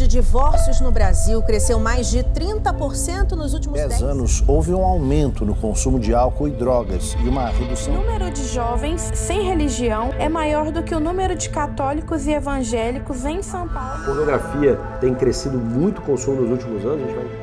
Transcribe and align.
de 0.00 0.08
divórcios 0.08 0.80
no 0.80 0.90
Brasil 0.90 1.42
cresceu 1.42 1.78
mais 1.78 2.10
de 2.10 2.20
30% 2.24 3.32
nos 3.32 3.52
últimos 3.52 3.76
10, 3.76 3.88
10 3.90 4.02
anos. 4.02 4.42
Houve 4.46 4.72
um 4.72 4.82
aumento 4.82 5.44
no 5.44 5.54
consumo 5.54 6.00
de 6.00 6.14
álcool 6.14 6.48
e 6.48 6.50
drogas 6.52 7.14
e 7.22 7.28
uma 7.28 7.48
redução. 7.48 7.92
O 7.92 7.98
número 7.98 8.30
de 8.30 8.48
jovens 8.48 9.10
sem 9.14 9.42
religião 9.42 10.10
é 10.18 10.26
maior 10.26 10.70
do 10.72 10.82
que 10.82 10.94
o 10.94 11.00
número 11.00 11.36
de 11.36 11.50
católicos 11.50 12.26
e 12.26 12.32
evangélicos 12.32 13.26
em 13.26 13.42
São 13.42 13.68
Paulo. 13.68 14.02
A 14.02 14.06
pornografia 14.06 14.76
tem 15.02 15.14
crescido 15.14 15.58
muito 15.58 15.98
o 15.98 16.02
consumo 16.02 16.40
nos 16.40 16.50
últimos 16.50 16.82
anos. 16.86 17.04
A 17.04 17.06
gente 17.06 17.16
vai 17.16 17.39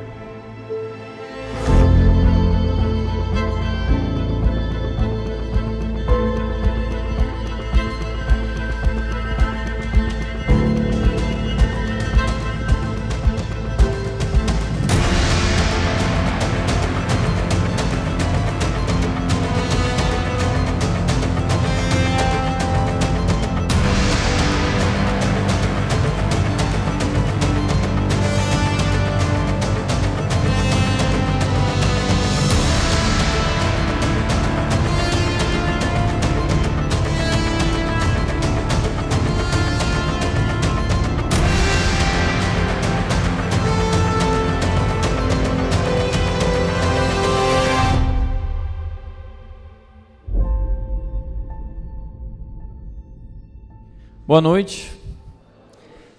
Boa 54.28 54.42
noite. 54.42 54.92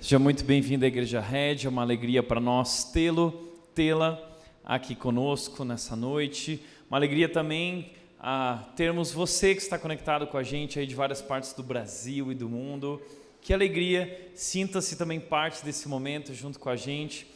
Seja 0.02 0.17
muito 0.17 0.43
bem-vindo 0.43 0.83
à 0.83 0.88
Igreja 0.88 1.21
Red. 1.21 1.65
É 1.65 1.69
uma 1.69 1.83
alegria 1.83 2.23
para 2.23 2.39
nós 2.39 2.85
tê-lo, 2.85 3.31
tê-la 3.75 4.19
aqui 4.65 4.95
conosco 4.95 5.63
nessa 5.63 5.95
noite. 5.95 6.59
Uma 6.89 6.97
alegria 6.97 7.30
também 7.30 7.91
a 8.19 8.63
termos 8.75 9.11
você 9.11 9.53
que 9.53 9.61
está 9.61 9.77
conectado 9.77 10.25
com 10.25 10.39
a 10.39 10.41
gente 10.41 10.80
aí 10.80 10.87
de 10.87 10.95
várias 10.95 11.21
partes 11.21 11.53
do 11.53 11.61
Brasil 11.61 12.31
e 12.31 12.33
do 12.33 12.49
mundo. 12.49 12.99
Que 13.43 13.53
alegria, 13.53 14.31
sinta-se 14.33 14.95
também 14.95 15.19
parte 15.19 15.63
desse 15.63 15.87
momento 15.87 16.33
junto 16.33 16.59
com 16.59 16.69
a 16.69 16.75
gente. 16.75 17.27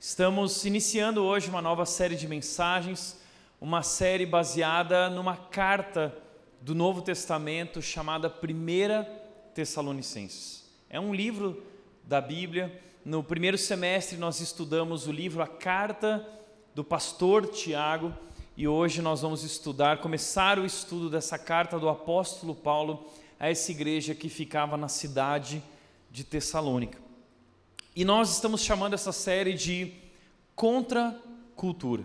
Estamos 0.00 0.64
iniciando 0.64 1.22
hoje 1.22 1.50
uma 1.50 1.60
nova 1.60 1.84
série 1.84 2.16
de 2.16 2.26
mensagens, 2.26 3.20
uma 3.60 3.82
série 3.82 4.24
baseada 4.24 5.10
numa 5.10 5.36
carta 5.36 6.16
do 6.58 6.74
Novo 6.74 7.02
Testamento 7.02 7.82
chamada 7.82 8.30
Primeira 8.30 9.20
Tessalonicenses. 9.54 10.64
É 10.88 10.98
um 10.98 11.14
livro 11.14 11.62
da 12.04 12.20
Bíblia. 12.20 12.82
No 13.04 13.22
primeiro 13.22 13.58
semestre 13.58 14.16
nós 14.16 14.40
estudamos 14.40 15.06
o 15.06 15.12
livro 15.12 15.42
A 15.42 15.46
Carta 15.46 16.26
do 16.74 16.82
Pastor 16.82 17.46
Tiago 17.46 18.14
e 18.56 18.68
hoje 18.68 19.00
nós 19.00 19.22
vamos 19.22 19.42
estudar, 19.44 19.98
começar 19.98 20.58
o 20.58 20.64
estudo 20.64 21.08
dessa 21.08 21.38
carta 21.38 21.78
do 21.78 21.88
apóstolo 21.88 22.54
Paulo 22.54 23.10
a 23.40 23.48
essa 23.48 23.70
igreja 23.70 24.14
que 24.14 24.28
ficava 24.28 24.76
na 24.76 24.88
cidade 24.88 25.62
de 26.10 26.24
Tessalônica. 26.24 26.98
E 27.94 28.04
nós 28.04 28.30
estamos 28.30 28.62
chamando 28.62 28.94
essa 28.94 29.12
série 29.12 29.54
de 29.54 29.92
Contra 30.54 31.18
Cultura. 31.56 32.04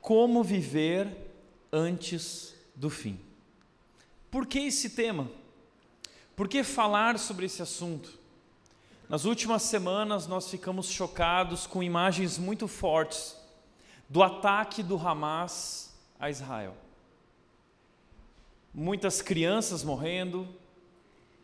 Como 0.00 0.42
viver 0.42 1.08
antes 1.72 2.54
do 2.74 2.88
fim. 2.88 3.18
Por 4.30 4.46
que 4.46 4.60
esse 4.60 4.90
tema? 4.90 5.28
Por 6.38 6.46
que 6.46 6.62
falar 6.62 7.18
sobre 7.18 7.46
esse 7.46 7.60
assunto? 7.60 8.16
Nas 9.08 9.24
últimas 9.24 9.62
semanas 9.62 10.28
nós 10.28 10.48
ficamos 10.48 10.88
chocados 10.88 11.66
com 11.66 11.82
imagens 11.82 12.38
muito 12.38 12.68
fortes 12.68 13.36
do 14.08 14.22
ataque 14.22 14.80
do 14.80 14.96
Hamas 14.96 15.92
a 16.16 16.30
Israel. 16.30 16.76
Muitas 18.72 19.20
crianças 19.20 19.82
morrendo, 19.82 20.46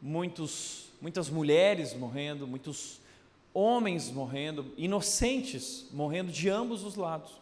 muitos, 0.01 0.93
muitas 1.01 1.29
mulheres 1.29 1.93
morrendo, 1.93 2.47
muitos 2.47 3.01
homens 3.53 4.13
morrendo, 4.13 4.73
inocentes 4.77 5.89
morrendo 5.91 6.31
de 6.31 6.49
ambos 6.49 6.85
os 6.85 6.95
lados. 6.95 7.33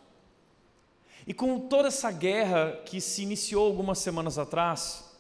E 1.27 1.35
com 1.35 1.61
toda 1.61 1.89
essa 1.89 2.11
guerra 2.11 2.81
que 2.87 2.99
se 2.99 3.23
iniciou 3.23 3.67
algumas 3.67 3.99
semanas 3.99 4.39
atrás, 4.39 5.12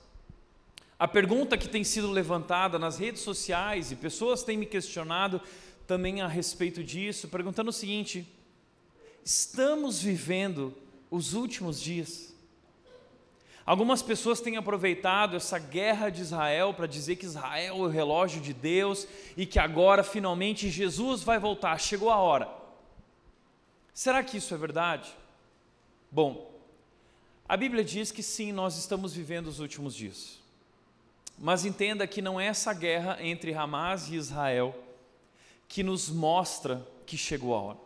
a 1.02 1.08
pergunta 1.08 1.58
que 1.58 1.68
tem 1.68 1.82
sido 1.82 2.12
levantada 2.12 2.78
nas 2.78 2.96
redes 2.96 3.22
sociais 3.22 3.90
e 3.90 3.96
pessoas 3.96 4.44
têm 4.44 4.56
me 4.56 4.64
questionado 4.64 5.42
também 5.84 6.20
a 6.20 6.28
respeito 6.28 6.84
disso, 6.84 7.26
perguntando 7.26 7.70
o 7.70 7.72
seguinte: 7.72 8.24
estamos 9.24 10.00
vivendo 10.00 10.72
os 11.10 11.34
últimos 11.34 11.80
dias? 11.80 12.32
Algumas 13.66 14.00
pessoas 14.00 14.40
têm 14.40 14.56
aproveitado 14.56 15.34
essa 15.34 15.58
guerra 15.58 16.08
de 16.08 16.22
Israel 16.22 16.72
para 16.72 16.86
dizer 16.86 17.16
que 17.16 17.26
Israel 17.26 17.74
é 17.74 17.76
o 17.76 17.88
relógio 17.88 18.40
de 18.40 18.54
Deus 18.54 19.04
e 19.36 19.44
que 19.44 19.58
agora 19.58 20.04
finalmente 20.04 20.70
Jesus 20.70 21.24
vai 21.24 21.40
voltar, 21.40 21.80
chegou 21.80 22.10
a 22.10 22.16
hora. 22.18 22.48
Será 23.92 24.22
que 24.22 24.36
isso 24.36 24.54
é 24.54 24.56
verdade? 24.56 25.12
Bom, 26.08 26.48
a 27.48 27.56
Bíblia 27.56 27.82
diz 27.82 28.12
que 28.12 28.22
sim, 28.22 28.52
nós 28.52 28.78
estamos 28.78 29.12
vivendo 29.12 29.48
os 29.48 29.58
últimos 29.58 29.96
dias. 29.96 30.41
Mas 31.44 31.64
entenda 31.64 32.06
que 32.06 32.22
não 32.22 32.40
é 32.40 32.46
essa 32.46 32.72
guerra 32.72 33.18
entre 33.20 33.52
Hamas 33.52 34.08
e 34.08 34.14
Israel 34.14 34.72
que 35.66 35.82
nos 35.82 36.08
mostra 36.08 36.86
que 37.04 37.16
chegou 37.16 37.52
a 37.52 37.60
hora. 37.60 37.78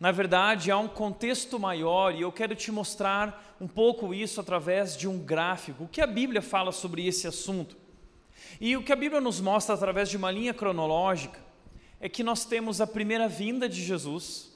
Na 0.00 0.10
verdade, 0.10 0.70
há 0.70 0.78
um 0.78 0.88
contexto 0.88 1.60
maior 1.60 2.14
e 2.14 2.22
eu 2.22 2.32
quero 2.32 2.54
te 2.54 2.72
mostrar 2.72 3.54
um 3.60 3.68
pouco 3.68 4.14
isso 4.14 4.40
através 4.40 4.96
de 4.96 5.06
um 5.06 5.18
gráfico. 5.18 5.84
O 5.84 5.88
que 5.88 6.00
a 6.00 6.06
Bíblia 6.06 6.40
fala 6.40 6.72
sobre 6.72 7.06
esse 7.06 7.26
assunto? 7.26 7.76
E 8.58 8.74
o 8.74 8.82
que 8.82 8.90
a 8.90 8.96
Bíblia 8.96 9.20
nos 9.20 9.38
mostra 9.38 9.74
através 9.74 10.08
de 10.08 10.16
uma 10.16 10.30
linha 10.30 10.54
cronológica 10.54 11.38
é 12.00 12.08
que 12.08 12.22
nós 12.22 12.46
temos 12.46 12.80
a 12.80 12.86
primeira 12.86 13.28
vinda 13.28 13.68
de 13.68 13.84
Jesus, 13.84 14.50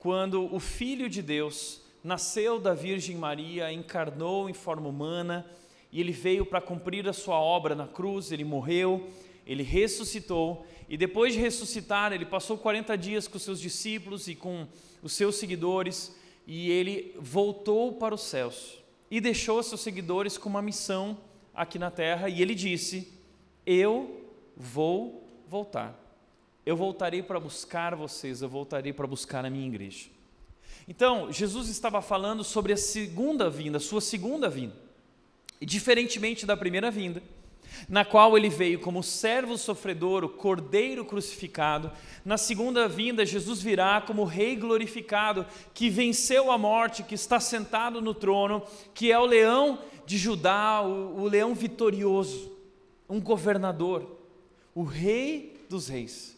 quando 0.00 0.52
o 0.52 0.58
Filho 0.58 1.08
de 1.08 1.22
Deus 1.22 1.80
nasceu 2.02 2.58
da 2.58 2.74
Virgem 2.74 3.16
Maria, 3.16 3.72
encarnou 3.72 4.50
em 4.50 4.52
forma 4.52 4.88
humana 4.88 5.46
e 5.92 6.00
ele 6.00 6.10
veio 6.10 6.46
para 6.46 6.60
cumprir 6.60 7.06
a 7.06 7.12
sua 7.12 7.38
obra 7.38 7.74
na 7.74 7.86
cruz, 7.86 8.32
ele 8.32 8.44
morreu, 8.44 9.08
ele 9.46 9.62
ressuscitou, 9.62 10.66
e 10.88 10.96
depois 10.96 11.34
de 11.34 11.40
ressuscitar, 11.40 12.12
ele 12.12 12.24
passou 12.24 12.56
40 12.56 12.96
dias 12.96 13.28
com 13.28 13.38
seus 13.38 13.60
discípulos 13.60 14.26
e 14.26 14.34
com 14.34 14.66
os 15.02 15.12
seus 15.12 15.36
seguidores, 15.36 16.16
e 16.46 16.70
ele 16.70 17.14
voltou 17.18 17.92
para 17.92 18.14
os 18.14 18.22
céus 18.22 18.78
e 19.10 19.20
deixou 19.20 19.62
seus 19.62 19.82
seguidores 19.82 20.38
com 20.38 20.48
uma 20.48 20.62
missão 20.62 21.18
aqui 21.54 21.78
na 21.78 21.90
terra, 21.90 22.30
e 22.30 22.40
ele 22.40 22.54
disse: 22.54 23.12
Eu 23.66 24.24
vou 24.56 25.28
voltar. 25.46 25.98
Eu 26.64 26.76
voltarei 26.76 27.22
para 27.22 27.38
buscar 27.38 27.94
vocês, 27.94 28.40
eu 28.40 28.48
voltarei 28.48 28.92
para 28.92 29.06
buscar 29.06 29.44
a 29.44 29.50
minha 29.50 29.66
igreja. 29.66 30.08
Então, 30.88 31.30
Jesus 31.30 31.68
estava 31.68 32.00
falando 32.00 32.42
sobre 32.42 32.72
a 32.72 32.76
segunda 32.76 33.50
vinda, 33.50 33.76
a 33.76 33.80
sua 33.80 34.00
segunda 34.00 34.48
vinda. 34.48 34.74
Diferentemente 35.64 36.44
da 36.44 36.56
primeira 36.56 36.90
vinda, 36.90 37.22
na 37.88 38.04
qual 38.04 38.36
ele 38.36 38.48
veio 38.48 38.80
como 38.80 39.02
servo 39.02 39.56
sofredor, 39.56 40.24
o 40.24 40.28
cordeiro 40.28 41.04
crucificado, 41.04 41.90
na 42.24 42.36
segunda 42.36 42.88
vinda, 42.88 43.26
Jesus 43.26 43.60
virá 43.60 44.00
como 44.00 44.24
rei 44.24 44.56
glorificado, 44.56 45.46
que 45.74 45.90
venceu 45.90 46.50
a 46.50 46.58
morte, 46.58 47.02
que 47.02 47.14
está 47.14 47.40
sentado 47.40 48.00
no 48.00 48.14
trono, 48.14 48.62
que 48.94 49.10
é 49.10 49.18
o 49.18 49.26
leão 49.26 49.78
de 50.06 50.18
Judá, 50.18 50.82
o, 50.82 51.22
o 51.22 51.28
leão 51.28 51.54
vitorioso, 51.54 52.52
um 53.08 53.20
governador, 53.20 54.18
o 54.74 54.82
rei 54.82 55.64
dos 55.68 55.88
reis, 55.88 56.36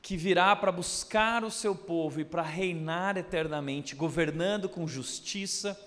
que 0.00 0.16
virá 0.16 0.54
para 0.56 0.72
buscar 0.72 1.44
o 1.44 1.50
seu 1.50 1.74
povo 1.74 2.20
e 2.20 2.24
para 2.24 2.42
reinar 2.42 3.16
eternamente, 3.16 3.94
governando 3.94 4.68
com 4.68 4.86
justiça, 4.86 5.78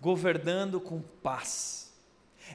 governando 0.00 0.80
com 0.80 1.00
paz. 1.00 1.81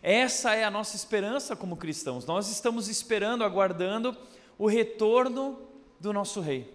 Essa 0.02 0.56
é 0.56 0.64
a 0.64 0.72
nossa 0.72 0.96
esperança 0.96 1.56
como 1.56 1.78
cristãos. 1.78 2.26
Nós 2.26 2.50
estamos 2.50 2.88
esperando, 2.88 3.44
aguardando 3.44 4.16
o 4.58 4.68
retorno 4.68 5.60
do 6.00 6.14
nosso 6.14 6.42
Rei. 6.42 6.74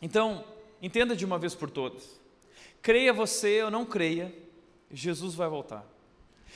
Então, 0.00 0.44
entenda 0.80 1.14
de 1.14 1.24
uma 1.24 1.38
vez 1.38 1.54
por 1.54 1.70
todas: 1.70 2.20
creia 2.82 3.12
você 3.12 3.62
ou 3.62 3.70
não 3.70 3.84
creia, 3.84 4.34
Jesus 4.90 5.34
vai 5.34 5.48
voltar. 5.48 5.84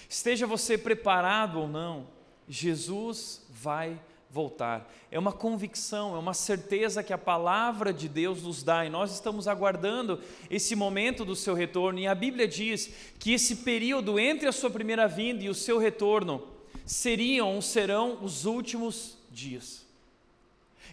Esteja 0.08 0.46
você 0.46 0.76
preparado 0.76 1.60
ou 1.60 1.68
não, 1.68 2.08
Jesus 2.48 3.46
vai 3.50 3.90
voltar. 3.90 4.13
É 5.10 5.18
uma 5.18 5.32
convicção, 5.32 6.16
é 6.16 6.18
uma 6.18 6.34
certeza 6.34 7.02
que 7.02 7.12
a 7.12 7.18
palavra 7.18 7.92
de 7.92 8.08
Deus 8.08 8.42
nos 8.42 8.62
dá 8.62 8.84
e 8.84 8.90
nós 8.90 9.12
estamos 9.12 9.46
aguardando 9.46 10.20
esse 10.50 10.74
momento 10.74 11.24
do 11.24 11.36
seu 11.36 11.54
retorno. 11.54 12.00
E 12.00 12.06
a 12.06 12.14
Bíblia 12.14 12.48
diz 12.48 12.90
que 13.18 13.32
esse 13.32 13.56
período 13.56 14.18
entre 14.18 14.48
a 14.48 14.52
sua 14.52 14.70
primeira 14.70 15.06
vinda 15.06 15.44
e 15.44 15.48
o 15.48 15.54
seu 15.54 15.78
retorno 15.78 16.42
seriam, 16.84 17.60
serão 17.62 18.18
os 18.22 18.44
últimos 18.44 19.16
dias. 19.30 19.84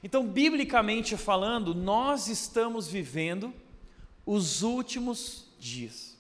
Então, 0.04 0.26
biblicamente 0.26 1.18
falando, 1.18 1.76
nós 1.76 2.28
estamos 2.28 2.88
vivendo 2.88 3.54
os 4.26 4.62
últimos 4.62 5.48
dias. 5.60 6.18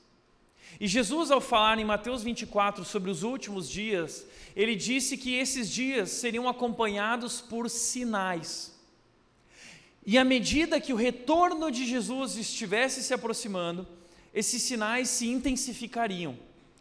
E 0.80 0.88
Jesus, 0.88 1.30
ao 1.30 1.42
falar 1.42 1.78
em 1.78 1.86
Mateus 1.86 2.24
24 2.24 2.84
sobre 2.84 3.12
os 3.12 3.24
últimos 3.24 3.70
dias, 3.70 4.26
ele 4.56 4.76
disse 4.76 5.18
que 5.18 5.36
esses 5.36 5.70
dias 5.70 6.10
seriam 6.10 6.48
acompanhados 6.48 7.42
por 7.42 7.70
sinais. 7.70 8.78
E 10.06 10.18
à 10.18 10.24
medida 10.24 10.82
que 10.82 10.94
o 10.94 10.96
retorno 10.96 11.70
de 11.70 11.86
Jesus 11.86 12.36
estivesse 12.36 13.04
se 13.04 13.14
aproximando, 13.14 13.88
esses 14.34 14.62
sinais 14.62 15.10
se 15.10 15.28
intensificariam. 15.28 16.38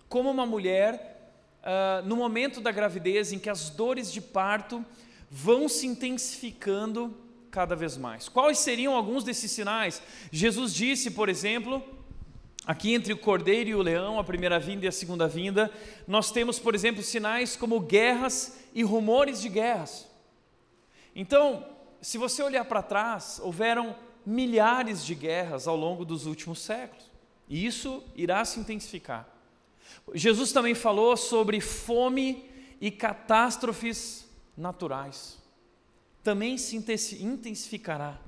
Como 0.09 0.31
uma 0.31 0.47
mulher, 0.47 1.35
uh, 1.63 2.07
no 2.07 2.17
momento 2.17 2.61
da 2.61 2.73
gravidez, 2.73 3.33
em 3.33 3.39
que 3.39 3.51
as 3.51 3.71
dores 3.71 4.13
de 4.13 4.21
parto 4.21 4.85
vão 5.31 5.69
se 5.69 5.87
intensificando 5.87 7.15
cada 7.51 7.77
vez 7.77 7.97
mais. 7.97 8.29
Quais 8.29 8.59
seriam 8.59 8.95
alguns 8.95 9.23
desses 9.23 9.51
sinais? 9.51 10.01
Jesus 10.33 10.73
disse, 10.73 11.11
por 11.11 11.29
exemplo, 11.29 11.83
Aqui 12.67 12.95
entre 12.95 13.12
o 13.12 13.19
cordeiro 13.19 13.71
e 13.71 13.75
o 13.75 13.83
leão, 13.83 14.19
a 14.19 14.25
primeira 14.25 14.59
vinda 14.59 14.85
e 14.85 14.89
a 14.89 14.93
segunda 14.93 15.27
vinda, 15.27 15.73
nós 16.07 16.31
temos, 16.31 16.59
por 16.59 16.75
exemplo, 16.75 17.03
sinais 17.03 17.57
como 17.57 17.81
guerras 17.81 18.59
e 18.75 18.83
rumores 18.83 19.41
de 19.41 19.49
guerras. 19.49 20.07
Então, 21.17 21.67
se 22.01 22.19
você 22.19 22.43
olhar 22.43 22.65
para 22.67 22.83
trás, 22.83 23.41
houveram 23.43 23.97
milhares 24.25 25.05
de 25.05 25.15
guerras 25.15 25.67
ao 25.67 25.77
longo 25.77 26.05
dos 26.05 26.27
últimos 26.27 26.61
séculos, 26.61 27.11
e 27.49 27.65
isso 27.67 28.03
irá 28.15 28.45
se 28.45 28.61
intensificar. 28.61 29.27
Jesus 30.15 30.53
também 30.53 30.75
falou 30.75 31.17
sobre 31.17 31.61
fome 31.61 32.49
e 32.81 32.91
catástrofes 32.91 34.29
naturais, 34.57 35.39
também 36.23 36.59
se 36.59 36.77
intensificará. 36.77 38.19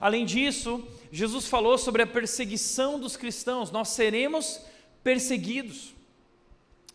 Além 0.00 0.24
disso, 0.24 0.86
Jesus 1.10 1.46
falou 1.46 1.78
sobre 1.78 2.02
a 2.02 2.06
perseguição 2.06 2.98
dos 2.98 3.16
cristãos, 3.16 3.70
nós 3.70 3.88
seremos 3.88 4.60
perseguidos. 5.02 5.94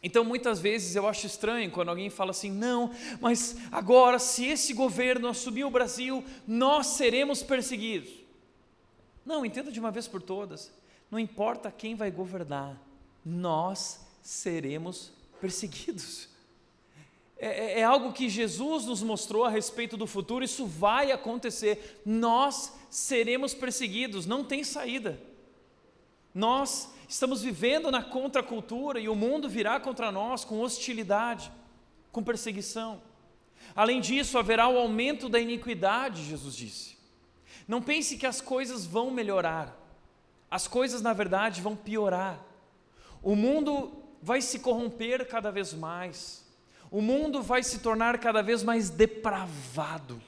Então, 0.01 0.25
muitas 0.25 0.59
vezes 0.59 0.95
eu 0.95 1.07
acho 1.07 1.25
estranho 1.25 1.71
quando 1.71 1.89
alguém 1.89 2.09
fala 2.09 2.31
assim: 2.31 2.51
não, 2.51 2.91
mas 3.21 3.55
agora, 3.71 4.19
se 4.19 4.45
esse 4.45 4.73
governo 4.73 5.29
assumir 5.29 5.63
o 5.63 5.71
Brasil, 5.71 6.23
nós 6.45 6.87
seremos 6.87 7.41
perseguidos. 7.41 8.11
Não, 9.25 9.45
entenda 9.45 9.71
de 9.71 9.79
uma 9.79 9.91
vez 9.91 10.07
por 10.07 10.21
todas: 10.21 10.71
não 11.09 11.17
importa 11.17 11.71
quem 11.71 11.95
vai 11.95 12.11
governar, 12.11 12.77
nós 13.25 14.01
seremos 14.21 15.11
perseguidos. 15.39 16.32
É, 17.43 17.47
é, 17.47 17.79
é 17.81 17.83
algo 17.83 18.13
que 18.13 18.29
Jesus 18.29 18.85
nos 18.85 19.03
mostrou 19.03 19.43
a 19.43 19.49
respeito 19.49 19.97
do 19.97 20.07
futuro, 20.07 20.45
isso 20.45 20.65
vai 20.65 21.11
acontecer. 21.11 22.01
Nós 22.05 22.71
seremos 22.89 23.53
perseguidos, 23.53 24.25
não 24.25 24.45
tem 24.45 24.63
saída. 24.63 25.19
Nós 26.33 26.89
estamos 27.05 27.41
vivendo 27.41 27.91
na 27.91 28.01
contracultura 28.01 28.97
e 28.97 29.09
o 29.09 29.15
mundo 29.15 29.49
virá 29.49 29.77
contra 29.77 30.09
nós 30.09 30.45
com 30.45 30.61
hostilidade, 30.61 31.51
com 32.13 32.23
perseguição. 32.23 33.01
Além 33.75 33.99
disso, 33.99 34.37
haverá 34.37 34.69
o 34.69 34.77
aumento 34.77 35.27
da 35.27 35.37
iniquidade, 35.37 36.23
Jesus 36.23 36.55
disse. 36.55 36.97
Não 37.67 37.81
pense 37.81 38.15
que 38.15 38.25
as 38.25 38.39
coisas 38.39 38.85
vão 38.85 39.11
melhorar, 39.11 39.77
as 40.49 40.65
coisas, 40.65 41.01
na 41.01 41.11
verdade, 41.11 41.61
vão 41.61 41.75
piorar. 41.75 42.41
O 43.21 43.35
mundo 43.35 43.91
vai 44.21 44.41
se 44.41 44.59
corromper 44.59 45.27
cada 45.27 45.51
vez 45.51 45.73
mais, 45.73 46.42
o 46.93 47.01
mundo 47.01 47.41
vai 47.41 47.63
se 47.63 47.79
tornar 47.79 48.19
cada 48.19 48.43
vez 48.43 48.61
mais 48.61 48.91
depravado. 48.91 50.21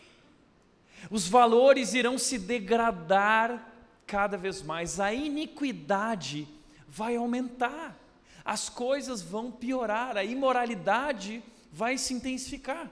Os 1.11 1.27
valores 1.27 1.93
irão 1.93 2.17
se 2.17 2.39
degradar 2.39 3.71
cada 4.07 4.35
vez 4.35 4.63
mais, 4.63 4.99
a 4.99 5.13
iniquidade 5.13 6.47
vai 6.87 7.17
aumentar, 7.17 7.95
as 8.43 8.67
coisas 8.67 9.21
vão 9.21 9.51
piorar, 9.51 10.17
a 10.17 10.23
imoralidade 10.23 11.43
vai 11.71 11.99
se 11.99 12.15
intensificar. 12.15 12.89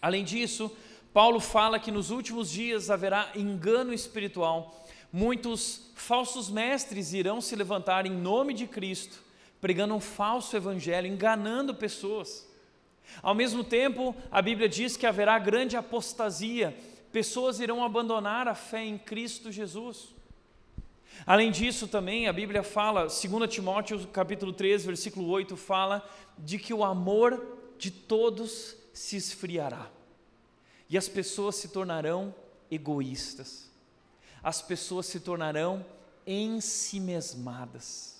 Além 0.00 0.24
disso, 0.24 0.74
Paulo 1.12 1.40
fala 1.40 1.78
que 1.78 1.90
nos 1.90 2.08
últimos 2.08 2.50
dias 2.50 2.88
haverá 2.88 3.32
engano 3.34 3.92
espiritual, 3.92 4.82
muitos 5.12 5.90
falsos 5.94 6.48
mestres 6.48 7.12
irão 7.12 7.38
se 7.38 7.54
levantar 7.54 8.06
em 8.06 8.12
nome 8.12 8.54
de 8.54 8.66
Cristo, 8.66 9.22
pregando 9.60 9.94
um 9.94 10.00
falso 10.00 10.56
evangelho, 10.56 11.06
enganando 11.06 11.74
pessoas. 11.74 12.50
Ao 13.22 13.34
mesmo 13.34 13.62
tempo, 13.62 14.14
a 14.30 14.40
Bíblia 14.40 14.68
diz 14.68 14.96
que 14.96 15.06
haverá 15.06 15.38
grande 15.38 15.76
apostasia, 15.76 16.76
pessoas 17.12 17.60
irão 17.60 17.84
abandonar 17.84 18.48
a 18.48 18.54
fé 18.54 18.84
em 18.84 18.96
Cristo 18.98 19.52
Jesus. 19.52 20.14
Além 21.26 21.50
disso, 21.50 21.86
também 21.86 22.26
a 22.26 22.32
Bíblia 22.32 22.62
fala, 22.62 23.02
2 23.02 23.22
Timóteo 23.52 24.06
capítulo 24.08 24.52
3, 24.52 24.84
versículo 24.84 25.28
8, 25.28 25.56
fala 25.56 26.08
de 26.38 26.58
que 26.58 26.72
o 26.72 26.82
amor 26.82 27.58
de 27.78 27.90
todos 27.90 28.76
se 28.92 29.16
esfriará. 29.16 29.90
E 30.88 30.96
as 30.98 31.08
pessoas 31.08 31.56
se 31.56 31.68
tornarão 31.68 32.34
egoístas. 32.70 33.70
As 34.42 34.60
pessoas 34.60 35.06
se 35.06 35.20
tornarão 35.20 35.84
ensimesmadas. 36.26 38.11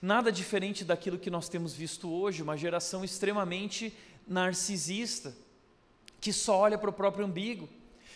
Nada 0.00 0.32
diferente 0.32 0.84
daquilo 0.84 1.18
que 1.18 1.30
nós 1.30 1.48
temos 1.48 1.74
visto 1.74 2.10
hoje, 2.10 2.42
uma 2.42 2.56
geração 2.56 3.04
extremamente 3.04 3.94
narcisista, 4.26 5.34
que 6.20 6.32
só 6.32 6.58
olha 6.58 6.78
para 6.78 6.90
o 6.90 6.92
próprio 6.92 7.26
umbigo 7.26 7.68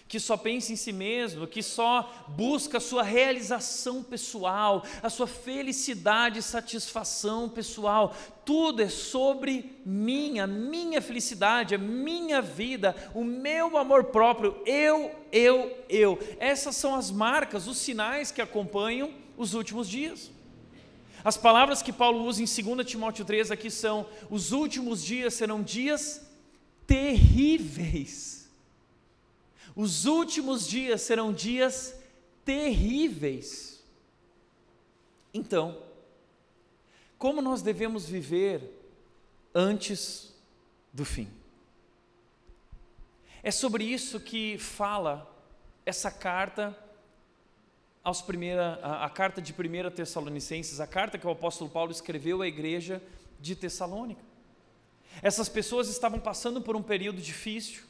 que 0.06 0.20
só 0.20 0.36
pensa 0.36 0.72
em 0.72 0.76
si 0.76 0.92
mesmo, 0.92 1.46
que 1.46 1.62
só 1.62 2.26
busca 2.28 2.78
a 2.78 2.80
sua 2.80 3.02
realização 3.02 4.02
pessoal, 4.02 4.84
a 5.02 5.08
sua 5.08 5.26
felicidade 5.26 6.38
e 6.38 6.42
satisfação 6.42 7.48
pessoal. 7.48 8.14
Tudo 8.44 8.82
é 8.82 8.88
sobre 8.88 9.80
mim, 9.84 10.38
a 10.38 10.46
minha 10.46 11.00
felicidade, 11.00 11.74
a 11.74 11.78
minha 11.78 12.42
vida, 12.42 12.94
o 13.14 13.24
meu 13.24 13.78
amor 13.78 14.04
próprio, 14.04 14.60
eu, 14.66 15.10
eu, 15.32 15.84
eu. 15.88 16.18
Essas 16.38 16.76
são 16.76 16.94
as 16.94 17.10
marcas, 17.10 17.66
os 17.66 17.78
sinais 17.78 18.30
que 18.30 18.42
acompanham 18.42 19.12
os 19.36 19.54
últimos 19.54 19.88
dias. 19.88 20.30
As 21.24 21.38
palavras 21.38 21.80
que 21.80 21.90
Paulo 21.90 22.22
usa 22.26 22.42
em 22.42 22.44
2 22.44 22.86
Timóteo 22.86 23.24
3 23.24 23.50
aqui 23.50 23.70
são: 23.70 24.06
os 24.28 24.52
últimos 24.52 25.02
dias 25.02 25.32
serão 25.32 25.62
dias 25.62 26.20
terríveis. 26.86 28.50
Os 29.74 30.04
últimos 30.04 30.68
dias 30.68 31.00
serão 31.00 31.32
dias 31.32 31.98
terríveis. 32.44 33.82
Então, 35.32 35.82
como 37.18 37.40
nós 37.40 37.62
devemos 37.62 38.06
viver 38.06 38.62
antes 39.54 40.32
do 40.92 41.06
fim? 41.06 41.28
É 43.42 43.50
sobre 43.50 43.84
isso 43.84 44.20
que 44.20 44.58
fala 44.58 45.30
essa 45.86 46.10
carta 46.10 46.78
aos 48.04 48.20
primeira, 48.20 48.78
a, 48.82 49.06
a 49.06 49.10
carta 49.10 49.40
de 49.40 49.52
1 49.52 49.90
Tessalonicenses, 49.90 50.78
a 50.78 50.86
carta 50.86 51.18
que 51.18 51.26
o 51.26 51.30
apóstolo 51.30 51.70
Paulo 51.70 51.90
escreveu 51.90 52.42
à 52.42 52.46
igreja 52.46 53.02
de 53.40 53.56
Tessalônica. 53.56 54.22
Essas 55.22 55.48
pessoas 55.48 55.88
estavam 55.88 56.20
passando 56.20 56.60
por 56.60 56.76
um 56.76 56.82
período 56.82 57.20
difícil, 57.20 57.82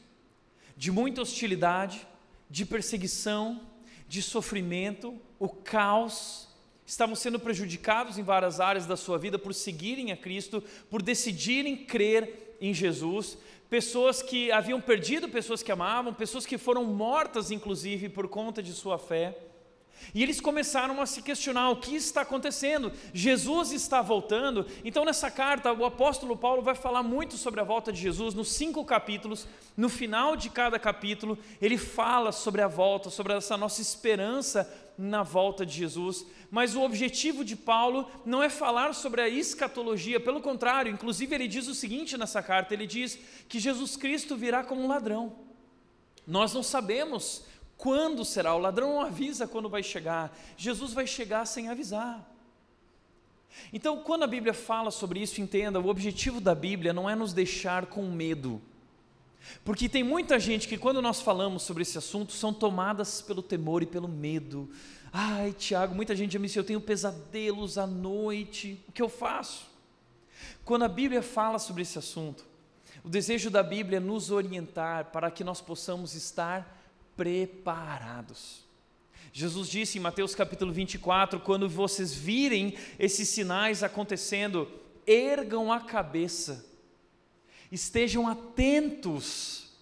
de 0.76 0.92
muita 0.92 1.20
hostilidade, 1.20 2.06
de 2.48 2.64
perseguição, 2.64 3.60
de 4.06 4.22
sofrimento, 4.22 5.20
o 5.38 5.48
caos, 5.48 6.48
estavam 6.86 7.16
sendo 7.16 7.40
prejudicados 7.40 8.18
em 8.18 8.22
várias 8.22 8.60
áreas 8.60 8.86
da 8.86 8.96
sua 8.96 9.18
vida 9.18 9.38
por 9.38 9.54
seguirem 9.54 10.12
a 10.12 10.16
Cristo, 10.16 10.62
por 10.90 11.02
decidirem 11.02 11.84
crer 11.84 12.56
em 12.60 12.72
Jesus, 12.72 13.38
pessoas 13.70 14.22
que 14.22 14.52
haviam 14.52 14.80
perdido 14.80 15.28
pessoas 15.28 15.62
que 15.62 15.72
amavam, 15.72 16.14
pessoas 16.14 16.46
que 16.46 16.58
foram 16.58 16.84
mortas 16.84 17.50
inclusive 17.50 18.08
por 18.08 18.28
conta 18.28 18.62
de 18.62 18.72
sua 18.72 18.98
fé. 18.98 19.36
E 20.14 20.22
eles 20.22 20.40
começaram 20.40 21.00
a 21.00 21.06
se 21.06 21.22
questionar 21.22 21.70
o 21.70 21.76
que 21.76 21.94
está 21.94 22.22
acontecendo. 22.22 22.92
Jesus 23.12 23.72
está 23.72 24.02
voltando. 24.02 24.66
Então, 24.84 25.04
nessa 25.04 25.30
carta, 25.30 25.72
o 25.72 25.84
apóstolo 25.84 26.36
Paulo 26.36 26.62
vai 26.62 26.74
falar 26.74 27.02
muito 27.02 27.36
sobre 27.36 27.60
a 27.60 27.64
volta 27.64 27.92
de 27.92 28.00
Jesus 28.00 28.34
nos 28.34 28.52
cinco 28.52 28.84
capítulos. 28.84 29.46
No 29.76 29.88
final 29.88 30.36
de 30.36 30.50
cada 30.50 30.78
capítulo, 30.78 31.38
ele 31.60 31.78
fala 31.78 32.32
sobre 32.32 32.62
a 32.62 32.68
volta, 32.68 33.10
sobre 33.10 33.32
essa 33.32 33.56
nossa 33.56 33.80
esperança 33.80 34.70
na 34.96 35.22
volta 35.22 35.66
de 35.66 35.74
Jesus. 35.74 36.26
Mas 36.50 36.74
o 36.74 36.82
objetivo 36.82 37.44
de 37.44 37.56
Paulo 37.56 38.08
não 38.24 38.42
é 38.42 38.48
falar 38.48 38.94
sobre 38.94 39.20
a 39.20 39.28
escatologia, 39.28 40.20
pelo 40.20 40.40
contrário, 40.40 40.92
inclusive 40.92 41.34
ele 41.34 41.48
diz 41.48 41.66
o 41.66 41.74
seguinte 41.74 42.16
nessa 42.16 42.42
carta: 42.42 42.74
ele 42.74 42.86
diz 42.86 43.18
que 43.48 43.58
Jesus 43.58 43.96
Cristo 43.96 44.36
virá 44.36 44.62
como 44.62 44.82
um 44.82 44.88
ladrão. 44.88 45.44
Nós 46.26 46.54
não 46.54 46.62
sabemos 46.62 47.44
quando 47.84 48.24
será? 48.24 48.54
O 48.54 48.58
ladrão 48.58 48.94
não 48.94 49.00
avisa 49.02 49.46
quando 49.46 49.68
vai 49.68 49.82
chegar. 49.82 50.34
Jesus 50.56 50.94
vai 50.94 51.06
chegar 51.06 51.44
sem 51.44 51.68
avisar. 51.68 52.26
Então, 53.74 53.98
quando 53.98 54.22
a 54.22 54.26
Bíblia 54.26 54.54
fala 54.54 54.90
sobre 54.90 55.20
isso, 55.20 55.38
entenda: 55.38 55.78
o 55.78 55.88
objetivo 55.88 56.40
da 56.40 56.54
Bíblia 56.54 56.94
não 56.94 57.10
é 57.10 57.14
nos 57.14 57.34
deixar 57.34 57.84
com 57.84 58.10
medo. 58.10 58.58
Porque 59.62 59.86
tem 59.86 60.02
muita 60.02 60.40
gente 60.40 60.66
que, 60.66 60.78
quando 60.78 61.02
nós 61.02 61.20
falamos 61.20 61.62
sobre 61.62 61.82
esse 61.82 61.98
assunto, 61.98 62.32
são 62.32 62.54
tomadas 62.54 63.20
pelo 63.20 63.42
temor 63.42 63.82
e 63.82 63.86
pelo 63.86 64.08
medo. 64.08 64.70
Ai, 65.12 65.52
Tiago, 65.52 65.94
muita 65.94 66.16
gente 66.16 66.38
me 66.38 66.46
disse: 66.46 66.58
eu 66.58 66.64
tenho 66.64 66.80
pesadelos 66.80 67.76
à 67.76 67.86
noite, 67.86 68.82
o 68.88 68.92
que 68.92 69.02
eu 69.02 69.10
faço? 69.10 69.66
Quando 70.64 70.86
a 70.86 70.88
Bíblia 70.88 71.20
fala 71.20 71.58
sobre 71.58 71.82
esse 71.82 71.98
assunto, 71.98 72.46
o 73.04 73.10
desejo 73.10 73.50
da 73.50 73.62
Bíblia 73.62 73.98
é 73.98 74.00
nos 74.00 74.30
orientar 74.30 75.10
para 75.12 75.30
que 75.30 75.44
nós 75.44 75.60
possamos 75.60 76.14
estar 76.14 76.80
preparados. 77.16 78.64
Jesus 79.32 79.68
disse 79.68 79.98
em 79.98 80.00
Mateus 80.00 80.34
capítulo 80.34 80.72
24: 80.72 81.40
quando 81.40 81.68
vocês 81.68 82.14
virem 82.14 82.74
esses 82.98 83.28
sinais 83.28 83.82
acontecendo, 83.82 84.70
ergam 85.06 85.72
a 85.72 85.80
cabeça, 85.80 86.64
estejam 87.70 88.28
atentos. 88.28 89.72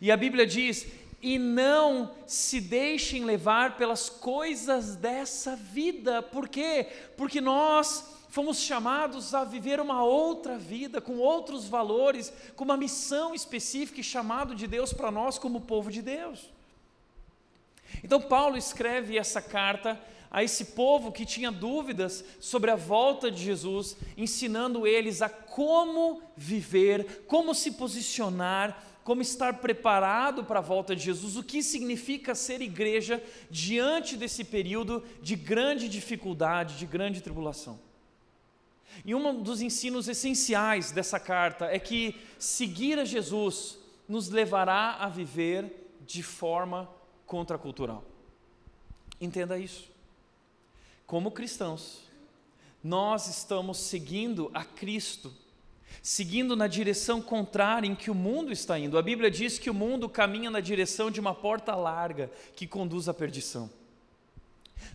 E 0.00 0.10
a 0.10 0.16
Bíblia 0.16 0.46
diz: 0.46 0.86
e 1.22 1.38
não 1.38 2.10
se 2.26 2.60
deixem 2.60 3.24
levar 3.24 3.76
pelas 3.76 4.08
coisas 4.08 4.96
dessa 4.96 5.54
vida. 5.54 6.22
Por 6.22 6.48
quê? 6.48 6.86
Porque 7.16 7.40
nós 7.40 8.16
fomos 8.28 8.58
chamados 8.58 9.34
a 9.34 9.44
viver 9.44 9.80
uma 9.80 10.02
outra 10.02 10.56
vida, 10.56 11.00
com 11.00 11.18
outros 11.18 11.68
valores, 11.68 12.32
com 12.56 12.64
uma 12.64 12.76
missão 12.76 13.34
específica 13.34 14.00
e 14.00 14.04
chamado 14.04 14.54
de 14.54 14.66
Deus 14.66 14.92
para 14.92 15.10
nós 15.10 15.38
como 15.38 15.60
povo 15.60 15.90
de 15.90 16.00
Deus. 16.00 16.48
Então, 18.02 18.20
Paulo 18.20 18.56
escreve 18.56 19.18
essa 19.18 19.40
carta 19.40 20.00
a 20.30 20.44
esse 20.44 20.66
povo 20.66 21.10
que 21.10 21.26
tinha 21.26 21.50
dúvidas 21.50 22.24
sobre 22.38 22.70
a 22.70 22.76
volta 22.76 23.30
de 23.30 23.42
Jesus, 23.42 23.96
ensinando 24.16 24.86
eles 24.86 25.22
a 25.22 25.28
como 25.28 26.22
viver, 26.36 27.24
como 27.26 27.54
se 27.54 27.72
posicionar, 27.72 28.80
como 29.02 29.22
estar 29.22 29.54
preparado 29.54 30.44
para 30.44 30.60
a 30.60 30.62
volta 30.62 30.94
de 30.94 31.02
Jesus, 31.02 31.36
o 31.36 31.42
que 31.42 31.62
significa 31.62 32.34
ser 32.34 32.60
igreja 32.60 33.20
diante 33.50 34.16
desse 34.16 34.44
período 34.44 35.02
de 35.20 35.34
grande 35.34 35.88
dificuldade, 35.88 36.78
de 36.78 36.86
grande 36.86 37.20
tribulação. 37.20 37.80
E 39.04 39.14
um 39.14 39.42
dos 39.42 39.60
ensinos 39.62 40.08
essenciais 40.08 40.92
dessa 40.92 41.18
carta 41.18 41.66
é 41.66 41.78
que 41.78 42.14
seguir 42.38 42.98
a 42.98 43.04
Jesus 43.04 43.78
nos 44.08 44.28
levará 44.28 44.96
a 45.00 45.08
viver 45.08 45.96
de 46.06 46.22
forma 46.22 46.88
contracultural. 47.30 48.02
Entenda 49.20 49.56
isso. 49.56 49.88
Como 51.06 51.30
cristãos, 51.30 52.00
nós 52.82 53.28
estamos 53.28 53.78
seguindo 53.78 54.50
a 54.52 54.64
Cristo, 54.64 55.32
seguindo 56.02 56.56
na 56.56 56.66
direção 56.66 57.22
contrária 57.22 57.86
em 57.86 57.94
que 57.94 58.10
o 58.10 58.16
mundo 58.16 58.50
está 58.50 58.76
indo. 58.76 58.98
A 58.98 59.02
Bíblia 59.02 59.30
diz 59.30 59.60
que 59.60 59.70
o 59.70 59.74
mundo 59.74 60.08
caminha 60.08 60.50
na 60.50 60.58
direção 60.58 61.08
de 61.08 61.20
uma 61.20 61.32
porta 61.32 61.72
larga 61.76 62.32
que 62.56 62.66
conduz 62.66 63.08
à 63.08 63.14
perdição. 63.14 63.70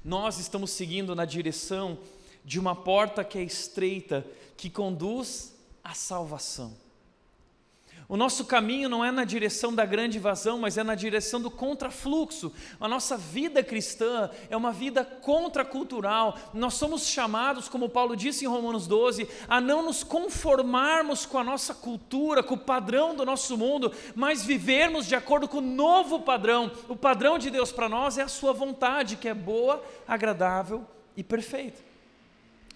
Nós 0.03 0.37
estamos 0.37 0.71
seguindo 0.71 1.15
na 1.15 1.23
direção 1.23 1.97
de 2.43 2.59
uma 2.59 2.75
porta 2.75 3.23
que 3.23 3.37
é 3.37 3.43
estreita, 3.43 4.27
que 4.57 4.69
conduz 4.69 5.55
à 5.81 5.93
salvação. 5.93 6.75
O 8.07 8.15
nosso 8.15 8.45
caminho 8.45 8.87
não 8.87 9.03
é 9.03 9.11
na 9.11 9.23
direção 9.23 9.73
da 9.73 9.83
grande 9.83 10.17
invasão, 10.19 10.59
mas 10.59 10.77
é 10.77 10.83
na 10.83 10.93
direção 10.93 11.41
do 11.41 11.49
contrafluxo. 11.49 12.53
A 12.79 12.87
nossa 12.87 13.17
vida 13.17 13.63
cristã 13.63 14.29
é 14.49 14.55
uma 14.55 14.71
vida 14.71 15.03
contracultural. 15.03 16.37
Nós 16.53 16.75
somos 16.75 17.07
chamados, 17.07 17.67
como 17.67 17.89
Paulo 17.89 18.15
disse 18.15 18.45
em 18.45 18.47
Romanos 18.47 18.85
12, 18.85 19.27
a 19.47 19.59
não 19.59 19.81
nos 19.81 20.03
conformarmos 20.03 21.25
com 21.25 21.39
a 21.39 21.43
nossa 21.43 21.73
cultura, 21.73 22.43
com 22.43 22.53
o 22.53 22.59
padrão 22.59 23.15
do 23.15 23.25
nosso 23.25 23.57
mundo, 23.57 23.91
mas 24.13 24.45
vivermos 24.45 25.07
de 25.07 25.15
acordo 25.15 25.47
com 25.47 25.57
o 25.57 25.61
novo 25.61 26.19
padrão. 26.19 26.71
O 26.87 26.95
padrão 26.95 27.39
de 27.39 27.49
Deus 27.49 27.71
para 27.71 27.89
nós 27.89 28.19
é 28.19 28.21
a 28.21 28.27
sua 28.27 28.53
vontade, 28.53 29.15
que 29.15 29.27
é 29.27 29.33
boa, 29.33 29.83
agradável 30.07 30.85
e 31.17 31.23
perfeita. 31.23 31.84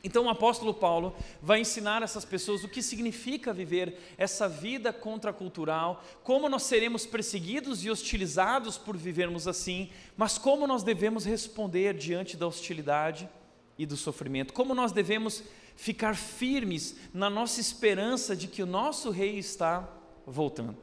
Então 0.03 0.25
o 0.25 0.29
apóstolo 0.29 0.73
Paulo 0.73 1.15
vai 1.41 1.59
ensinar 1.59 2.01
essas 2.01 2.23
pessoas 2.23 2.63
o 2.63 2.69
que 2.69 2.81
significa 2.81 3.53
viver 3.53 3.97
essa 4.17 4.47
vida 4.47 4.93
contracultural, 4.93 6.03
como 6.23 6.47
nós 6.47 6.63
seremos 6.63 7.05
perseguidos 7.05 7.83
e 7.83 7.89
hostilizados 7.89 8.77
por 8.77 8.95
vivermos 8.95 9.47
assim, 9.47 9.89
mas 10.15 10.37
como 10.37 10.65
nós 10.65 10.83
devemos 10.83 11.25
responder 11.25 11.93
diante 11.93 12.37
da 12.37 12.47
hostilidade 12.47 13.29
e 13.77 13.85
do 13.85 13.97
sofrimento, 13.97 14.53
como 14.53 14.73
nós 14.73 14.91
devemos 14.91 15.43
ficar 15.75 16.15
firmes 16.15 16.95
na 17.13 17.29
nossa 17.29 17.61
esperança 17.61 18.35
de 18.35 18.47
que 18.47 18.61
o 18.61 18.65
nosso 18.65 19.09
rei 19.11 19.37
está 19.37 19.87
voltando. 20.25 20.77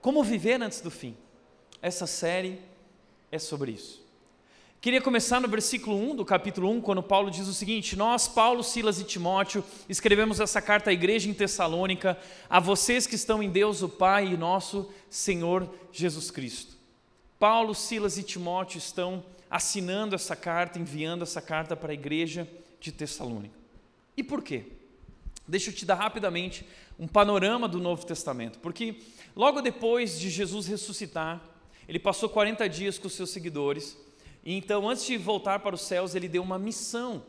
Como 0.00 0.22
viver 0.24 0.60
antes 0.60 0.80
do 0.80 0.90
fim? 0.90 1.16
Essa 1.82 2.06
série 2.06 2.60
é 3.30 3.38
sobre 3.38 3.72
isso. 3.72 4.09
Queria 4.80 5.02
começar 5.02 5.42
no 5.42 5.48
versículo 5.48 5.94
1 5.94 6.16
do 6.16 6.24
capítulo 6.24 6.70
1, 6.70 6.80
quando 6.80 7.02
Paulo 7.02 7.30
diz 7.30 7.46
o 7.46 7.52
seguinte: 7.52 7.96
Nós, 7.96 8.26
Paulo, 8.26 8.64
Silas 8.64 8.98
e 8.98 9.04
Timóteo, 9.04 9.62
escrevemos 9.90 10.40
essa 10.40 10.62
carta 10.62 10.88
à 10.88 10.92
igreja 10.92 11.28
em 11.28 11.34
Tessalônica, 11.34 12.16
a 12.48 12.58
vocês 12.58 13.06
que 13.06 13.14
estão 13.14 13.42
em 13.42 13.50
Deus, 13.50 13.82
o 13.82 13.90
Pai 13.90 14.28
e 14.28 14.38
nosso 14.38 14.90
Senhor 15.10 15.68
Jesus 15.92 16.30
Cristo. 16.30 16.78
Paulo, 17.38 17.74
Silas 17.74 18.16
e 18.16 18.22
Timóteo 18.22 18.78
estão 18.78 19.22
assinando 19.50 20.14
essa 20.14 20.34
carta, 20.34 20.78
enviando 20.78 21.24
essa 21.24 21.42
carta 21.42 21.76
para 21.76 21.90
a 21.90 21.94
igreja 21.94 22.48
de 22.80 22.90
Tessalônica. 22.90 23.54
E 24.16 24.22
por 24.22 24.42
quê? 24.42 24.64
Deixa 25.46 25.68
eu 25.68 25.74
te 25.74 25.84
dar 25.84 25.96
rapidamente 25.96 26.64
um 26.98 27.06
panorama 27.06 27.68
do 27.68 27.78
Novo 27.78 28.06
Testamento, 28.06 28.58
porque 28.60 29.02
logo 29.36 29.60
depois 29.60 30.18
de 30.18 30.30
Jesus 30.30 30.66
ressuscitar, 30.66 31.38
ele 31.86 31.98
passou 31.98 32.30
40 32.30 32.66
dias 32.66 32.98
com 32.98 33.08
os 33.08 33.12
seus 33.12 33.28
seguidores 33.28 33.94
então, 34.44 34.88
antes 34.88 35.04
de 35.04 35.16
voltar 35.16 35.60
para 35.60 35.74
os 35.74 35.82
céus, 35.82 36.14
ele 36.14 36.28
deu 36.28 36.42
uma 36.42 36.58
missão 36.58 37.22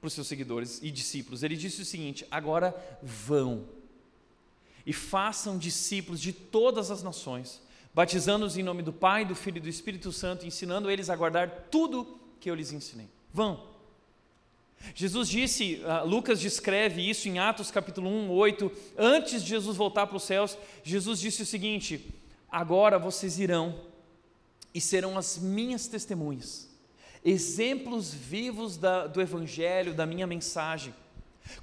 para 0.00 0.08
os 0.08 0.12
seus 0.12 0.26
seguidores 0.26 0.80
e 0.82 0.90
discípulos. 0.90 1.42
Ele 1.42 1.56
disse 1.56 1.82
o 1.82 1.84
seguinte: 1.84 2.26
agora 2.30 2.74
vão 3.02 3.64
e 4.84 4.92
façam 4.92 5.56
discípulos 5.56 6.20
de 6.20 6.32
todas 6.32 6.90
as 6.90 7.02
nações, 7.02 7.62
batizando-os 7.94 8.56
em 8.56 8.62
nome 8.62 8.82
do 8.82 8.92
Pai, 8.92 9.24
do 9.24 9.34
Filho 9.34 9.58
e 9.58 9.60
do 9.60 9.68
Espírito 9.68 10.10
Santo, 10.10 10.44
ensinando 10.44 10.90
eles 10.90 11.08
a 11.08 11.14
guardar 11.14 11.68
tudo 11.70 12.18
que 12.40 12.50
eu 12.50 12.54
lhes 12.54 12.72
ensinei. 12.72 13.08
Vão. 13.32 13.70
Jesus 14.96 15.28
disse, 15.28 15.80
uh, 15.84 16.04
Lucas 16.04 16.40
descreve 16.40 17.08
isso 17.08 17.28
em 17.28 17.38
Atos 17.38 17.70
capítulo 17.70 18.10
1, 18.10 18.30
8, 18.32 18.72
antes 18.98 19.44
de 19.44 19.50
Jesus 19.50 19.76
voltar 19.76 20.08
para 20.08 20.16
os 20.16 20.24
céus, 20.24 20.58
Jesus 20.82 21.20
disse 21.20 21.42
o 21.42 21.46
seguinte: 21.46 22.12
agora 22.50 22.98
vocês 22.98 23.38
irão 23.38 23.91
e 24.74 24.80
serão 24.80 25.18
as 25.18 25.38
minhas 25.38 25.86
testemunhas, 25.86 26.68
exemplos 27.24 28.12
vivos 28.12 28.76
da, 28.76 29.06
do 29.06 29.20
Evangelho, 29.20 29.94
da 29.94 30.06
minha 30.06 30.26
mensagem, 30.26 30.94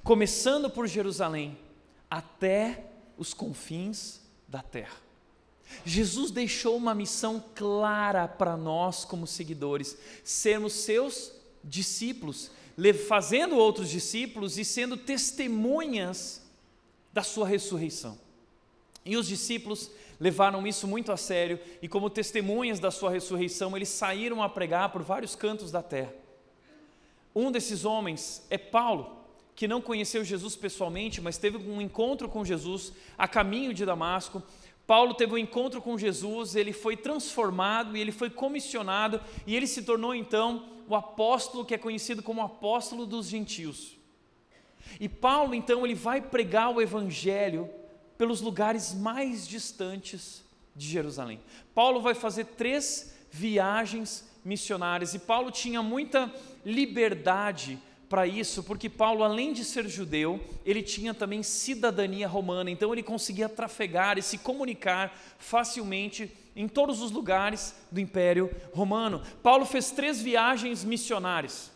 começando 0.04 0.70
por 0.70 0.88
Jerusalém 0.88 1.58
até 2.10 2.86
os 3.18 3.34
confins 3.34 4.22
da 4.48 4.62
terra. 4.62 4.98
Jesus 5.86 6.32
deixou 6.32 6.76
uma 6.76 6.96
missão 6.96 7.44
clara 7.54 8.28
para 8.28 8.58
nós, 8.58 9.06
como 9.06 9.28
seguidores, 9.28 9.98
sermos 10.24 10.74
seus 10.74 11.32
discípulos, 11.64 12.52
fazendo 13.08 13.56
outros 13.56 13.90
discípulos 13.90 14.58
e 14.58 14.66
sendo 14.66 14.98
testemunhas 14.98 16.42
da 17.14 17.22
sua 17.22 17.48
ressurreição. 17.48 18.18
E 19.06 19.18
os 19.18 19.28
discípulos 19.28 19.92
levaram 20.20 20.68
isso 20.68 20.88
muito 20.88 21.12
a 21.12 21.18
sério 21.18 21.60
e, 21.82 21.88
como 21.88 22.10
testemunhas 22.10 22.80
da 22.80 22.92
sua 22.92 23.10
ressurreição, 23.10 23.76
eles 23.76 23.90
saíram 23.90 24.44
a 24.44 24.50
pregar 24.50 24.90
por 24.90 25.02
vários 25.02 25.36
cantos 25.36 25.72
da 25.72 25.82
terra. 25.82 26.14
Um 27.34 27.52
desses 27.52 27.86
homens 27.86 28.46
é 28.50 28.58
Paulo, 28.58 29.18
que 29.56 29.68
não 29.68 29.82
conheceu 29.82 30.24
Jesus 30.24 30.56
pessoalmente, 30.56 31.22
mas 31.22 31.38
teve 31.38 31.58
um 31.58 31.82
encontro 31.82 32.28
com 32.28 32.44
Jesus 32.44 32.92
a 33.18 33.28
caminho 33.28 33.74
de 33.74 33.86
Damasco. 33.86 34.44
Paulo 34.86 35.14
teve 35.14 35.34
um 35.34 35.38
encontro 35.38 35.82
com 35.82 35.98
Jesus, 35.98 36.56
ele 36.56 36.74
foi 36.74 36.98
transformado 36.98 37.96
e 37.96 38.02
ele 38.02 38.12
foi 38.12 38.30
comissionado 38.30 39.22
e 39.46 39.56
ele 39.56 39.68
se 39.68 39.84
tornou 39.84 40.16
então 40.16 40.66
o 40.88 40.96
apóstolo 40.96 41.64
que 41.64 41.76
é 41.76 41.78
conhecido 41.78 42.24
como 42.24 42.42
apóstolo 42.42 43.06
dos 43.06 43.28
gentios. 43.28 43.96
E 45.00 45.08
Paulo 45.08 45.54
então 45.54 45.86
ele 45.86 45.94
vai 45.94 46.20
pregar 46.20 46.72
o 46.72 46.82
evangelho 46.82 47.70
pelos 48.20 48.42
lugares 48.42 48.94
mais 48.94 49.48
distantes 49.48 50.44
de 50.76 50.86
Jerusalém. 50.86 51.40
Paulo 51.74 52.02
vai 52.02 52.14
fazer 52.14 52.48
três 52.48 53.16
viagens 53.32 54.30
missionárias 54.44 55.14
e 55.14 55.20
Paulo 55.20 55.50
tinha 55.50 55.82
muita 55.82 56.30
liberdade 56.66 57.80
para 58.10 58.28
isso, 58.28 58.62
porque 58.62 58.90
Paulo, 58.90 59.24
além 59.24 59.54
de 59.54 59.64
ser 59.64 59.88
judeu, 59.88 60.44
ele 60.66 60.84
tinha 60.84 61.14
também 61.14 61.42
cidadania 61.42 62.28
romana, 62.28 62.70
então 62.70 62.92
ele 62.92 63.04
conseguia 63.04 63.48
trafegar 63.48 64.18
e 64.18 64.22
se 64.22 64.38
comunicar 64.38 65.18
facilmente 65.38 66.30
em 66.54 66.68
todos 66.68 67.02
os 67.02 67.12
lugares 67.12 67.74
do 67.90 68.02
Império 68.02 68.54
Romano. 68.74 69.24
Paulo 69.42 69.66
fez 69.66 69.92
três 69.92 70.22
viagens 70.22 70.84
missionárias. 70.84 71.72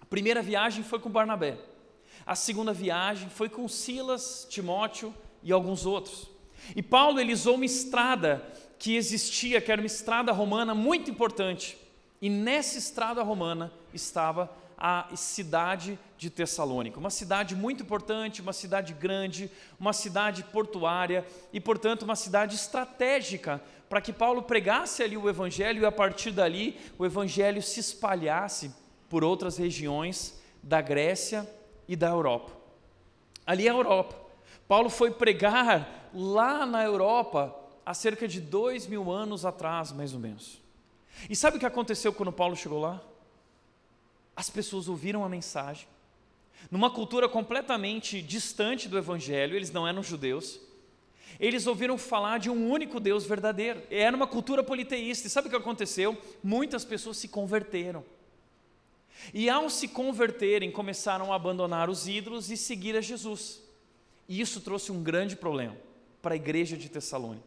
A 0.00 0.04
primeira 0.04 0.42
viagem 0.42 0.82
foi 0.82 0.98
com 0.98 1.08
Barnabé, 1.08 1.58
a 2.26 2.34
segunda 2.34 2.72
viagem 2.72 3.28
foi 3.28 3.48
com 3.48 3.68
Silas, 3.68 4.44
Timóteo 4.50 5.14
e 5.42 5.52
alguns 5.52 5.86
outros. 5.86 6.28
E 6.74 6.82
Paulo 6.82 7.20
ele 7.20 7.32
usou 7.32 7.54
uma 7.54 7.64
estrada 7.64 8.44
que 8.78 8.96
existia, 8.96 9.60
que 9.60 9.70
era 9.70 9.80
uma 9.80 9.86
estrada 9.86 10.32
romana 10.32 10.74
muito 10.74 11.10
importante. 11.10 11.76
E 12.20 12.28
nessa 12.28 12.78
estrada 12.78 13.22
romana 13.22 13.72
estava 13.92 14.50
a 14.76 15.08
cidade 15.14 15.98
de 16.16 16.30
Tessalônica, 16.30 16.98
uma 16.98 17.10
cidade 17.10 17.54
muito 17.54 17.82
importante, 17.82 18.40
uma 18.40 18.54
cidade 18.54 18.94
grande, 18.94 19.50
uma 19.78 19.92
cidade 19.92 20.42
portuária 20.44 21.26
e, 21.52 21.60
portanto, 21.60 22.02
uma 22.02 22.16
cidade 22.16 22.54
estratégica 22.54 23.60
para 23.90 24.00
que 24.00 24.12
Paulo 24.12 24.42
pregasse 24.42 25.02
ali 25.02 25.16
o 25.16 25.28
evangelho 25.28 25.82
e 25.82 25.84
a 25.84 25.92
partir 25.92 26.30
dali 26.30 26.78
o 26.98 27.04
evangelho 27.04 27.62
se 27.62 27.80
espalhasse 27.80 28.74
por 29.08 29.22
outras 29.22 29.58
regiões 29.58 30.40
da 30.62 30.80
Grécia 30.80 31.46
e 31.86 31.94
da 31.96 32.08
Europa. 32.08 32.52
Ali 33.44 33.66
é 33.66 33.70
a 33.70 33.74
Europa. 33.74 34.19
Paulo 34.70 34.88
foi 34.88 35.10
pregar 35.10 36.10
lá 36.14 36.64
na 36.64 36.84
Europa 36.84 37.52
há 37.84 37.92
cerca 37.92 38.28
de 38.28 38.40
dois 38.40 38.86
mil 38.86 39.10
anos 39.10 39.44
atrás, 39.44 39.90
mais 39.90 40.14
ou 40.14 40.20
menos. 40.20 40.62
E 41.28 41.34
sabe 41.34 41.56
o 41.56 41.60
que 41.60 41.66
aconteceu 41.66 42.12
quando 42.12 42.30
Paulo 42.30 42.54
chegou 42.54 42.78
lá? 42.78 43.02
as 44.36 44.48
pessoas 44.48 44.88
ouviram 44.88 45.22
a 45.22 45.28
mensagem, 45.28 45.86
numa 46.70 46.88
cultura 46.88 47.28
completamente 47.28 48.22
distante 48.22 48.88
do 48.88 48.96
Evangelho, 48.96 49.54
eles 49.54 49.70
não 49.70 49.86
eram 49.86 50.02
judeus, 50.02 50.58
eles 51.38 51.66
ouviram 51.66 51.98
falar 51.98 52.38
de 52.38 52.48
um 52.48 52.70
único 52.70 52.98
Deus 52.98 53.26
verdadeiro, 53.26 53.82
era 53.90 54.16
uma 54.16 54.26
cultura 54.26 54.62
politeísta, 54.62 55.26
e 55.26 55.30
sabe 55.30 55.48
o 55.48 55.50
que 55.50 55.56
aconteceu? 55.56 56.16
Muitas 56.42 56.86
pessoas 56.86 57.18
se 57.18 57.28
converteram. 57.28 58.02
E 59.34 59.50
ao 59.50 59.68
se 59.68 59.88
converterem, 59.88 60.70
começaram 60.70 61.32
a 61.32 61.36
abandonar 61.36 61.90
os 61.90 62.08
ídolos 62.08 62.50
e 62.50 62.56
seguir 62.56 62.96
a 62.96 63.02
Jesus. 63.02 63.60
E 64.30 64.40
isso 64.40 64.60
trouxe 64.60 64.92
um 64.92 65.02
grande 65.02 65.34
problema 65.34 65.76
para 66.22 66.34
a 66.34 66.36
igreja 66.36 66.76
de 66.76 66.88
Tessalônica. 66.88 67.44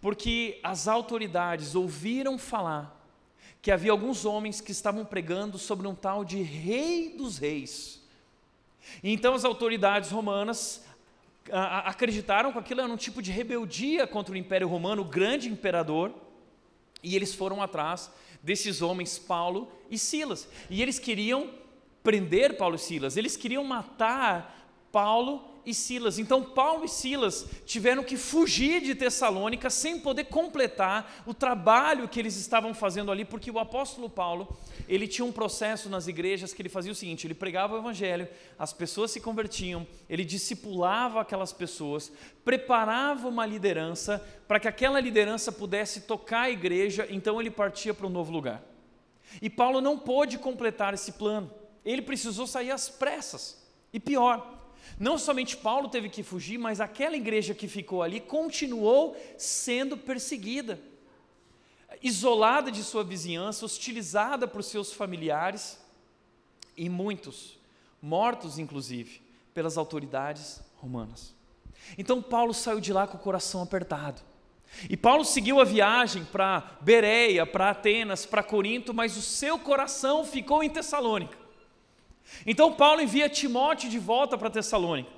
Porque 0.00 0.58
as 0.62 0.88
autoridades 0.88 1.74
ouviram 1.74 2.38
falar 2.38 2.98
que 3.60 3.70
havia 3.70 3.92
alguns 3.92 4.24
homens 4.24 4.62
que 4.62 4.72
estavam 4.72 5.04
pregando 5.04 5.58
sobre 5.58 5.86
um 5.86 5.94
tal 5.94 6.24
de 6.24 6.40
Rei 6.40 7.10
dos 7.10 7.36
Reis. 7.36 8.02
Então 9.04 9.34
as 9.34 9.44
autoridades 9.44 10.10
romanas 10.10 10.82
acreditaram 11.52 12.50
que 12.50 12.58
aquilo 12.58 12.80
era 12.80 12.90
um 12.90 12.96
tipo 12.96 13.20
de 13.20 13.30
rebeldia 13.30 14.06
contra 14.06 14.32
o 14.32 14.38
Império 14.38 14.68
Romano, 14.68 15.02
o 15.02 15.04
grande 15.04 15.50
imperador, 15.50 16.14
e 17.02 17.14
eles 17.14 17.34
foram 17.34 17.60
atrás 17.60 18.10
desses 18.42 18.80
homens, 18.80 19.18
Paulo 19.18 19.70
e 19.90 19.98
Silas. 19.98 20.48
E 20.70 20.80
eles 20.80 20.98
queriam 20.98 21.50
prender 22.02 22.56
Paulo 22.56 22.76
e 22.76 22.78
Silas, 22.78 23.18
eles 23.18 23.36
queriam 23.36 23.64
matar 23.64 24.66
Paulo 24.90 25.49
e 25.64 25.74
Silas. 25.74 26.18
Então, 26.18 26.42
Paulo 26.42 26.84
e 26.84 26.88
Silas 26.88 27.46
tiveram 27.64 28.02
que 28.02 28.16
fugir 28.16 28.80
de 28.80 28.94
Tessalônica 28.94 29.68
sem 29.70 29.98
poder 29.98 30.24
completar 30.24 31.22
o 31.26 31.34
trabalho 31.34 32.08
que 32.08 32.18
eles 32.18 32.36
estavam 32.36 32.74
fazendo 32.74 33.10
ali, 33.10 33.24
porque 33.24 33.50
o 33.50 33.58
apóstolo 33.58 34.08
Paulo, 34.08 34.56
ele 34.88 35.06
tinha 35.06 35.24
um 35.24 35.32
processo 35.32 35.88
nas 35.88 36.06
igrejas 36.06 36.52
que 36.52 36.62
ele 36.62 36.68
fazia 36.68 36.92
o 36.92 36.94
seguinte: 36.94 37.26
ele 37.26 37.34
pregava 37.34 37.74
o 37.74 37.78
evangelho, 37.78 38.28
as 38.58 38.72
pessoas 38.72 39.10
se 39.10 39.20
convertiam, 39.20 39.86
ele 40.08 40.24
discipulava 40.24 41.20
aquelas 41.20 41.52
pessoas, 41.52 42.12
preparava 42.44 43.28
uma 43.28 43.46
liderança 43.46 44.24
para 44.46 44.58
que 44.58 44.68
aquela 44.68 45.00
liderança 45.00 45.52
pudesse 45.52 46.02
tocar 46.02 46.42
a 46.42 46.50
igreja, 46.50 47.06
então 47.10 47.40
ele 47.40 47.50
partia 47.50 47.94
para 47.94 48.06
um 48.06 48.10
novo 48.10 48.32
lugar. 48.32 48.62
E 49.40 49.48
Paulo 49.48 49.80
não 49.80 49.98
pôde 49.98 50.38
completar 50.38 50.94
esse 50.94 51.12
plano, 51.12 51.50
ele 51.84 52.02
precisou 52.02 52.46
sair 52.46 52.70
às 52.70 52.88
pressas. 52.88 53.60
E 53.92 53.98
pior, 53.98 54.59
não 54.98 55.16
somente 55.16 55.56
Paulo 55.56 55.88
teve 55.88 56.08
que 56.08 56.22
fugir, 56.22 56.58
mas 56.58 56.80
aquela 56.80 57.16
igreja 57.16 57.54
que 57.54 57.68
ficou 57.68 58.02
ali 58.02 58.20
continuou 58.20 59.16
sendo 59.38 59.96
perseguida, 59.96 60.80
isolada 62.02 62.70
de 62.70 62.82
sua 62.84 63.02
vizinhança, 63.02 63.64
hostilizada 63.64 64.46
por 64.46 64.62
seus 64.62 64.92
familiares 64.92 65.78
e 66.76 66.88
muitos 66.88 67.58
mortos, 68.00 68.58
inclusive, 68.58 69.20
pelas 69.52 69.76
autoridades 69.76 70.60
romanas. 70.76 71.34
Então 71.98 72.22
Paulo 72.22 72.54
saiu 72.54 72.80
de 72.80 72.92
lá 72.92 73.06
com 73.06 73.16
o 73.16 73.20
coração 73.20 73.62
apertado. 73.62 74.22
E 74.88 74.96
Paulo 74.96 75.24
seguiu 75.24 75.60
a 75.60 75.64
viagem 75.64 76.24
para 76.24 76.78
Bereia, 76.80 77.44
para 77.44 77.70
Atenas, 77.70 78.24
para 78.24 78.42
Corinto, 78.42 78.94
mas 78.94 79.16
o 79.16 79.22
seu 79.22 79.58
coração 79.58 80.24
ficou 80.24 80.62
em 80.62 80.70
Tessalônica. 80.70 81.39
Então 82.46 82.72
Paulo 82.72 83.00
envia 83.00 83.28
Timóteo 83.28 83.90
de 83.90 83.98
volta 83.98 84.36
para 84.38 84.50
Tessalônica. 84.50 85.10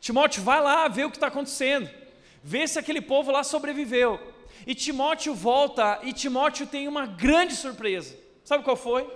Timóteo, 0.00 0.42
vai 0.42 0.60
lá 0.60 0.86
ver 0.88 1.06
o 1.06 1.10
que 1.10 1.16
está 1.16 1.28
acontecendo, 1.28 1.88
vê 2.42 2.66
se 2.66 2.78
aquele 2.78 3.00
povo 3.00 3.30
lá 3.30 3.42
sobreviveu. 3.42 4.20
E 4.66 4.74
Timóteo 4.74 5.34
volta, 5.34 6.00
e 6.02 6.12
Timóteo 6.12 6.66
tem 6.66 6.88
uma 6.88 7.06
grande 7.06 7.54
surpresa. 7.54 8.16
Sabe 8.44 8.64
qual 8.64 8.76
foi? 8.76 9.10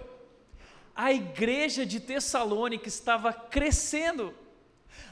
A 0.95 1.13
igreja 1.13 1.87
de 1.87 2.01
Tessalônica 2.01 2.89
estava 2.89 3.33
crescendo. 3.33 4.35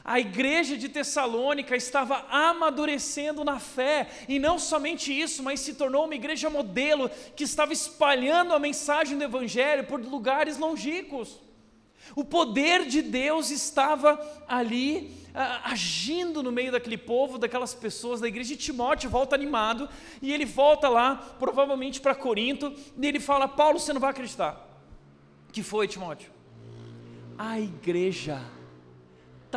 A 0.03 0.19
igreja 0.19 0.77
de 0.77 0.89
Tessalônica 0.89 1.75
estava 1.75 2.25
amadurecendo 2.29 3.43
na 3.43 3.59
fé, 3.59 4.09
e 4.27 4.39
não 4.39 4.57
somente 4.57 5.17
isso, 5.17 5.43
mas 5.43 5.59
se 5.59 5.75
tornou 5.75 6.05
uma 6.05 6.15
igreja 6.15 6.49
modelo 6.49 7.09
que 7.35 7.43
estava 7.43 7.71
espalhando 7.73 8.53
a 8.53 8.59
mensagem 8.59 9.17
do 9.17 9.23
Evangelho 9.23 9.85
por 9.85 9.99
lugares 9.99 10.57
longínquos. 10.57 11.39
O 12.15 12.23
poder 12.23 12.85
de 12.85 13.01
Deus 13.01 13.51
estava 13.51 14.19
ali 14.47 15.15
agindo 15.63 16.41
no 16.41 16.51
meio 16.51 16.71
daquele 16.71 16.97
povo, 16.97 17.37
daquelas 17.37 17.73
pessoas 17.73 18.19
da 18.19 18.27
igreja. 18.27 18.53
E 18.53 18.57
Timóteo 18.57 19.09
volta 19.09 19.35
animado 19.35 19.87
e 20.21 20.33
ele 20.33 20.45
volta 20.45 20.89
lá, 20.89 21.15
provavelmente 21.39 22.01
para 22.01 22.15
Corinto, 22.15 22.73
e 22.99 23.07
ele 23.07 23.19
fala: 23.19 23.47
Paulo, 23.47 23.79
você 23.79 23.93
não 23.93 24.01
vai 24.01 24.11
acreditar. 24.11 24.65
Que 25.51 25.61
foi, 25.61 25.87
Timóteo? 25.87 26.31
A 27.37 27.59
igreja 27.59 28.41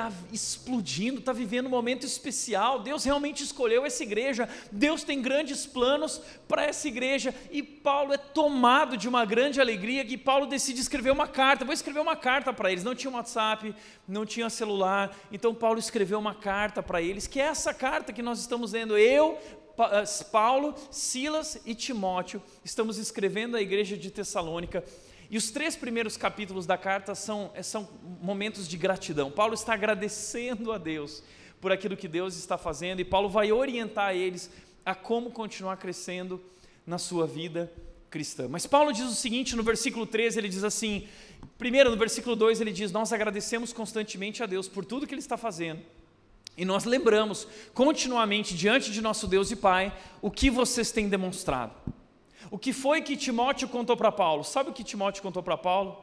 está 0.00 0.12
explodindo, 0.32 1.18
está 1.18 1.32
vivendo 1.32 1.66
um 1.66 1.70
momento 1.70 2.06
especial. 2.06 2.80
Deus 2.80 3.04
realmente 3.04 3.42
escolheu 3.42 3.84
essa 3.84 4.02
igreja. 4.02 4.48
Deus 4.72 5.04
tem 5.04 5.20
grandes 5.20 5.66
planos 5.66 6.20
para 6.48 6.64
essa 6.64 6.88
igreja. 6.88 7.34
E 7.50 7.62
Paulo 7.62 8.12
é 8.14 8.16
tomado 8.16 8.96
de 8.96 9.08
uma 9.08 9.24
grande 9.24 9.60
alegria 9.60 10.04
que 10.04 10.16
Paulo 10.16 10.46
decide 10.46 10.80
escrever 10.80 11.10
uma 11.10 11.28
carta. 11.28 11.64
Vou 11.64 11.74
escrever 11.74 12.00
uma 12.00 12.16
carta 12.16 12.52
para 12.52 12.70
eles. 12.70 12.84
Não 12.84 12.94
tinha 12.94 13.12
WhatsApp, 13.12 13.74
não 14.08 14.24
tinha 14.24 14.48
celular. 14.48 15.14
Então 15.30 15.54
Paulo 15.54 15.78
escreveu 15.78 16.18
uma 16.18 16.34
carta 16.34 16.82
para 16.82 17.02
eles, 17.02 17.26
que 17.26 17.40
é 17.40 17.44
essa 17.44 17.74
carta 17.74 18.12
que 18.12 18.22
nós 18.22 18.40
estamos 18.40 18.72
lendo. 18.72 18.96
Eu, 18.96 19.38
eh, 19.78 20.04
Paulo, 20.32 20.74
Silas 20.90 21.60
e 21.66 21.74
Timóteo 21.74 22.42
estamos 22.64 22.96
escrevendo 22.96 23.56
à 23.56 23.60
igreja 23.60 23.96
de 23.96 24.10
Tessalônica 24.10 24.82
e 25.30 25.38
os 25.38 25.50
três 25.50 25.76
primeiros 25.76 26.16
capítulos 26.16 26.66
da 26.66 26.76
carta 26.76 27.14
são, 27.14 27.52
eh, 27.54 27.62
são 27.62 27.88
momentos 28.20 28.66
de 28.66 28.76
gratidão. 28.76 29.30
Paulo 29.30 29.54
está 29.54 29.74
agradecendo 29.74 30.72
a 30.72 30.78
Deus 30.78 31.22
por 31.60 31.70
aquilo 31.70 31.96
que 31.96 32.08
Deus 32.08 32.36
está 32.36 32.58
fazendo, 32.58 33.00
e 33.00 33.04
Paulo 33.04 33.28
vai 33.28 33.52
orientar 33.52 34.14
eles 34.14 34.50
a 34.84 34.94
como 34.94 35.30
continuar 35.30 35.76
crescendo 35.76 36.42
na 36.84 36.98
sua 36.98 37.28
vida 37.28 37.72
cristã. 38.10 38.48
Mas 38.48 38.66
Paulo 38.66 38.92
diz 38.92 39.04
o 39.04 39.14
seguinte 39.14 39.54
no 39.54 39.62
versículo 39.62 40.04
13: 40.04 40.40
ele 40.40 40.48
diz 40.48 40.64
assim, 40.64 41.06
primeiro 41.56 41.90
no 41.90 41.96
versículo 41.96 42.34
2 42.34 42.60
ele 42.60 42.72
diz: 42.72 42.90
Nós 42.90 43.12
agradecemos 43.12 43.72
constantemente 43.72 44.42
a 44.42 44.46
Deus 44.46 44.68
por 44.68 44.84
tudo 44.84 45.06
que 45.06 45.14
Ele 45.14 45.20
está 45.20 45.36
fazendo. 45.36 45.80
E 46.56 46.64
nós 46.64 46.84
lembramos 46.84 47.46
continuamente 47.72 48.56
diante 48.56 48.90
de 48.90 49.00
nosso 49.00 49.28
Deus 49.28 49.52
e 49.52 49.56
Pai 49.56 49.96
o 50.20 50.30
que 50.30 50.50
vocês 50.50 50.90
têm 50.90 51.08
demonstrado. 51.08 51.72
O 52.48 52.58
que 52.58 52.72
foi 52.72 53.02
que 53.02 53.16
Timóteo 53.16 53.68
contou 53.68 53.96
para 53.96 54.12
Paulo? 54.12 54.44
Sabe 54.44 54.70
o 54.70 54.72
que 54.72 54.84
Timóteo 54.84 55.22
contou 55.22 55.42
para 55.42 55.56
Paulo? 55.56 55.98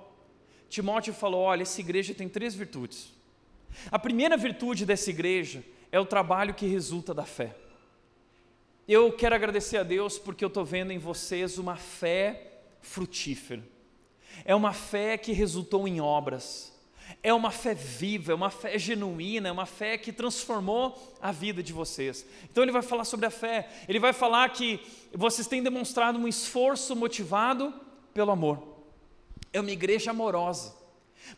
Timóteo 0.69 1.13
falou: 1.13 1.41
olha, 1.41 1.61
essa 1.61 1.79
igreja 1.79 2.13
tem 2.13 2.27
três 2.27 2.53
virtudes. 2.53 3.13
A 3.91 3.97
primeira 3.97 4.35
virtude 4.35 4.85
dessa 4.85 5.09
igreja 5.09 5.63
é 5.91 5.99
o 5.99 6.05
trabalho 6.05 6.53
que 6.53 6.67
resulta 6.67 7.13
da 7.13 7.23
fé. 7.23 7.55
eu 8.87 9.11
quero 9.11 9.35
agradecer 9.35 9.77
a 9.77 9.83
Deus 9.83 10.17
porque 10.19 10.43
eu 10.43 10.47
estou 10.47 10.65
vendo 10.65 10.91
em 10.91 10.97
vocês 10.97 11.57
uma 11.57 11.75
fé 11.75 12.61
frutífera. 12.81 13.63
É 14.45 14.53
uma 14.53 14.73
fé 14.73 15.17
que 15.17 15.31
resultou 15.31 15.87
em 15.87 15.99
obras. 15.99 16.76
É 17.23 17.33
uma 17.33 17.51
fé 17.51 17.73
viva, 17.73 18.31
é 18.31 18.35
uma 18.35 18.49
fé 18.49 18.77
genuína, 18.77 19.49
é 19.49 19.51
uma 19.51 19.65
fé 19.65 19.97
que 19.97 20.11
transformou 20.11 21.15
a 21.21 21.31
vida 21.31 21.63
de 21.63 21.73
vocês. 21.73 22.25
Então 22.49 22.63
ele 22.63 22.71
vai 22.71 22.81
falar 22.81 23.05
sobre 23.05 23.25
a 23.25 23.31
fé. 23.31 23.69
Ele 23.87 23.99
vai 23.99 24.13
falar 24.13 24.49
que 24.49 24.79
vocês 25.13 25.47
têm 25.47 25.63
demonstrado 25.63 26.19
um 26.19 26.27
esforço 26.27 26.95
motivado 26.95 27.73
pelo 28.13 28.31
amor. 28.31 28.61
É 29.51 29.59
uma 29.59 29.71
igreja 29.71 30.11
amorosa. 30.11 30.77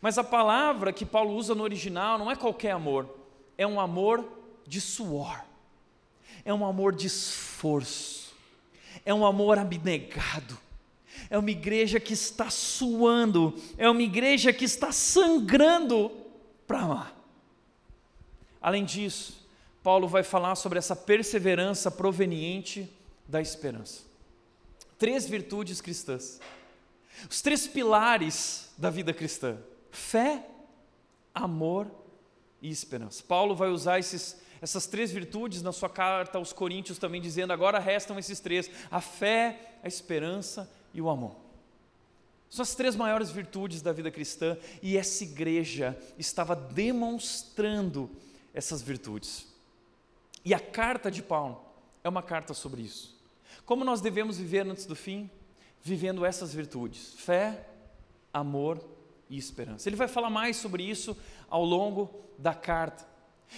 Mas 0.00 0.18
a 0.18 0.24
palavra 0.24 0.92
que 0.92 1.04
Paulo 1.04 1.34
usa 1.34 1.54
no 1.54 1.62
original 1.62 2.18
não 2.18 2.30
é 2.30 2.36
qualquer 2.36 2.72
amor, 2.72 3.08
é 3.56 3.66
um 3.66 3.80
amor 3.80 4.24
de 4.66 4.80
suor, 4.80 5.42
é 6.44 6.52
um 6.52 6.64
amor 6.64 6.94
de 6.94 7.06
esforço, 7.06 8.32
é 9.04 9.12
um 9.12 9.26
amor 9.26 9.58
abnegado, 9.58 10.56
é 11.30 11.38
uma 11.38 11.50
igreja 11.50 12.00
que 12.00 12.12
está 12.12 12.50
suando, 12.50 13.54
é 13.78 13.88
uma 13.88 14.02
igreja 14.02 14.52
que 14.52 14.64
está 14.64 14.90
sangrando 14.90 16.10
para 16.66 16.80
amar. 16.80 17.16
Além 18.60 18.84
disso, 18.84 19.46
Paulo 19.80 20.08
vai 20.08 20.24
falar 20.24 20.56
sobre 20.56 20.78
essa 20.78 20.96
perseverança 20.96 21.88
proveniente 21.88 22.92
da 23.28 23.40
esperança. 23.40 24.02
Três 24.98 25.26
virtudes 25.26 25.80
cristãs, 25.80 26.40
os 27.30 27.40
três 27.40 27.66
pilares 27.66 28.68
da 28.76 28.90
vida 28.90 29.14
cristã: 29.14 29.56
fé, 29.92 30.44
amor 31.32 31.86
e 32.60 32.68
esperança. 32.68 33.22
Paulo 33.26 33.54
vai 33.54 33.70
usar 33.70 34.00
esses, 34.00 34.36
essas 34.60 34.86
três 34.86 35.12
virtudes 35.12 35.62
na 35.62 35.72
sua 35.72 35.88
carta 35.88 36.38
aos 36.38 36.52
Coríntios 36.52 36.98
também, 36.98 37.20
dizendo: 37.20 37.52
agora 37.52 37.78
restam 37.78 38.18
esses 38.18 38.40
três: 38.40 38.68
a 38.90 39.00
fé, 39.00 39.78
a 39.82 39.88
esperança 39.88 40.70
e 40.92 41.00
o 41.00 41.08
amor. 41.08 41.36
São 42.48 42.62
as 42.64 42.74
três 42.74 42.96
maiores 42.96 43.30
virtudes 43.30 43.80
da 43.80 43.92
vida 43.92 44.10
cristã 44.10 44.58
e 44.82 44.96
essa 44.96 45.22
igreja 45.22 45.96
estava 46.18 46.56
demonstrando 46.56 48.10
essas 48.52 48.82
virtudes. 48.82 49.46
E 50.44 50.52
a 50.52 50.58
carta 50.58 51.10
de 51.10 51.22
Paulo 51.22 51.64
é 52.02 52.08
uma 52.08 52.22
carta 52.22 52.52
sobre 52.52 52.82
isso. 52.82 53.16
Como 53.64 53.84
nós 53.84 54.00
devemos 54.00 54.38
viver 54.38 54.66
antes 54.66 54.84
do 54.84 54.96
fim? 54.96 55.30
Vivendo 55.82 56.24
essas 56.24 56.52
virtudes: 56.52 57.14
fé, 57.16 57.66
amor 58.32 58.84
e 59.28 59.38
esperança. 59.38 59.88
Ele 59.88 59.96
vai 59.96 60.08
falar 60.08 60.30
mais 60.30 60.56
sobre 60.56 60.82
isso 60.82 61.16
ao 61.48 61.64
longo 61.64 62.10
da 62.36 62.52
carta. 62.52 63.09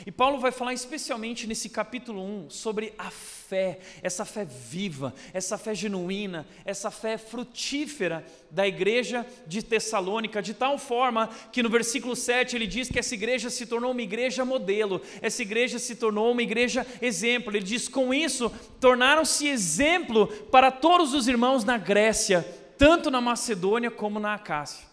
E 0.06 0.10
Paulo 0.10 0.38
vai 0.38 0.50
falar 0.50 0.72
especialmente 0.72 1.46
nesse 1.46 1.68
capítulo 1.68 2.22
1 2.22 2.50
sobre 2.50 2.94
a 2.96 3.10
fé, 3.10 3.78
essa 4.02 4.24
fé 4.24 4.44
viva, 4.44 5.14
essa 5.34 5.58
fé 5.58 5.74
genuína, 5.74 6.46
essa 6.64 6.90
fé 6.90 7.18
frutífera 7.18 8.24
da 8.50 8.66
igreja 8.66 9.26
de 9.46 9.62
Tessalônica, 9.62 10.40
de 10.40 10.54
tal 10.54 10.78
forma 10.78 11.28
que 11.52 11.62
no 11.62 11.68
versículo 11.68 12.16
7 12.16 12.56
ele 12.56 12.66
diz 12.66 12.88
que 12.88 12.98
essa 12.98 13.14
igreja 13.14 13.50
se 13.50 13.66
tornou 13.66 13.90
uma 13.90 14.00
igreja 14.00 14.46
modelo, 14.46 15.00
essa 15.20 15.42
igreja 15.42 15.78
se 15.78 15.94
tornou 15.94 16.32
uma 16.32 16.42
igreja 16.42 16.86
exemplo. 17.02 17.54
Ele 17.54 17.64
diz: 17.64 17.86
com 17.86 18.14
isso, 18.14 18.50
tornaram-se 18.80 19.46
exemplo 19.46 20.26
para 20.26 20.70
todos 20.70 21.12
os 21.12 21.28
irmãos 21.28 21.64
na 21.64 21.76
Grécia, 21.76 22.42
tanto 22.78 23.10
na 23.10 23.20
Macedônia 23.20 23.90
como 23.90 24.18
na 24.18 24.34
Acácia. 24.34 24.88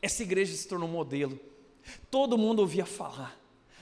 Essa 0.00 0.22
igreja 0.22 0.54
se 0.54 0.68
tornou 0.68 0.88
modelo, 0.88 1.38
todo 2.08 2.38
mundo 2.38 2.60
ouvia 2.60 2.86
falar 2.86 3.37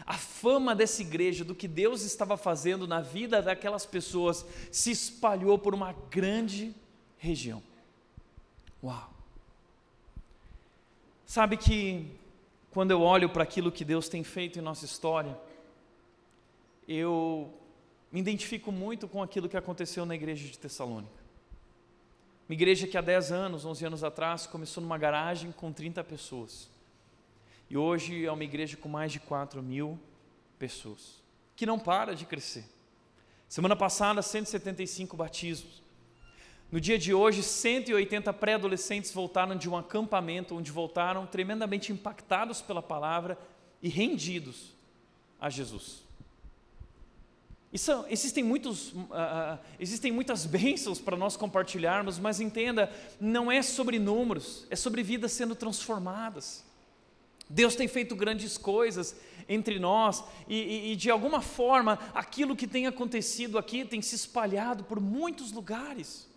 a 0.06 0.14
fama 0.14 0.74
dessa 0.74 1.02
igreja, 1.02 1.44
do 1.44 1.54
que 1.54 1.66
Deus 1.66 2.02
estava 2.02 2.36
fazendo 2.36 2.86
na 2.86 3.00
vida 3.00 3.42
daquelas 3.42 3.84
pessoas, 3.84 4.46
se 4.70 4.92
espalhou 4.92 5.58
por 5.58 5.74
uma 5.74 5.92
grande 6.10 6.72
região. 7.18 7.62
Uau! 8.82 9.10
Sabe 11.26 11.56
que 11.56 12.08
quando 12.70 12.92
eu 12.92 13.02
olho 13.02 13.28
para 13.28 13.42
aquilo 13.42 13.72
que 13.72 13.84
Deus 13.84 14.08
tem 14.08 14.22
feito 14.22 14.58
em 14.60 14.62
nossa 14.62 14.84
história, 14.84 15.36
eu 16.86 17.52
me 18.12 18.20
identifico 18.20 18.70
muito 18.70 19.08
com 19.08 19.20
aquilo 19.20 19.48
que 19.48 19.56
aconteceu 19.56 20.06
na 20.06 20.14
igreja 20.14 20.46
de 20.46 20.56
Tessalônica. 20.56 21.26
Uma 22.48 22.54
igreja 22.54 22.86
que 22.86 22.96
há 22.96 23.00
10 23.00 23.32
anos, 23.32 23.64
11 23.64 23.86
anos 23.86 24.04
atrás, 24.04 24.46
começou 24.46 24.80
numa 24.80 24.96
garagem 24.96 25.50
com 25.50 25.72
30 25.72 26.04
pessoas. 26.04 26.70
E 27.68 27.76
hoje 27.76 28.24
é 28.24 28.30
uma 28.30 28.44
igreja 28.44 28.76
com 28.76 28.88
mais 28.88 29.10
de 29.10 29.18
4 29.18 29.62
mil 29.62 29.98
pessoas, 30.58 31.22
que 31.54 31.66
não 31.66 31.78
para 31.78 32.14
de 32.14 32.24
crescer. 32.24 32.64
Semana 33.48 33.76
passada, 33.76 34.22
175 34.22 35.16
batismos. 35.16 35.82
No 36.70 36.80
dia 36.80 36.98
de 36.98 37.14
hoje, 37.14 37.42
180 37.42 38.32
pré-adolescentes 38.32 39.12
voltaram 39.12 39.56
de 39.56 39.68
um 39.68 39.76
acampamento, 39.76 40.56
onde 40.56 40.72
voltaram 40.72 41.26
tremendamente 41.26 41.92
impactados 41.92 42.60
pela 42.60 42.82
palavra 42.82 43.38
e 43.80 43.88
rendidos 43.88 44.74
a 45.40 45.48
Jesus. 45.48 46.04
Isso, 47.72 48.04
existem, 48.08 48.42
muitos, 48.42 48.92
uh, 48.92 49.58
existem 49.78 50.10
muitas 50.10 50.46
bênçãos 50.46 50.98
para 50.98 51.16
nós 51.16 51.36
compartilharmos, 51.36 52.18
mas 52.18 52.40
entenda, 52.40 52.90
não 53.20 53.52
é 53.52 53.60
sobre 53.60 53.98
números, 53.98 54.66
é 54.70 54.76
sobre 54.76 55.02
vidas 55.02 55.32
sendo 55.32 55.54
transformadas. 55.54 56.65
Deus 57.48 57.76
tem 57.76 57.86
feito 57.86 58.16
grandes 58.16 58.58
coisas 58.58 59.16
entre 59.48 59.78
nós 59.78 60.24
e, 60.48 60.56
e, 60.56 60.92
e, 60.92 60.96
de 60.96 61.10
alguma 61.10 61.40
forma 61.40 61.98
aquilo 62.12 62.56
que 62.56 62.66
tem 62.66 62.86
acontecido 62.86 63.58
aqui 63.58 63.84
tem 63.84 64.02
se 64.02 64.16
espalhado 64.16 64.82
por 64.84 65.00
muitos 65.00 65.52
lugares. 65.52 66.28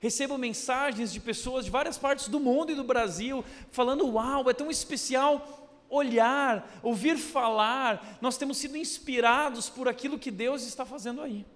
Recebo 0.00 0.38
mensagens 0.38 1.12
de 1.12 1.20
pessoas 1.20 1.64
de 1.64 1.70
várias 1.70 1.98
partes 1.98 2.28
do 2.28 2.40
mundo 2.40 2.72
e 2.72 2.74
do 2.74 2.84
Brasil 2.84 3.44
falando: 3.70 4.06
Uau, 4.06 4.48
é 4.48 4.54
tão 4.54 4.70
especial 4.70 5.64
olhar, 5.88 6.80
ouvir 6.82 7.16
falar, 7.16 8.18
nós 8.20 8.36
temos 8.36 8.56
sido 8.56 8.76
inspirados 8.76 9.68
por 9.68 9.88
aquilo 9.88 10.18
que 10.18 10.30
Deus 10.30 10.66
está 10.66 10.84
fazendo 10.84 11.20
aí. 11.20 11.46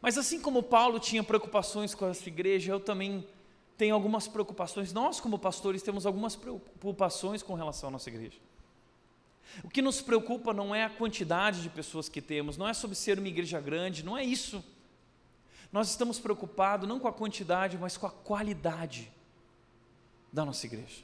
Mas 0.00 0.16
assim 0.16 0.40
como 0.40 0.62
Paulo 0.62 0.98
tinha 0.98 1.24
preocupações 1.24 1.94
com 1.94 2.08
essa 2.08 2.28
igreja, 2.28 2.72
eu 2.72 2.80
também 2.80 3.26
tem 3.78 3.92
algumas 3.92 4.26
preocupações. 4.28 4.92
Nós, 4.92 5.20
como 5.20 5.38
pastores, 5.38 5.82
temos 5.82 6.04
algumas 6.04 6.34
preocupações 6.34 7.42
com 7.42 7.54
relação 7.54 7.88
à 7.88 7.92
nossa 7.92 8.10
igreja. 8.10 8.36
O 9.62 9.70
que 9.70 9.80
nos 9.80 10.02
preocupa 10.02 10.52
não 10.52 10.74
é 10.74 10.84
a 10.84 10.90
quantidade 10.90 11.62
de 11.62 11.70
pessoas 11.70 12.08
que 12.08 12.20
temos, 12.20 12.56
não 12.56 12.68
é 12.68 12.74
sobre 12.74 12.96
ser 12.96 13.18
uma 13.18 13.28
igreja 13.28 13.60
grande, 13.60 14.04
não 14.04 14.18
é 14.18 14.24
isso. 14.24 14.62
Nós 15.72 15.88
estamos 15.88 16.18
preocupados 16.18 16.88
não 16.88 16.98
com 16.98 17.08
a 17.08 17.12
quantidade, 17.12 17.78
mas 17.78 17.96
com 17.96 18.06
a 18.06 18.10
qualidade 18.10 19.10
da 20.32 20.44
nossa 20.44 20.66
igreja. 20.66 21.02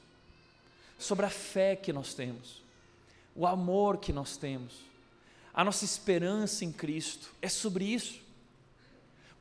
Sobre 0.98 1.24
a 1.24 1.30
fé 1.30 1.76
que 1.76 1.92
nós 1.92 2.12
temos, 2.12 2.62
o 3.34 3.46
amor 3.46 3.98
que 3.98 4.12
nós 4.12 4.36
temos, 4.36 4.84
a 5.54 5.62
nossa 5.62 5.84
esperança 5.84 6.64
em 6.64 6.72
Cristo. 6.72 7.32
É 7.40 7.48
sobre 7.48 7.84
isso. 7.84 8.23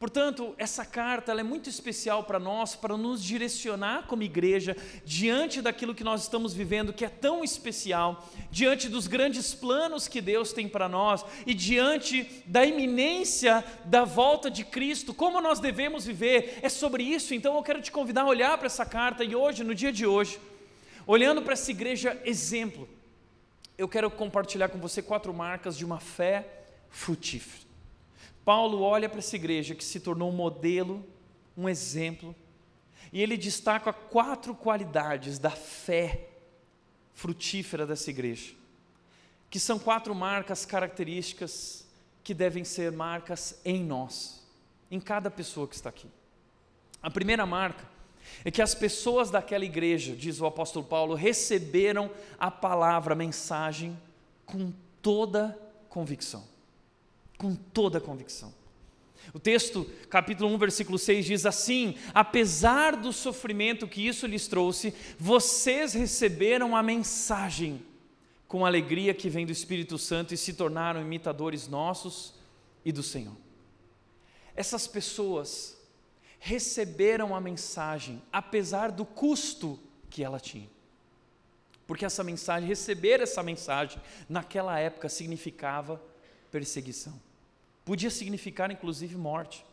Portanto, 0.04 0.54
essa 0.58 0.86
carta 0.86 1.32
é 1.32 1.44
muito 1.44 1.70
especial 1.70 2.26
para 2.26 2.38
nós, 2.38 2.76
para 2.76 2.98
nos 2.98 3.24
direcionar 3.24 4.06
como 4.06 4.22
igreja 4.22 4.76
diante 5.06 5.62
daquilo 5.62 5.96
que 5.96 6.04
nós 6.04 6.24
estamos 6.24 6.54
vivendo, 6.54 6.92
que 6.92 7.06
é 7.06 7.10
tão 7.10 7.42
especial, 7.42 8.28
diante 8.52 8.90
dos 8.90 9.08
grandes 9.08 9.54
planos 9.54 10.06
que 10.10 10.20
Deus 10.20 10.52
tem 10.52 10.68
para 10.68 10.90
nós 10.90 11.26
e 11.48 11.54
diante 11.54 12.44
da 12.46 12.66
iminência 12.66 13.64
da 13.86 14.04
volta 14.04 14.52
de 14.52 14.66
Cristo, 14.66 15.14
como 15.14 15.40
nós 15.40 15.62
devemos 15.62 16.04
viver. 16.04 16.60
É 16.62 16.68
sobre 16.68 17.02
isso, 17.02 17.34
então 17.34 17.56
eu 17.56 17.64
quero 17.64 17.82
te 17.82 17.90
convidar 17.90 18.24
a 18.24 18.28
olhar 18.28 18.58
para 18.58 18.68
essa 18.68 18.86
carta 18.86 19.24
e 19.24 19.34
hoje, 19.34 19.64
no 19.64 19.74
dia 19.74 19.94
de 19.94 20.06
hoje, 20.06 20.38
olhando 21.08 21.42
para 21.42 21.54
essa 21.54 21.72
igreja 21.72 22.22
exemplo, 22.26 22.90
eu 23.78 23.88
quero 23.88 24.12
compartilhar 24.12 24.68
com 24.68 24.80
você 24.80 25.02
quatro 25.02 25.34
marcas 25.34 25.78
de 25.78 25.86
uma 25.86 26.02
fé 26.02 26.46
frutífera. 26.90 27.73
Paulo 28.46 28.82
olha 28.82 29.08
para 29.08 29.20
essa 29.20 29.36
igreja 29.36 29.74
que 29.74 29.84
se 29.84 30.00
tornou 30.00 30.30
um 30.30 30.36
modelo, 30.36 31.06
um 31.56 31.70
exemplo, 31.70 32.36
e 33.12 33.22
ele 33.22 33.38
destaca 33.38 33.94
quatro 33.94 34.54
qualidades 34.54 35.40
da 35.40 35.52
fé 35.52 36.30
frutífera 37.14 37.86
dessa 37.86 38.10
igreja, 38.10 38.54
que 39.50 39.60
são 39.60 39.80
quatro 39.80 40.14
marcas 40.14 40.66
características 40.66 41.88
que 42.24 42.34
devem 42.34 42.64
ser 42.64 42.92
marcas 42.92 43.60
em 43.64 43.84
nós, 43.84 44.44
em 44.90 45.00
cada 45.00 45.30
pessoa 45.32 45.68
que 45.68 45.76
está 45.76 45.90
aqui. 45.90 46.08
A 47.02 47.10
primeira 47.10 47.46
marca 47.46 47.88
é 48.44 48.52
que 48.52 48.62
as 48.62 48.74
pessoas 48.74 49.30
daquela 49.30 49.64
igreja, 49.64 50.16
diz 50.16 50.42
o 50.42 50.46
apóstolo 50.46 50.86
Paulo, 50.86 51.14
receberam 51.14 52.10
a 52.40 52.50
palavra, 52.50 53.14
a 53.14 53.18
mensagem, 53.18 53.98
com 54.46 54.74
toda 55.02 55.58
convicção 55.90 56.53
com 57.44 57.54
toda 57.54 57.98
a 57.98 58.02
convicção. 58.02 58.54
O 59.34 59.40
texto, 59.40 59.84
capítulo 60.10 60.50
1, 60.54 60.58
versículo 60.58 60.98
6 60.98 61.26
diz 61.26 61.46
assim: 61.46 61.96
Apesar 62.14 62.96
do 62.96 63.12
sofrimento 63.12 63.86
que 63.86 64.08
isso 64.08 64.26
lhes 64.26 64.48
trouxe, 64.48 64.94
vocês 65.20 65.94
receberam 65.94 66.74
a 66.74 66.82
mensagem 66.82 67.86
com 68.48 68.64
a 68.64 68.70
alegria 68.70 69.14
que 69.14 69.30
vem 69.30 69.46
do 69.46 69.52
Espírito 69.52 69.98
Santo 69.98 70.34
e 70.34 70.38
se 70.38 70.54
tornaram 70.54 71.02
imitadores 71.02 71.68
nossos 71.68 72.34
e 72.86 72.94
do 72.94 73.04
Senhor. 73.04 73.36
Essas 74.56 74.88
pessoas 74.88 75.78
receberam 76.40 77.36
a 77.36 77.42
mensagem 77.42 78.22
apesar 78.32 78.90
do 78.90 79.06
custo 79.06 79.78
que 80.10 80.24
ela 80.24 80.40
tinha. 80.40 80.70
Porque 81.86 82.06
essa 82.06 82.24
mensagem, 82.24 82.70
receber 82.70 83.20
essa 83.20 83.44
mensagem, 83.44 84.02
naquela 84.30 84.80
época 84.80 85.10
significava 85.10 86.02
perseguição. 86.54 87.20
Podia 87.86 88.10
significar 88.10 88.72
inclusive 88.72 89.16
morte. 89.16 89.66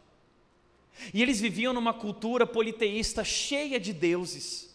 E 1.15 1.23
eles 1.23 1.41
viviam 1.41 1.73
numa 1.73 1.95
cultura 1.95 2.47
politeísta 2.47 3.25
cheia 3.25 3.79
de 3.79 3.93
deuses. 3.93 4.71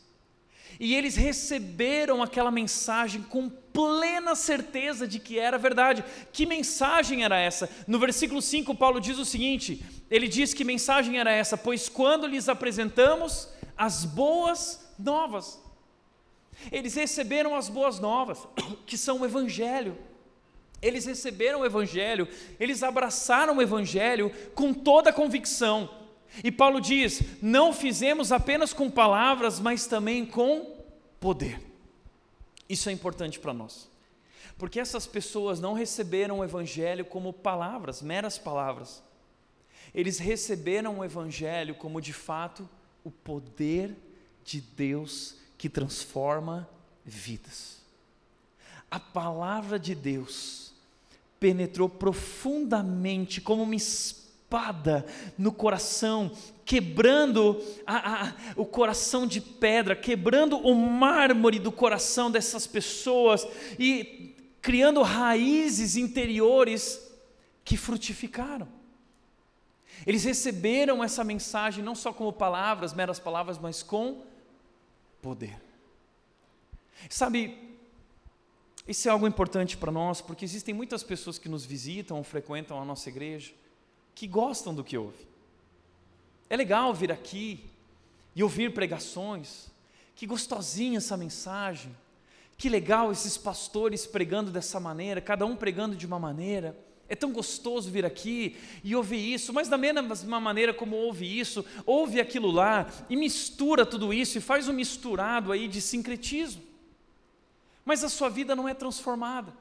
E 0.79 0.93
eles 0.95 1.15
receberam 1.15 2.21
aquela 2.21 2.51
mensagem 2.51 3.21
com 3.21 3.49
plena 3.49 4.35
certeza 4.35 5.07
de 5.07 5.19
que 5.19 5.39
era 5.39 5.57
verdade. 5.57 6.03
Que 6.33 6.45
mensagem 6.45 7.23
era 7.23 7.37
essa? 7.37 7.69
No 7.87 7.99
versículo 7.99 8.41
5, 8.41 8.75
Paulo 8.75 8.99
diz 8.99 9.17
o 9.17 9.25
seguinte: 9.25 9.85
ele 10.09 10.27
diz 10.27 10.53
que 10.53 10.63
mensagem 10.63 11.19
era 11.19 11.31
essa? 11.31 11.57
Pois 11.57 11.87
quando 11.87 12.27
lhes 12.27 12.49
apresentamos 12.49 13.49
as 13.77 14.03
boas 14.05 14.93
novas, 14.97 15.61
eles 16.71 16.95
receberam 16.95 17.55
as 17.55 17.69
boas 17.69 17.99
novas, 17.99 18.39
que 18.85 18.97
são 18.97 19.21
o 19.21 19.25
Evangelho. 19.25 19.97
Eles 20.81 21.05
receberam 21.05 21.61
o 21.61 21.65
Evangelho, 21.65 22.27
eles 22.59 22.83
abraçaram 22.83 23.57
o 23.57 23.61
Evangelho 23.61 24.31
com 24.53 24.73
toda 24.73 25.09
a 25.09 25.13
convicção 25.13 25.89
e 26.43 26.51
Paulo 26.51 26.81
diz: 26.81 27.21
não 27.41 27.71
fizemos 27.71 28.31
apenas 28.31 28.73
com 28.73 28.89
palavras, 28.89 29.59
mas 29.59 29.87
também 29.87 30.25
com 30.25 30.75
poder. 31.19 31.61
Isso 32.67 32.89
é 32.89 32.91
importante 32.91 33.39
para 33.39 33.53
nós, 33.53 33.89
porque 34.57 34.79
essas 34.79 35.05
pessoas 35.05 35.59
não 35.59 35.73
receberam 35.73 36.39
o 36.39 36.43
Evangelho 36.43 37.05
como 37.05 37.31
palavras, 37.31 38.01
meras 38.01 38.37
palavras. 38.37 39.03
Eles 39.93 40.17
receberam 40.17 40.99
o 40.99 41.05
Evangelho 41.05 41.75
como 41.75 42.01
de 42.01 42.11
fato 42.11 42.67
o 43.03 43.11
poder 43.11 43.95
de 44.43 44.59
Deus 44.59 45.35
que 45.57 45.69
transforma 45.69 46.67
vidas. 47.05 47.81
A 48.89 48.99
palavra 48.99 49.79
de 49.79 49.95
Deus 49.95 50.64
penetrou 51.39 51.89
profundamente 51.89 53.41
como 53.41 53.63
uma 53.63 53.75
espada 53.75 55.05
no 55.37 55.51
coração, 55.51 56.31
quebrando 56.63 57.61
a, 57.85 58.27
a, 58.27 58.33
o 58.55 58.65
coração 58.65 59.27
de 59.27 59.41
pedra, 59.41 59.95
quebrando 59.95 60.57
o 60.57 60.73
mármore 60.75 61.59
do 61.59 61.71
coração 61.71 62.31
dessas 62.31 62.65
pessoas 62.65 63.47
e 63.77 64.35
criando 64.61 65.01
raízes 65.01 65.95
interiores 65.95 66.99
que 67.63 67.77
frutificaram. 67.77 68.67
Eles 70.05 70.23
receberam 70.23 71.03
essa 71.03 71.23
mensagem 71.23 71.83
não 71.83 71.95
só 71.95 72.11
como 72.11 72.33
palavras, 72.33 72.93
meras 72.93 73.19
palavras, 73.19 73.57
mas 73.57 73.81
com 73.81 74.23
poder. 75.21 75.59
Sabe, 77.09 77.64
isso 78.87 79.07
é 79.07 79.11
algo 79.11 79.27
importante 79.27 79.75
para 79.75 79.91
nós, 79.91 80.21
porque 80.21 80.45
existem 80.45 80.73
muitas 80.73 81.03
pessoas 81.03 81.39
que 81.39 81.49
nos 81.49 81.65
visitam 81.65 82.23
frequentam 82.23 82.79
a 82.79 82.85
nossa 82.85 83.09
igreja 83.09 83.51
que 84.15 84.27
gostam 84.27 84.73
do 84.73 84.83
que 84.83 84.97
ouve. 84.97 85.27
É 86.49 86.55
legal 86.55 86.93
vir 86.93 87.11
aqui 87.11 87.65
e 88.35 88.41
ouvir 88.41 88.73
pregações. 88.73 89.67
Que 90.15 90.25
gostosinha 90.25 90.99
essa 90.99 91.17
mensagem. 91.17 91.95
Que 92.57 92.69
legal 92.69 93.11
esses 93.11 93.37
pastores 93.37 94.05
pregando 94.05 94.49
dessa 94.49 94.79
maneira, 94.79 95.19
cada 95.19 95.45
um 95.45 95.55
pregando 95.55 95.95
de 95.95 96.05
uma 96.05 96.17
maneira. 96.17 96.77
É 97.09 97.15
tão 97.15 97.31
gostoso 97.31 97.91
vir 97.91 98.05
aqui 98.05 98.55
e 98.83 98.95
ouvir 98.95 99.33
isso, 99.33 99.51
mas 99.51 99.67
da 99.67 99.77
mesma 99.77 100.39
maneira 100.39 100.73
como 100.73 100.95
ouve 100.95 101.39
isso, 101.39 101.63
ouve 101.85 102.19
aquilo 102.19 102.49
lá 102.49 102.87
e 103.09 103.15
mistura 103.15 103.85
tudo 103.85 104.13
isso 104.13 104.37
e 104.37 104.41
faz 104.41 104.67
um 104.67 104.73
misturado 104.73 105.51
aí 105.51 105.67
de 105.67 105.81
sincretismo. 105.81 106.63
Mas 107.85 108.03
a 108.03 108.09
sua 108.09 108.29
vida 108.29 108.55
não 108.55 108.67
é 108.67 108.73
transformada. 108.73 109.53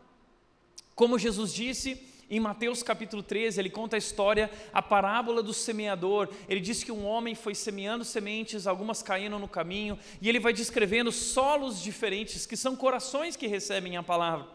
Como 0.94 1.18
Jesus 1.18 1.52
disse, 1.52 2.00
em 2.30 2.40
Mateus 2.40 2.82
capítulo 2.82 3.22
13, 3.22 3.60
ele 3.60 3.68
conta 3.68 3.96
a 3.96 3.98
história, 3.98 4.50
a 4.72 4.80
parábola 4.80 5.42
do 5.42 5.52
semeador. 5.52 6.30
Ele 6.48 6.60
diz 6.60 6.82
que 6.82 6.90
um 6.90 7.04
homem 7.04 7.34
foi 7.34 7.54
semeando 7.54 8.02
sementes, 8.02 8.66
algumas 8.66 9.02
caíram 9.02 9.38
no 9.38 9.46
caminho, 9.46 9.98
e 10.22 10.28
ele 10.28 10.40
vai 10.40 10.54
descrevendo 10.54 11.12
solos 11.12 11.82
diferentes, 11.82 12.46
que 12.46 12.56
são 12.56 12.74
corações 12.74 13.36
que 13.36 13.46
recebem 13.46 13.96
a 13.98 14.02
palavra. 14.02 14.48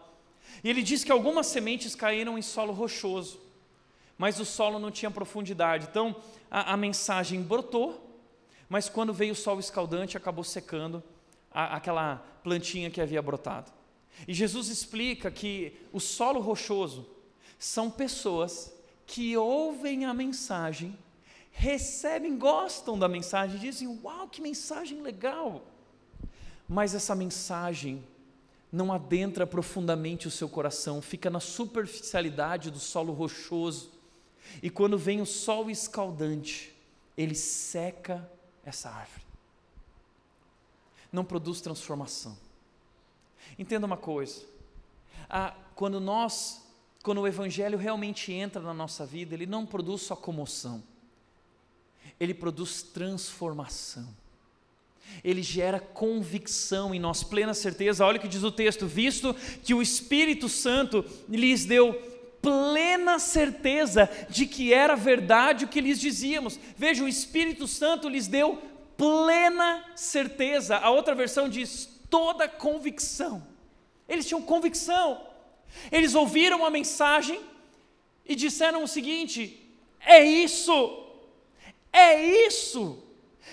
E 0.64 0.68
ele 0.68 0.82
diz 0.82 1.04
que 1.04 1.12
algumas 1.12 1.46
sementes 1.46 1.94
caíram 1.94 2.36
em 2.36 2.42
solo 2.42 2.72
rochoso, 2.72 3.40
mas 4.18 4.40
o 4.40 4.44
solo 4.44 4.80
não 4.80 4.90
tinha 4.90 5.10
profundidade. 5.10 5.86
Então 5.88 6.16
a, 6.50 6.72
a 6.72 6.76
mensagem 6.76 7.40
brotou, 7.40 8.18
mas 8.68 8.88
quando 8.88 9.14
veio 9.14 9.32
o 9.32 9.36
sol 9.36 9.60
escaldante, 9.60 10.16
acabou 10.16 10.42
secando 10.42 11.02
a, 11.50 11.76
aquela 11.76 12.16
plantinha 12.42 12.90
que 12.90 13.00
havia 13.00 13.20
brotado. 13.20 13.72
E 14.26 14.34
Jesus 14.34 14.68
explica 14.68 15.30
que 15.30 15.76
o 15.92 16.00
solo 16.00 16.40
rochoso, 16.40 17.06
são 17.58 17.90
pessoas 17.90 18.72
que 19.06 19.36
ouvem 19.36 20.06
a 20.06 20.14
mensagem, 20.14 20.96
recebem, 21.52 22.38
gostam 22.38 22.98
da 22.98 23.06
mensagem, 23.06 23.58
dizem: 23.60 24.00
Uau, 24.02 24.28
que 24.28 24.40
mensagem 24.40 25.02
legal! 25.02 25.62
Mas 26.66 26.94
essa 26.94 27.14
mensagem 27.14 28.02
não 28.72 28.92
adentra 28.92 29.46
profundamente 29.46 30.28
o 30.28 30.30
seu 30.30 30.48
coração, 30.48 31.02
fica 31.02 31.28
na 31.28 31.40
superficialidade 31.40 32.70
do 32.70 32.78
solo 32.78 33.12
rochoso. 33.12 33.90
E 34.62 34.70
quando 34.70 34.96
vem 34.96 35.20
o 35.20 35.26
sol 35.26 35.70
escaldante, 35.70 36.74
ele 37.16 37.34
seca 37.34 38.28
essa 38.64 38.88
árvore. 38.88 39.29
Não 41.12 41.24
produz 41.24 41.60
transformação. 41.60 42.36
Entenda 43.58 43.86
uma 43.86 43.96
coisa: 43.96 44.44
ah, 45.28 45.54
quando 45.74 46.00
nós 46.00 46.60
quando 47.02 47.22
o 47.22 47.26
Evangelho 47.26 47.78
realmente 47.78 48.30
entra 48.32 48.60
na 48.60 48.74
nossa 48.74 49.06
vida, 49.06 49.34
ele 49.34 49.46
não 49.46 49.64
produz 49.64 50.02
só 50.02 50.14
comoção, 50.14 50.82
ele 52.18 52.34
produz 52.34 52.82
transformação. 52.82 54.08
Ele 55.24 55.42
gera 55.42 55.80
convicção 55.80 56.94
em 56.94 57.00
nós, 57.00 57.24
plena 57.24 57.52
certeza. 57.52 58.06
Olha 58.06 58.18
o 58.18 58.20
que 58.20 58.28
diz 58.28 58.44
o 58.44 58.52
texto: 58.52 58.86
visto 58.86 59.34
que 59.64 59.74
o 59.74 59.82
Espírito 59.82 60.48
Santo 60.48 61.04
lhes 61.28 61.64
deu 61.64 61.94
plena 62.40 63.18
certeza 63.18 64.08
de 64.28 64.46
que 64.46 64.72
era 64.72 64.94
verdade 64.94 65.64
o 65.64 65.68
que 65.68 65.80
lhes 65.80 65.98
dizíamos. 65.98 66.60
Veja, 66.76 67.02
o 67.02 67.08
Espírito 67.08 67.66
Santo 67.66 68.08
lhes 68.08 68.28
deu 68.28 68.62
plena 69.00 69.82
certeza. 69.96 70.76
A 70.76 70.90
outra 70.90 71.14
versão 71.14 71.48
diz 71.48 71.88
toda 72.10 72.46
convicção. 72.46 73.42
Eles 74.06 74.26
tinham 74.26 74.42
convicção. 74.42 75.26
Eles 75.90 76.14
ouviram 76.14 76.66
a 76.66 76.70
mensagem 76.70 77.40
e 78.26 78.34
disseram 78.34 78.84
o 78.84 78.88
seguinte: 78.88 79.74
é 80.00 80.22
isso, 80.22 81.06
é 81.90 82.22
isso. 82.46 83.02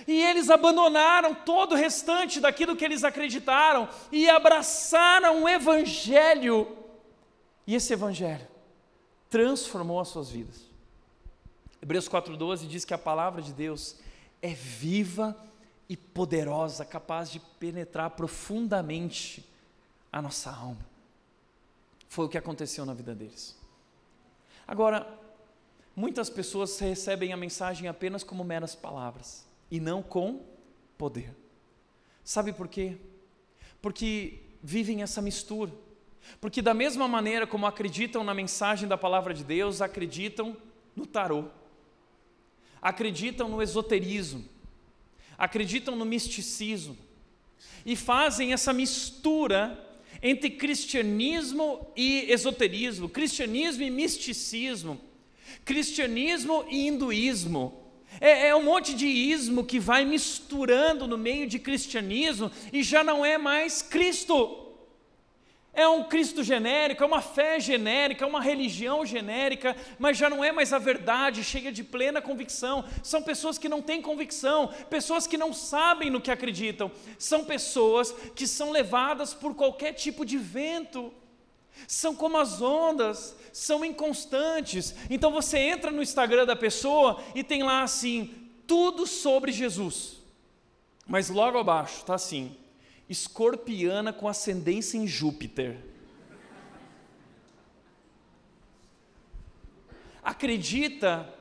E 0.06 0.22
eles 0.22 0.50
abandonaram 0.50 1.34
todo 1.34 1.72
o 1.72 1.76
restante 1.76 2.42
daquilo 2.42 2.76
que 2.76 2.84
eles 2.84 3.06
acreditaram 3.06 3.88
e 4.12 4.30
abraçaram 4.30 5.44
o 5.44 5.50
Evangelho. 5.50 6.78
E 7.66 7.74
esse 7.74 7.94
Evangelho 7.94 8.46
transformou 9.30 10.02
as 10.02 10.10
suas 10.10 10.30
vidas. 10.30 10.68
Hebreus 11.82 12.10
4,12 12.10 12.68
diz 12.68 12.84
que 12.84 12.94
a 12.94 12.98
palavra 12.98 13.42
de 13.42 13.54
Deus 13.54 13.96
é 14.48 14.54
viva 14.54 15.36
e 15.90 15.98
poderosa, 15.98 16.86
capaz 16.86 17.30
de 17.30 17.40
penetrar 17.60 18.12
profundamente 18.12 19.46
a 20.12 20.22
nossa 20.22 20.50
alma. 20.50 20.86
Foi 22.08 22.26
o 22.26 22.30
que 22.30 22.38
aconteceu 22.38 22.86
na 22.86 22.94
vida 22.94 23.14
deles. 23.14 23.58
Agora, 24.66 25.06
muitas 25.94 26.30
pessoas 26.30 26.80
recebem 26.80 27.34
a 27.34 27.38
mensagem 27.38 27.90
apenas 27.90 28.24
como 28.24 28.44
meras 28.44 28.74
palavras 28.74 29.46
e 29.70 29.82
não 29.82 30.02
com 30.02 30.46
poder. 30.98 31.36
Sabe 32.24 32.54
por 32.54 32.70
quê? 32.70 32.98
Porque 33.82 34.42
vivem 34.64 35.02
essa 35.02 35.22
mistura. 35.22 35.74
Porque, 36.40 36.62
da 36.62 36.74
mesma 36.74 37.08
maneira 37.08 37.46
como 37.46 37.66
acreditam 37.66 38.24
na 38.24 38.34
mensagem 38.34 38.88
da 38.88 38.98
palavra 38.98 39.34
de 39.34 39.44
Deus, 39.44 39.82
acreditam 39.82 40.56
no 40.96 41.06
tarô, 41.06 41.50
acreditam 42.82 43.50
no 43.50 43.62
esoterismo, 43.62 44.46
acreditam 45.38 45.96
no 45.96 46.06
misticismo 46.06 46.98
e 47.86 47.96
fazem 47.96 48.54
essa 48.54 48.74
mistura 48.74 49.84
entre 50.22 50.50
cristianismo 50.50 51.88
e 51.96 52.32
esoterismo, 52.32 53.08
cristianismo 53.08 53.84
e 53.84 53.90
misticismo, 53.90 55.00
cristianismo 55.64 56.66
e 56.70 56.88
hinduísmo. 56.88 57.84
É, 58.20 58.48
é, 58.48 58.56
um 58.56 58.64
monte 58.64 58.94
de 58.94 59.06
ismo 59.06 59.64
que 59.64 59.80
vai 59.80 60.06
misturando 60.06 61.08
no 61.08 61.18
meio 61.18 61.46
de 61.46 61.60
cristianismo 61.60 62.52
e 62.72 62.82
já 62.82 63.04
não 63.04 63.26
é 63.26 63.38
mais 63.38 63.82
Cristo. 63.82 64.67
É 65.78 65.88
um 65.88 66.04
Cristo 66.04 66.44
genérico, 66.44 67.04
é 67.04 67.06
uma 67.06 67.22
fé 67.22 67.60
genérica, 67.60 68.26
é 68.26 68.28
uma 68.28 68.42
religião 68.42 69.06
genérica, 69.06 69.78
mas 70.00 70.18
já 70.18 70.28
não 70.28 70.44
é 70.44 70.52
mais 70.52 70.74
a 70.74 70.80
verdade, 70.80 71.44
cheia 71.44 71.72
de 71.72 71.84
plena 71.84 72.20
convicção. 72.20 72.84
São 73.04 73.22
pessoas 73.22 73.60
que 73.60 73.70
não 73.70 73.80
têm 73.80 74.02
convicção, 74.02 74.74
pessoas 74.90 75.28
que 75.28 75.38
não 75.38 75.54
sabem 75.54 76.10
no 76.10 76.20
que 76.20 76.32
acreditam, 76.32 76.92
são 77.20 77.46
pessoas 77.46 78.12
que 78.36 78.48
são 78.48 78.72
levadas 78.72 79.36
por 79.36 79.54
qualquer 79.54 79.94
tipo 79.94 80.26
de 80.26 80.40
vento, 80.40 81.14
são 81.88 82.16
como 82.16 82.40
as 82.40 82.60
ondas, 82.60 83.38
são 83.54 83.86
inconstantes. 83.86 84.96
Então 85.12 85.30
você 85.30 85.60
entra 85.60 85.92
no 85.92 86.02
Instagram 86.02 86.48
da 86.48 86.56
pessoa 86.56 87.22
e 87.36 87.44
tem 87.44 87.62
lá 87.62 87.84
assim, 87.84 88.50
tudo 88.66 89.06
sobre 89.06 89.52
Jesus, 89.52 90.18
mas 91.06 91.30
logo 91.30 91.60
abaixo 91.60 91.98
está 91.98 92.16
assim 92.16 92.58
escorpiana 93.10 94.12
com 94.12 94.28
ascendência 94.28 94.98
em 94.98 95.08
Júpiter. 95.08 95.78
Acredita 100.22 101.34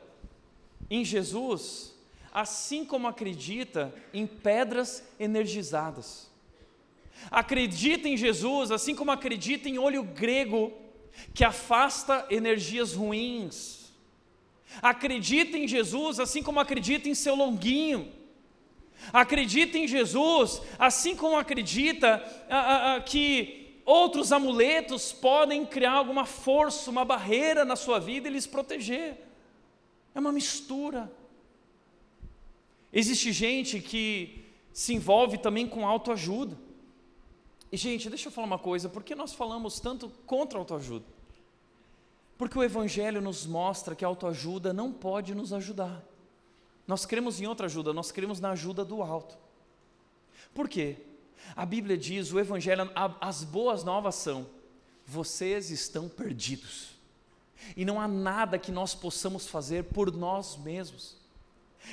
em 0.89 1.05
Jesus, 1.05 1.95
assim 2.33 2.85
como 2.85 3.09
acredita 3.09 3.93
em 4.15 4.27
pedras 4.27 5.03
energizadas. 5.19 6.31
Acredita 7.31 8.09
em 8.09 8.17
Jesus, 8.17 8.71
assim 8.71 8.95
como 8.95 9.11
acredita 9.11 9.69
em 9.69 9.79
olho 9.79 10.05
grego, 10.05 10.73
que 11.35 11.43
afasta 11.43 12.27
energias 12.31 12.93
ruins. 12.93 13.93
Acredita 14.81 15.57
em 15.57 15.67
Jesus, 15.67 16.21
assim 16.21 16.43
como 16.43 16.61
acredita 16.61 17.09
em 17.09 17.15
seu 17.15 17.35
longuinho 17.35 18.13
Acredita 19.13 19.79
em 19.79 19.87
Jesus, 19.87 20.61
assim 20.79 21.15
como 21.15 21.37
acredita 21.37 22.23
ah, 22.49 22.95
ah, 22.95 23.01
que 23.01 23.81
outros 23.85 24.33
amuletos 24.33 25.13
podem 25.13 25.65
criar 25.65 25.93
alguma 25.93 26.27
força, 26.27 26.91
uma 26.91 27.05
barreira 27.05 27.65
na 27.65 27.77
sua 27.77 28.01
vida 28.01 28.29
e 28.29 28.33
lhes 28.33 28.47
proteger. 28.47 29.25
É 30.15 30.19
uma 30.19 30.33
mistura. 30.33 31.11
Existe 32.93 33.33
gente 33.33 33.81
que 33.81 34.45
se 34.73 34.95
envolve 34.95 35.39
também 35.39 35.69
com 35.69 35.87
autoajuda. 35.87 36.59
E, 37.71 37.77
gente, 37.77 38.09
deixa 38.09 38.29
eu 38.29 38.33
falar 38.33 38.47
uma 38.47 38.59
coisa: 38.59 38.89
por 38.89 39.03
que 39.03 39.15
nós 39.15 39.35
falamos 39.35 39.79
tanto 39.81 40.09
contra 40.27 40.59
a 40.59 40.61
autoajuda? 40.61 41.05
Porque 42.39 42.59
o 42.59 42.63
Evangelho 42.63 43.21
nos 43.21 43.47
mostra 43.47 43.95
que 43.95 44.05
a 44.05 44.09
autoajuda 44.09 44.73
não 44.73 44.93
pode 44.93 45.35
nos 45.35 45.53
ajudar. 45.53 46.05
Nós 46.87 47.05
cremos 47.05 47.41
em 47.41 47.47
outra 47.47 47.67
ajuda, 47.67 47.93
nós 47.93 48.13
cremos 48.13 48.41
na 48.41 48.51
ajuda 48.51 48.85
do 48.85 49.03
alto. 49.03 49.37
Por 50.55 50.69
quê? 50.69 50.97
A 51.55 51.67
Bíblia 51.67 51.97
diz, 51.97 52.33
o 52.33 52.41
Evangelho, 52.41 52.91
as 53.21 53.45
boas 53.45 53.85
novas 53.85 54.15
são: 54.15 54.47
vocês 55.05 55.71
estão 55.71 56.09
perdidos, 56.09 56.91
e 57.77 57.85
não 57.85 58.01
há 58.01 58.07
nada 58.07 58.59
que 58.59 58.73
nós 58.73 58.95
possamos 58.95 59.47
fazer 59.47 59.85
por 59.85 60.13
nós 60.13 60.57
mesmos. 60.57 61.17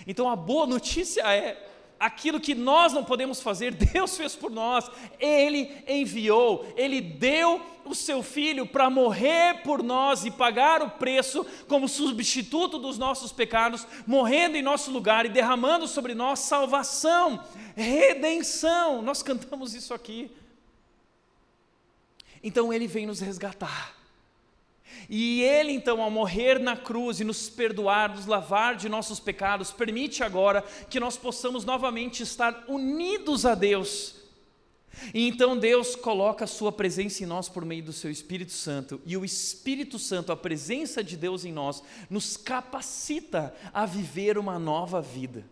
Então 0.08 0.30
a 0.30 0.36
boa 0.36 0.66
notícia 0.66 1.22
é: 1.34 1.73
aquilo 2.04 2.40
que 2.40 2.54
nós 2.54 2.92
não 2.92 3.04
podemos 3.04 3.42
fazer, 3.42 3.74
Deus 3.94 4.18
fez 4.18 4.36
por 4.36 4.52
nós, 4.52 4.90
Ele 5.20 5.72
enviou, 5.88 6.66
Ele 6.76 7.00
deu 7.00 7.62
o 7.86 7.96
seu 7.96 8.22
filho 8.22 8.66
para 8.66 8.90
morrer 8.90 9.62
por 9.64 9.82
nós 9.82 10.26
e 10.26 10.32
pagar 10.32 10.82
o 10.82 10.92
preço 10.92 11.46
como 11.68 11.88
substituto 11.88 12.78
dos 12.78 12.98
nossos 12.98 13.32
pecados, 13.32 13.88
morrendo 14.06 14.58
em 14.58 14.62
nosso 14.62 14.92
lugar 14.92 15.26
e 15.26 15.30
derramando 15.30 15.88
sobre 15.88 16.14
nós 16.14 16.40
salvação, 16.40 17.44
redenção. 17.76 19.02
Nós 19.02 19.24
cantamos 19.24 19.74
isso 19.74 19.94
aqui. 19.94 20.32
Então 22.44 22.74
ele 22.74 22.88
vem 22.88 23.06
nos 23.06 23.20
resgatar. 23.20 24.03
E 25.10 25.42
Ele, 25.42 25.72
então, 25.72 26.02
ao 26.02 26.12
morrer 26.12 26.60
na 26.60 26.78
cruz 26.78 27.20
e 27.20 27.24
nos 27.24 27.50
perdoar, 27.50 28.16
nos 28.16 28.26
lavar 28.26 28.76
de 28.76 28.88
nossos 28.88 29.20
pecados, 29.20 29.72
permite 29.72 30.24
agora 30.24 30.64
que 30.90 31.00
nós 31.00 31.18
possamos 31.18 31.66
novamente 31.66 32.24
estar 32.24 32.66
unidos 32.68 33.46
a 33.46 33.56
Deus. 33.56 34.16
E 35.14 35.28
então 35.28 35.58
Deus 35.58 35.96
coloca 35.96 36.46
a 36.46 36.48
Sua 36.48 36.72
presença 36.72 37.24
em 37.24 37.26
nós 37.26 37.50
por 37.50 37.66
meio 37.66 37.84
do 37.84 37.94
Seu 37.94 38.12
Espírito 38.12 38.52
Santo, 38.52 39.02
e 39.06 39.18
o 39.18 39.26
Espírito 39.26 39.98
Santo, 39.98 40.32
a 40.32 40.38
presença 40.38 41.04
de 41.04 41.18
Deus 41.18 41.46
em 41.46 41.52
nós, 41.52 41.84
nos 42.10 42.38
capacita 42.38 43.54
a 43.74 43.86
viver 43.86 44.38
uma 44.38 44.60
nova 44.60 45.02
vida. 45.02 45.46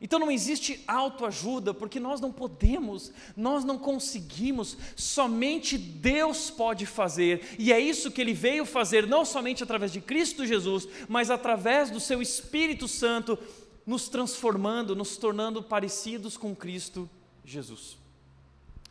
Então 0.00 0.18
não 0.18 0.30
existe 0.30 0.82
autoajuda, 0.86 1.72
porque 1.72 1.98
nós 1.98 2.20
não 2.20 2.30
podemos, 2.30 3.12
nós 3.34 3.64
não 3.64 3.78
conseguimos, 3.78 4.76
somente 4.94 5.78
Deus 5.78 6.50
pode 6.50 6.84
fazer, 6.84 7.56
e 7.58 7.72
é 7.72 7.80
isso 7.80 8.10
que 8.10 8.20
Ele 8.20 8.34
veio 8.34 8.66
fazer, 8.66 9.06
não 9.06 9.24
somente 9.24 9.62
através 9.62 9.90
de 9.90 10.02
Cristo 10.02 10.44
Jesus, 10.44 10.86
mas 11.08 11.30
através 11.30 11.90
do 11.90 11.98
Seu 11.98 12.20
Espírito 12.20 12.86
Santo, 12.86 13.38
nos 13.86 14.08
transformando, 14.08 14.94
nos 14.94 15.16
tornando 15.16 15.62
parecidos 15.62 16.36
com 16.36 16.54
Cristo 16.54 17.08
Jesus. 17.44 17.96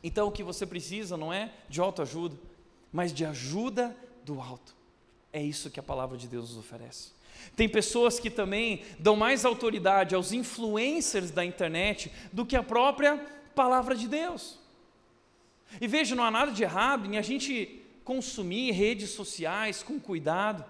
Então 0.02 0.28
o 0.28 0.32
que 0.32 0.44
você 0.44 0.66
precisa 0.66 1.18
não 1.18 1.32
é 1.32 1.54
de 1.70 1.82
autoajuda, 1.82 2.36
mas 2.92 3.14
de 3.14 3.26
ajuda 3.26 3.96
do 4.24 4.40
alto. 4.42 4.76
É 5.32 5.44
isso 5.44 5.70
que 5.70 5.80
a 5.80 5.84
palavra 5.84 6.18
de 6.18 6.28
Deus 6.28 6.50
nos 6.50 6.58
oferece. 6.58 7.15
Tem 7.56 7.70
pessoas 7.70 8.20
que 8.20 8.30
também 8.30 8.84
dão 9.00 9.16
mais 9.16 9.46
autoridade 9.46 10.16
aos 10.16 10.32
influencers 10.32 11.32
da 11.32 11.46
internet 11.46 12.12
do 12.34 12.46
que 12.46 12.56
a 12.56 12.64
própria 12.64 13.18
palavra 13.56 13.96
de 13.96 14.08
Deus. 14.08 14.60
E 15.80 15.88
veja, 15.88 16.16
não 16.16 16.24
há 16.24 16.32
nada 16.32 16.52
de 16.52 16.64
errado 16.64 17.06
em 17.06 17.18
a 17.18 17.22
gente 17.22 17.82
consumir 18.04 18.72
redes 18.72 19.10
sociais 19.12 19.82
com 19.82 20.00
cuidado, 20.00 20.64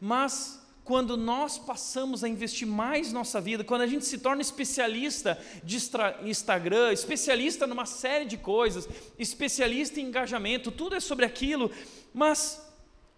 mas 0.00 0.62
quando 0.84 1.16
nós 1.16 1.56
passamos 1.56 2.22
a 2.22 2.28
investir 2.28 2.68
mais 2.68 3.10
nossa 3.10 3.40
vida, 3.40 3.64
quando 3.64 3.80
a 3.80 3.86
gente 3.86 4.04
se 4.04 4.18
torna 4.18 4.42
especialista 4.42 5.38
de 5.62 5.78
Instagram, 6.24 6.92
especialista 6.92 7.66
numa 7.66 7.86
série 7.86 8.26
de 8.26 8.36
coisas, 8.36 8.86
especialista 9.18 9.98
em 9.98 10.04
engajamento, 10.04 10.70
tudo 10.70 10.94
é 10.94 11.00
sobre 11.00 11.24
aquilo, 11.24 11.70
mas 12.12 12.60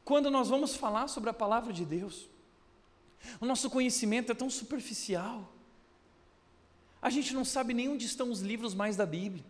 quando 0.04 0.30
nós 0.30 0.48
vamos 0.48 0.76
falar 0.76 1.08
sobre 1.08 1.28
a 1.28 1.34
palavra 1.34 1.72
de 1.72 1.84
Deus, 1.84 2.28
o 3.40 3.46
nosso 3.46 3.70
conhecimento 3.70 4.32
é 4.32 4.34
tão 4.34 4.48
superficial. 4.48 5.52
A 7.00 7.10
gente 7.10 7.34
não 7.34 7.44
sabe 7.44 7.74
nem 7.74 7.88
onde 7.88 8.06
estão 8.06 8.30
os 8.30 8.40
livros 8.40 8.74
mais 8.74 8.96
da 8.96 9.06
Bíblia. 9.06 9.44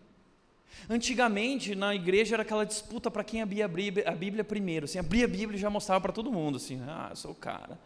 Antigamente, 0.90 1.74
na 1.74 1.94
igreja, 1.94 2.36
era 2.36 2.42
aquela 2.42 2.64
disputa 2.64 3.10
para 3.10 3.24
quem 3.24 3.40
abria 3.40 3.64
a 3.64 4.14
Bíblia 4.14 4.44
primeiro. 4.44 4.84
Assim, 4.84 4.98
abria 4.98 5.24
a 5.24 5.28
Bíblia 5.28 5.56
e 5.56 5.60
já 5.60 5.70
mostrava 5.70 6.02
para 6.02 6.12
todo 6.12 6.30
mundo. 6.30 6.56
Assim, 6.56 6.80
ah, 6.86 7.08
eu 7.10 7.16
sou 7.16 7.30
o 7.30 7.34
cara. 7.34 7.78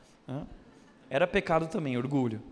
Era 1.09 1.27
pecado 1.27 1.69
também, 1.69 1.97
orgulho. 1.97 2.43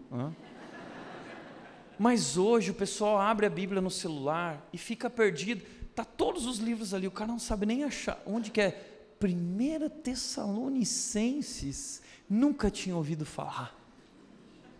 Mas 1.98 2.36
hoje 2.36 2.70
o 2.70 2.74
pessoal 2.74 3.18
abre 3.18 3.46
a 3.46 3.50
Bíblia 3.50 3.80
no 3.80 3.90
celular 3.90 4.64
e 4.72 4.78
fica 4.78 5.10
perdido. 5.10 5.64
Tá 5.94 6.04
todos 6.04 6.46
os 6.46 6.58
livros 6.58 6.94
ali, 6.94 7.08
o 7.08 7.10
cara 7.10 7.32
não 7.32 7.40
sabe 7.40 7.66
nem 7.66 7.82
achar 7.82 8.22
onde 8.24 8.52
que 8.52 8.60
é. 8.60 8.70
Primeira 9.18 9.90
Tessalonicenses 9.90 12.00
nunca 12.28 12.70
tinha 12.70 12.96
ouvido 12.96 13.24
falar. 13.24 13.74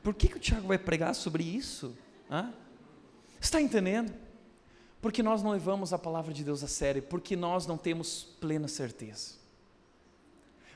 Por 0.02 0.14
que, 0.14 0.28
que 0.28 0.37
o 0.37 0.40
Tiago 0.40 0.68
vai 0.68 0.78
pregar 0.78 1.14
sobre 1.14 1.42
isso? 1.42 1.96
Hã? 2.30 2.52
Está 3.40 3.61
entendendo? 3.61 4.12
Porque 5.00 5.22
nós 5.22 5.42
não 5.42 5.52
levamos 5.52 5.92
a 5.92 5.98
palavra 5.98 6.32
de 6.32 6.42
Deus 6.42 6.62
a 6.64 6.68
sério, 6.68 7.02
porque 7.02 7.37
nós 7.37 7.66
não 7.66 7.76
temos 7.76 8.24
plena 8.40 8.66
certeza. 8.66 9.37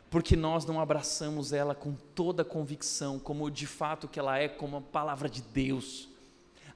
Porque 0.09 0.37
nós 0.37 0.65
não 0.65 0.81
abraçamos 0.81 1.53
ela 1.53 1.75
com 1.75 1.95
toda 2.15 2.43
a 2.43 2.45
convicção, 2.45 3.19
como 3.19 3.51
de 3.51 3.67
fato 3.67 4.07
que 4.07 4.19
ela 4.19 4.39
é, 4.39 4.49
como 4.49 4.77
a 4.77 4.81
palavra 4.81 5.29
de 5.29 5.43
Deus. 5.43 6.09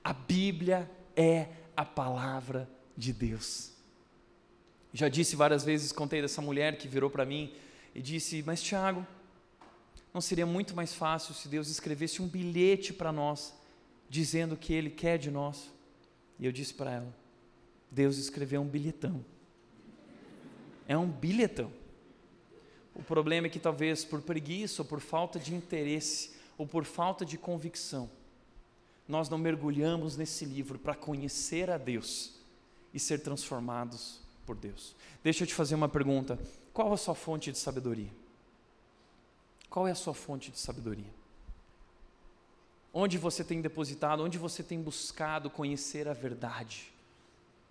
A 0.02 0.12
Bíblia 0.12 0.90
é 1.14 1.48
a 1.76 1.85
palavra 1.85 2.68
de 2.96 3.12
Deus. 3.12 3.72
Já 4.92 5.09
disse 5.09 5.37
várias 5.37 5.62
vezes, 5.62 5.92
contei 5.92 6.22
dessa 6.22 6.40
mulher 6.40 6.78
que 6.78 6.88
virou 6.88 7.11
para 7.11 7.26
mim 7.26 7.54
e 7.94 8.00
disse: 8.00 8.42
Mas 8.46 8.62
Tiago, 8.62 9.06
não 10.16 10.20
seria 10.22 10.46
muito 10.46 10.74
mais 10.74 10.94
fácil 10.94 11.35
se 11.35 11.46
Deus 11.46 11.68
escrevesse 11.68 12.22
um 12.22 12.26
bilhete 12.26 12.90
para 12.90 13.12
nós, 13.12 13.52
dizendo 14.09 14.55
o 14.55 14.57
que 14.57 14.72
Ele 14.72 14.88
quer 14.88 15.18
de 15.18 15.31
nós? 15.31 15.70
E 16.38 16.46
eu 16.46 16.52
disse 16.52 16.72
para 16.72 16.90
ela: 16.90 17.14
Deus 17.90 18.16
escreveu 18.16 18.62
um 18.62 18.66
bilhetão. 18.66 19.22
É 20.88 20.96
um 20.96 21.07
bilhetão. 21.07 21.70
O 22.94 23.02
problema 23.02 23.46
é 23.46 23.50
que 23.50 23.59
talvez 23.59 24.07
por 24.07 24.22
preguiça, 24.22 24.81
ou 24.81 24.88
por 24.88 25.00
falta 25.00 25.38
de 25.38 25.55
interesse, 25.55 26.31
ou 26.57 26.66
por 26.66 26.87
falta 26.87 27.22
de 27.22 27.37
convicção, 27.37 28.09
nós 29.07 29.29
não 29.29 29.37
mergulhamos 29.37 30.16
nesse 30.16 30.46
livro 30.46 30.79
para 30.79 30.94
conhecer 30.94 31.70
a 31.70 31.76
Deus 31.76 32.40
e 32.94 32.98
ser 32.98 33.19
transformados 33.19 34.23
por 34.46 34.56
Deus. 34.56 34.96
Deixa 35.23 35.44
eu 35.44 35.46
te 35.46 35.52
fazer 35.52 35.75
uma 35.75 35.90
pergunta: 35.90 36.38
qual 36.73 36.90
a 36.90 36.96
sua 36.96 37.14
fonte 37.14 37.52
de 37.52 37.58
sabedoria? 37.58 38.25
Qual 39.69 39.87
é 39.87 39.90
a 39.90 39.94
sua 39.94 40.14
fonte 40.14 40.50
de 40.50 40.58
sabedoria? 40.58 41.14
Onde 42.92 43.19
você 43.19 43.44
tem 43.44 43.60
depositado, 43.60 44.23
onde 44.23 44.38
você 44.38 44.62
tem 44.62 44.81
buscado 44.81 45.50
conhecer 45.50 46.08
a 46.08 46.14
verdade? 46.14 46.92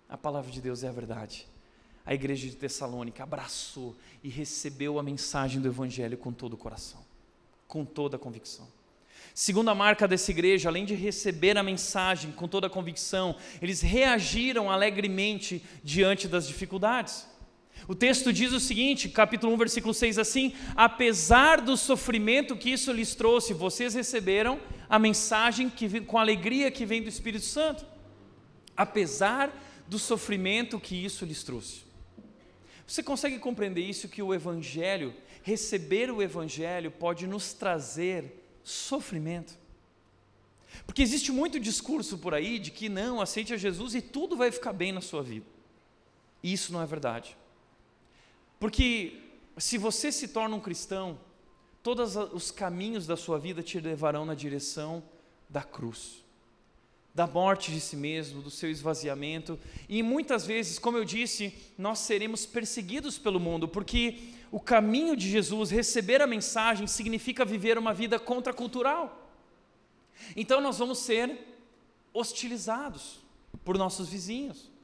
A 0.08 0.16
palavra 0.16 0.50
de 0.50 0.60
Deus 0.60 0.84
é 0.84 0.88
a 0.88 0.92
verdade. 0.92 1.48
A 2.04 2.14
igreja 2.14 2.48
de 2.48 2.54
Tessalônica 2.54 3.22
abraçou 3.22 3.96
e 4.22 4.28
recebeu 4.28 4.98
a 4.98 5.02
mensagem 5.02 5.60
do 5.60 5.66
Evangelho 5.66 6.16
com 6.16 6.32
todo 6.32 6.52
o 6.52 6.56
coração, 6.56 7.04
com 7.66 7.84
toda 7.84 8.16
a 8.16 8.18
convicção. 8.20 8.68
Segunda 9.34 9.74
marca 9.74 10.06
dessa 10.06 10.30
igreja, 10.30 10.68
além 10.68 10.84
de 10.84 10.94
receber 10.94 11.58
a 11.58 11.62
mensagem 11.62 12.30
com 12.32 12.46
toda 12.46 12.68
a 12.68 12.70
convicção, 12.70 13.36
eles 13.60 13.80
reagiram 13.80 14.70
alegremente 14.70 15.62
diante 15.82 16.28
das 16.28 16.46
dificuldades. 16.46 17.26
O 17.88 17.94
texto 17.94 18.32
diz 18.32 18.52
o 18.52 18.58
seguinte, 18.58 19.08
capítulo 19.08 19.52
1, 19.54 19.56
versículo 19.58 19.94
6 19.94 20.18
assim: 20.18 20.52
apesar 20.74 21.60
do 21.60 21.76
sofrimento 21.76 22.56
que 22.56 22.70
isso 22.70 22.92
lhes 22.92 23.14
trouxe, 23.14 23.54
vocês 23.54 23.94
receberam 23.94 24.60
a 24.88 24.98
mensagem 24.98 25.68
que, 25.68 26.00
com 26.00 26.18
alegria 26.18 26.70
que 26.70 26.84
vem 26.84 27.02
do 27.02 27.08
Espírito 27.08 27.44
Santo. 27.44 27.86
Apesar 28.76 29.52
do 29.86 29.98
sofrimento 29.98 30.80
que 30.80 30.96
isso 30.96 31.24
lhes 31.24 31.44
trouxe. 31.44 31.84
Você 32.86 33.02
consegue 33.02 33.38
compreender 33.38 33.82
isso 33.82 34.08
que 34.08 34.22
o 34.22 34.34
Evangelho, 34.34 35.14
receber 35.42 36.10
o 36.10 36.22
Evangelho, 36.22 36.90
pode 36.90 37.26
nos 37.26 37.52
trazer 37.52 38.42
sofrimento. 38.62 39.56
Porque 40.84 41.02
existe 41.02 41.32
muito 41.32 41.58
discurso 41.58 42.18
por 42.18 42.34
aí 42.34 42.58
de 42.58 42.70
que 42.70 42.88
não, 42.88 43.20
aceite 43.20 43.54
a 43.54 43.56
Jesus 43.56 43.94
e 43.94 44.02
tudo 44.02 44.36
vai 44.36 44.50
ficar 44.50 44.72
bem 44.72 44.92
na 44.92 45.00
sua 45.00 45.22
vida. 45.22 45.46
E 46.42 46.52
isso 46.52 46.72
não 46.72 46.82
é 46.82 46.86
verdade. 46.86 47.36
Porque 48.66 49.20
se 49.56 49.78
você 49.78 50.10
se 50.10 50.26
torna 50.26 50.56
um 50.56 50.60
cristão, 50.60 51.20
todos 51.84 52.16
os 52.16 52.50
caminhos 52.50 53.06
da 53.06 53.16
sua 53.16 53.38
vida 53.38 53.62
te 53.62 53.78
levarão 53.78 54.24
na 54.24 54.34
direção 54.34 55.04
da 55.48 55.62
cruz, 55.62 56.24
da 57.14 57.28
morte 57.28 57.70
de 57.70 57.80
si 57.80 57.94
mesmo, 57.94 58.42
do 58.42 58.50
seu 58.50 58.68
esvaziamento. 58.68 59.56
E 59.88 60.02
muitas 60.02 60.44
vezes, 60.44 60.80
como 60.80 60.98
eu 60.98 61.04
disse, 61.04 61.54
nós 61.78 62.00
seremos 62.00 62.44
perseguidos 62.44 63.16
pelo 63.18 63.38
mundo, 63.38 63.68
porque 63.68 64.32
o 64.50 64.58
caminho 64.58 65.14
de 65.14 65.30
Jesus, 65.30 65.70
receber 65.70 66.20
a 66.20 66.26
mensagem, 66.26 66.88
significa 66.88 67.44
viver 67.44 67.78
uma 67.78 67.94
vida 67.94 68.18
contracultural. 68.18 69.30
Então 70.34 70.60
nós 70.60 70.78
vamos 70.78 70.98
ser 70.98 71.38
hostilizados 72.12 73.20
por 73.64 73.78
nossos 73.78 74.08
vizinhos. 74.08 74.74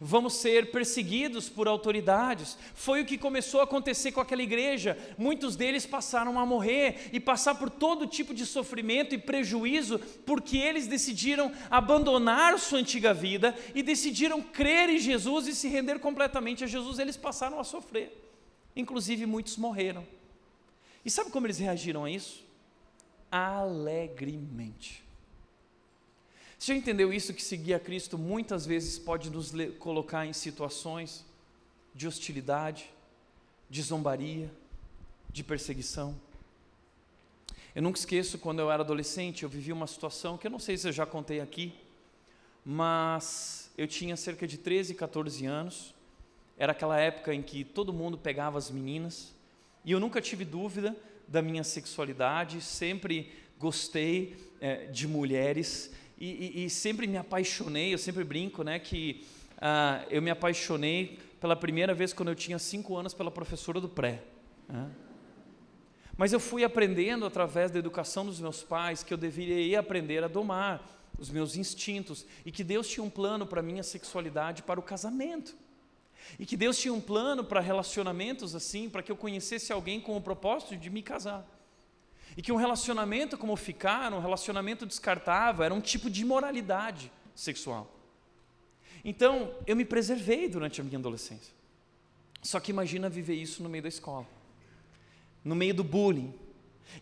Vamos 0.00 0.34
ser 0.34 0.70
perseguidos 0.70 1.48
por 1.48 1.66
autoridades. 1.66 2.56
Foi 2.74 3.02
o 3.02 3.06
que 3.06 3.18
começou 3.18 3.60
a 3.60 3.64
acontecer 3.64 4.12
com 4.12 4.20
aquela 4.20 4.42
igreja. 4.42 4.98
Muitos 5.16 5.56
deles 5.56 5.86
passaram 5.86 6.38
a 6.38 6.46
morrer 6.46 7.10
e 7.12 7.18
passar 7.18 7.54
por 7.54 7.70
todo 7.70 8.06
tipo 8.06 8.32
de 8.32 8.46
sofrimento 8.46 9.14
e 9.14 9.18
prejuízo, 9.18 9.98
porque 10.24 10.56
eles 10.56 10.86
decidiram 10.86 11.52
abandonar 11.70 12.58
sua 12.58 12.78
antiga 12.78 13.12
vida 13.12 13.54
e 13.74 13.82
decidiram 13.82 14.42
crer 14.42 14.88
em 14.88 14.98
Jesus 14.98 15.46
e 15.46 15.54
se 15.54 15.68
render 15.68 15.98
completamente 15.98 16.64
a 16.64 16.66
Jesus. 16.66 16.98
Eles 16.98 17.16
passaram 17.16 17.58
a 17.58 17.64
sofrer. 17.64 18.16
Inclusive, 18.76 19.26
muitos 19.26 19.56
morreram. 19.56 20.06
E 21.04 21.10
sabe 21.10 21.30
como 21.30 21.46
eles 21.46 21.58
reagiram 21.58 22.04
a 22.04 22.10
isso? 22.10 22.44
Alegremente. 23.30 25.07
Você 26.58 26.72
já 26.72 26.78
entendeu 26.78 27.12
isso 27.12 27.32
que 27.32 27.42
seguir 27.42 27.74
a 27.74 27.80
Cristo 27.80 28.18
muitas 28.18 28.66
vezes 28.66 28.98
pode 28.98 29.30
nos 29.30 29.52
colocar 29.78 30.26
em 30.26 30.32
situações 30.32 31.24
de 31.94 32.08
hostilidade, 32.08 32.90
de 33.70 33.80
zombaria, 33.80 34.50
de 35.30 35.44
perseguição? 35.44 36.14
Eu 37.74 37.82
nunca 37.82 37.98
esqueço 37.98 38.38
quando 38.38 38.58
eu 38.58 38.72
era 38.72 38.82
adolescente, 38.82 39.44
eu 39.44 39.48
vivi 39.48 39.72
uma 39.72 39.86
situação 39.86 40.36
que 40.36 40.48
eu 40.48 40.50
não 40.50 40.58
sei 40.58 40.76
se 40.76 40.88
eu 40.88 40.92
já 40.92 41.06
contei 41.06 41.40
aqui, 41.40 41.72
mas 42.64 43.70
eu 43.78 43.86
tinha 43.86 44.16
cerca 44.16 44.46
de 44.46 44.58
13, 44.58 44.94
14 44.94 45.46
anos 45.46 45.94
era 46.58 46.72
aquela 46.72 46.98
época 46.98 47.32
em 47.32 47.40
que 47.40 47.62
todo 47.62 47.92
mundo 47.92 48.18
pegava 48.18 48.58
as 48.58 48.68
meninas, 48.68 49.32
e 49.84 49.92
eu 49.92 50.00
nunca 50.00 50.20
tive 50.20 50.44
dúvida 50.44 50.94
da 51.28 51.40
minha 51.40 51.62
sexualidade, 51.62 52.60
sempre 52.60 53.32
gostei 53.58 54.36
é, 54.60 54.86
de 54.86 55.06
mulheres, 55.06 55.92
e, 56.20 56.60
e, 56.60 56.64
e, 56.64 56.70
sempre 56.70 57.06
me 57.06 57.16
apaixonei, 57.16 57.94
eu 57.94 57.98
sempre 57.98 58.24
brinco, 58.24 58.62
né, 58.62 58.78
que 58.78 59.24
ah, 59.60 60.04
eu 60.10 60.20
me 60.20 60.30
apaixonei 60.30 61.18
pela 61.40 61.54
primeira 61.54 61.94
vez 61.94 62.12
quando 62.12 62.28
eu 62.28 62.34
tinha 62.34 62.58
cinco 62.58 62.96
anos 62.96 63.14
pela 63.14 63.30
professora 63.30 63.80
do 63.80 63.88
pré. 63.88 64.22
Né? 64.68 64.90
Mas 66.16 66.32
eu 66.32 66.40
fui 66.40 66.64
aprendendo 66.64 67.24
através 67.24 67.70
da 67.70 67.78
educação 67.78 68.26
dos 68.26 68.40
meus 68.40 68.62
pais 68.62 69.04
que 69.04 69.14
eu 69.14 69.18
deveria 69.18 69.78
aprender 69.78 70.24
a 70.24 70.28
domar 70.28 70.84
os 71.16 71.30
meus 71.30 71.56
instintos 71.56 72.26
e 72.44 72.50
que 72.50 72.64
Deus 72.64 72.88
tinha 72.88 73.04
um 73.04 73.10
plano 73.10 73.46
para 73.46 73.60
a 73.60 73.62
minha 73.62 73.84
sexualidade 73.84 74.64
para 74.64 74.80
o 74.80 74.82
casamento. 74.82 75.56
E 76.38 76.44
que 76.44 76.56
Deus 76.56 76.76
tinha 76.78 76.92
um 76.92 77.00
plano 77.00 77.44
para 77.44 77.60
relacionamentos 77.60 78.54
assim, 78.54 78.90
para 78.90 79.02
que 79.02 79.10
eu 79.10 79.16
conhecesse 79.16 79.72
alguém 79.72 80.00
com 80.00 80.16
o 80.16 80.20
propósito 80.20 80.76
de 80.76 80.90
me 80.90 81.02
casar. 81.02 81.46
E 82.38 82.40
que 82.40 82.52
um 82.52 82.56
relacionamento 82.56 83.36
como 83.36 83.56
ficar, 83.56 84.12
um 84.12 84.20
relacionamento 84.20 84.86
descartável, 84.86 85.64
era 85.64 85.74
um 85.74 85.80
tipo 85.80 86.08
de 86.08 86.22
imoralidade 86.22 87.10
sexual. 87.34 87.92
Então, 89.04 89.52
eu 89.66 89.74
me 89.74 89.84
preservei 89.84 90.48
durante 90.48 90.80
a 90.80 90.84
minha 90.84 91.00
adolescência. 91.00 91.52
Só 92.40 92.60
que 92.60 92.70
imagina 92.70 93.08
viver 93.08 93.34
isso 93.34 93.60
no 93.60 93.68
meio 93.68 93.82
da 93.82 93.88
escola, 93.88 94.24
no 95.44 95.56
meio 95.56 95.74
do 95.74 95.82
bullying. 95.82 96.32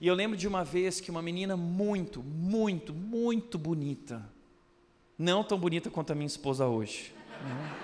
E 0.01 0.07
eu 0.07 0.15
lembro 0.15 0.39
de 0.39 0.49
uma 0.49 0.65
vez 0.65 1.03
que 1.03 1.11
uma 1.11 1.21
menina 1.21 1.55
muito, 1.55 2.23
muito, 2.23 2.95
muito 2.95 3.59
bonita, 3.59 4.27
não 5.19 5.45
tão 5.45 5.59
bonita 5.59 5.91
quanto 5.91 6.13
a 6.13 6.15
minha 6.15 6.27
esposa 6.27 6.67
hoje. 6.67 7.13
Né? 7.45 7.77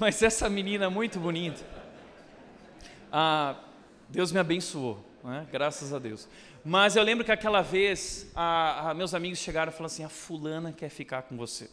Mas 0.00 0.22
essa 0.22 0.48
menina 0.48 0.88
muito 0.88 1.20
bonita, 1.20 1.62
ah, 3.12 3.54
Deus 4.14 4.30
me 4.30 4.38
abençoou, 4.38 5.04
né? 5.24 5.44
graças 5.50 5.92
a 5.92 5.98
Deus. 5.98 6.28
Mas 6.64 6.94
eu 6.94 7.02
lembro 7.02 7.24
que 7.24 7.32
aquela 7.32 7.62
vez, 7.62 8.30
a, 8.32 8.90
a, 8.90 8.94
meus 8.94 9.12
amigos 9.12 9.40
chegaram 9.40 9.72
e 9.72 9.72
falaram 9.72 9.92
assim: 9.92 10.04
a 10.04 10.08
fulana 10.08 10.72
quer 10.72 10.88
ficar 10.88 11.22
com 11.22 11.36
você. 11.36 11.68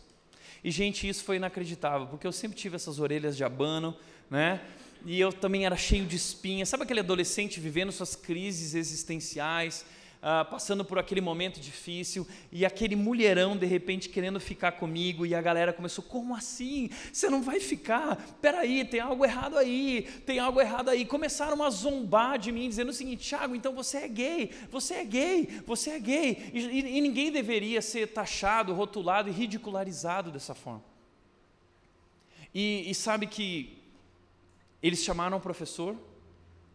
E, 0.63 0.71
gente, 0.71 1.07
isso 1.07 1.23
foi 1.23 1.35
inacreditável, 1.35 2.07
porque 2.07 2.25
eu 2.25 2.31
sempre 2.31 2.57
tive 2.57 2.75
essas 2.75 2.97
orelhas 2.97 3.37
de 3.37 3.43
abano, 3.43 3.95
né? 4.27 4.59
E 5.05 5.19
eu 5.19 5.31
também 5.31 5.67
era 5.67 5.75
cheio 5.75 6.03
de 6.03 6.15
espinhas. 6.15 6.67
Sabe 6.67 6.81
aquele 6.81 7.01
adolescente 7.01 7.59
vivendo 7.59 7.91
suas 7.91 8.15
crises 8.15 8.73
existenciais? 8.73 9.85
Ah, 10.23 10.45
passando 10.45 10.85
por 10.85 10.99
aquele 10.99 11.19
momento 11.19 11.59
difícil, 11.59 12.27
e 12.51 12.63
aquele 12.63 12.95
mulherão 12.95 13.57
de 13.57 13.65
repente 13.65 14.07
querendo 14.07 14.39
ficar 14.39 14.73
comigo, 14.73 15.25
e 15.25 15.33
a 15.33 15.41
galera 15.41 15.73
começou: 15.73 16.03
como 16.03 16.35
assim? 16.35 16.91
Você 17.11 17.27
não 17.27 17.41
vai 17.41 17.59
ficar? 17.59 18.15
Peraí, 18.39 18.85
tem 18.85 18.99
algo 18.99 19.25
errado 19.25 19.57
aí, 19.57 20.03
tem 20.25 20.37
algo 20.37 20.61
errado 20.61 20.89
aí. 20.89 21.05
Começaram 21.05 21.63
a 21.63 21.69
zombar 21.71 22.37
de 22.37 22.51
mim, 22.51 22.69
dizendo 22.69 22.89
o 22.89 22.93
seguinte: 22.93 23.27
Tiago, 23.27 23.55
então 23.55 23.73
você 23.73 23.97
é 23.97 24.07
gay, 24.07 24.51
você 24.69 24.93
é 24.93 25.05
gay, 25.05 25.61
você 25.65 25.89
é 25.91 25.99
gay, 25.99 26.51
e, 26.53 26.59
e, 26.59 26.97
e 26.97 27.01
ninguém 27.01 27.31
deveria 27.31 27.81
ser 27.81 28.07
taxado, 28.07 28.73
rotulado 28.73 29.27
e 29.27 29.31
ridicularizado 29.31 30.29
dessa 30.29 30.53
forma. 30.53 30.83
E, 32.53 32.83
e 32.87 32.93
sabe 32.93 33.25
que 33.25 33.75
eles 34.83 35.03
chamaram 35.03 35.37
o 35.37 35.41
professor 35.41 35.97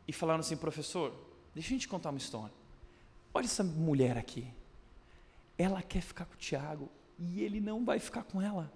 e 0.09 0.13
falaram 0.13 0.41
assim: 0.41 0.57
professor, 0.57 1.13
deixa 1.55 1.75
eu 1.75 1.79
te 1.79 1.87
contar 1.87 2.11
uma 2.11 2.19
história. 2.19 2.66
Olha 3.37 3.45
essa 3.45 3.63
mulher 3.63 4.17
aqui. 4.17 4.47
Ela 5.59 5.83
quer 5.83 6.01
ficar 6.01 6.25
com 6.25 6.33
o 6.33 6.39
Tiago 6.39 6.89
e 7.19 7.43
ele 7.43 7.61
não 7.61 7.85
vai 7.85 7.99
ficar 7.99 8.23
com 8.23 8.41
ela. 8.41 8.73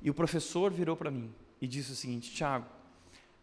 E 0.00 0.08
o 0.08 0.14
professor 0.14 0.70
virou 0.70 0.96
para 0.96 1.10
mim 1.10 1.34
e 1.60 1.66
disse 1.66 1.90
o 1.90 1.96
seguinte: 1.96 2.32
Tiago, 2.32 2.66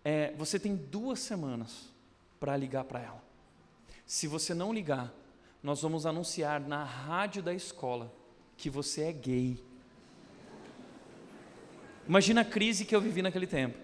é, 0.05 0.31
você 0.37 0.57
tem 0.57 0.73
duas 0.73 1.19
semanas 1.19 1.91
para 2.39 2.55
ligar 2.55 2.85
para 2.85 3.01
ela. 3.01 3.21
Se 4.05 4.25
você 4.25 4.53
não 4.53 4.73
ligar, 4.73 5.13
nós 5.61 5.81
vamos 5.81 6.05
anunciar 6.05 6.61
na 6.61 6.85
rádio 6.85 7.43
da 7.43 7.53
escola 7.53 8.09
que 8.55 8.69
você 8.69 9.01
é 9.01 9.11
gay. 9.11 9.61
Imagina 12.07 12.39
a 12.39 12.45
crise 12.45 12.85
que 12.85 12.95
eu 12.95 13.01
vivi 13.01 13.21
naquele 13.21 13.47
tempo. 13.47 13.77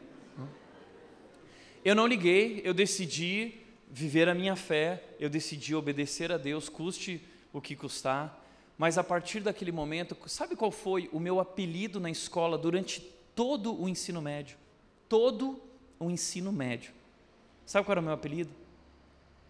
Eu 1.84 1.94
não 1.94 2.08
liguei, 2.08 2.62
eu 2.64 2.74
decidi 2.74 3.67
viver 3.90 4.28
a 4.28 4.36
minha 4.36 4.56
fé, 4.56 5.04
eu 5.20 5.30
decidi 5.30 5.74
obedecer 5.74 6.32
a 6.32 6.38
Deus, 6.38 6.70
custe 6.70 7.26
o 7.54 7.62
que 7.62 7.76
custar. 7.76 8.44
Mas 8.78 8.98
a 8.98 9.04
partir 9.04 9.40
daquele 9.40 9.72
momento, 9.72 10.16
sabe 10.28 10.56
qual 10.56 10.72
foi 10.72 11.10
o 11.12 11.20
meu 11.20 11.40
apelido 11.40 12.00
na 12.00 12.12
escola 12.12 12.58
durante 12.58 13.02
todo 13.34 13.80
o 13.82 13.90
ensino 13.90 14.22
médio? 14.22 14.58
Todo 15.10 15.60
o 16.00 16.10
ensino 16.10 16.52
médio. 16.52 16.94
Sabe 17.66 17.86
qual 17.86 17.94
era 17.94 18.02
o 18.02 18.04
meu 18.04 18.14
apelido? 18.14 18.52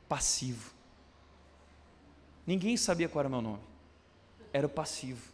Passivo. 0.07 0.71
Ninguém 2.45 2.77
sabia 2.77 3.09
qual 3.09 3.21
era 3.21 3.27
o 3.27 3.31
meu 3.31 3.41
nome. 3.41 3.63
Era 4.53 4.67
o 4.67 4.69
passivo. 4.69 5.33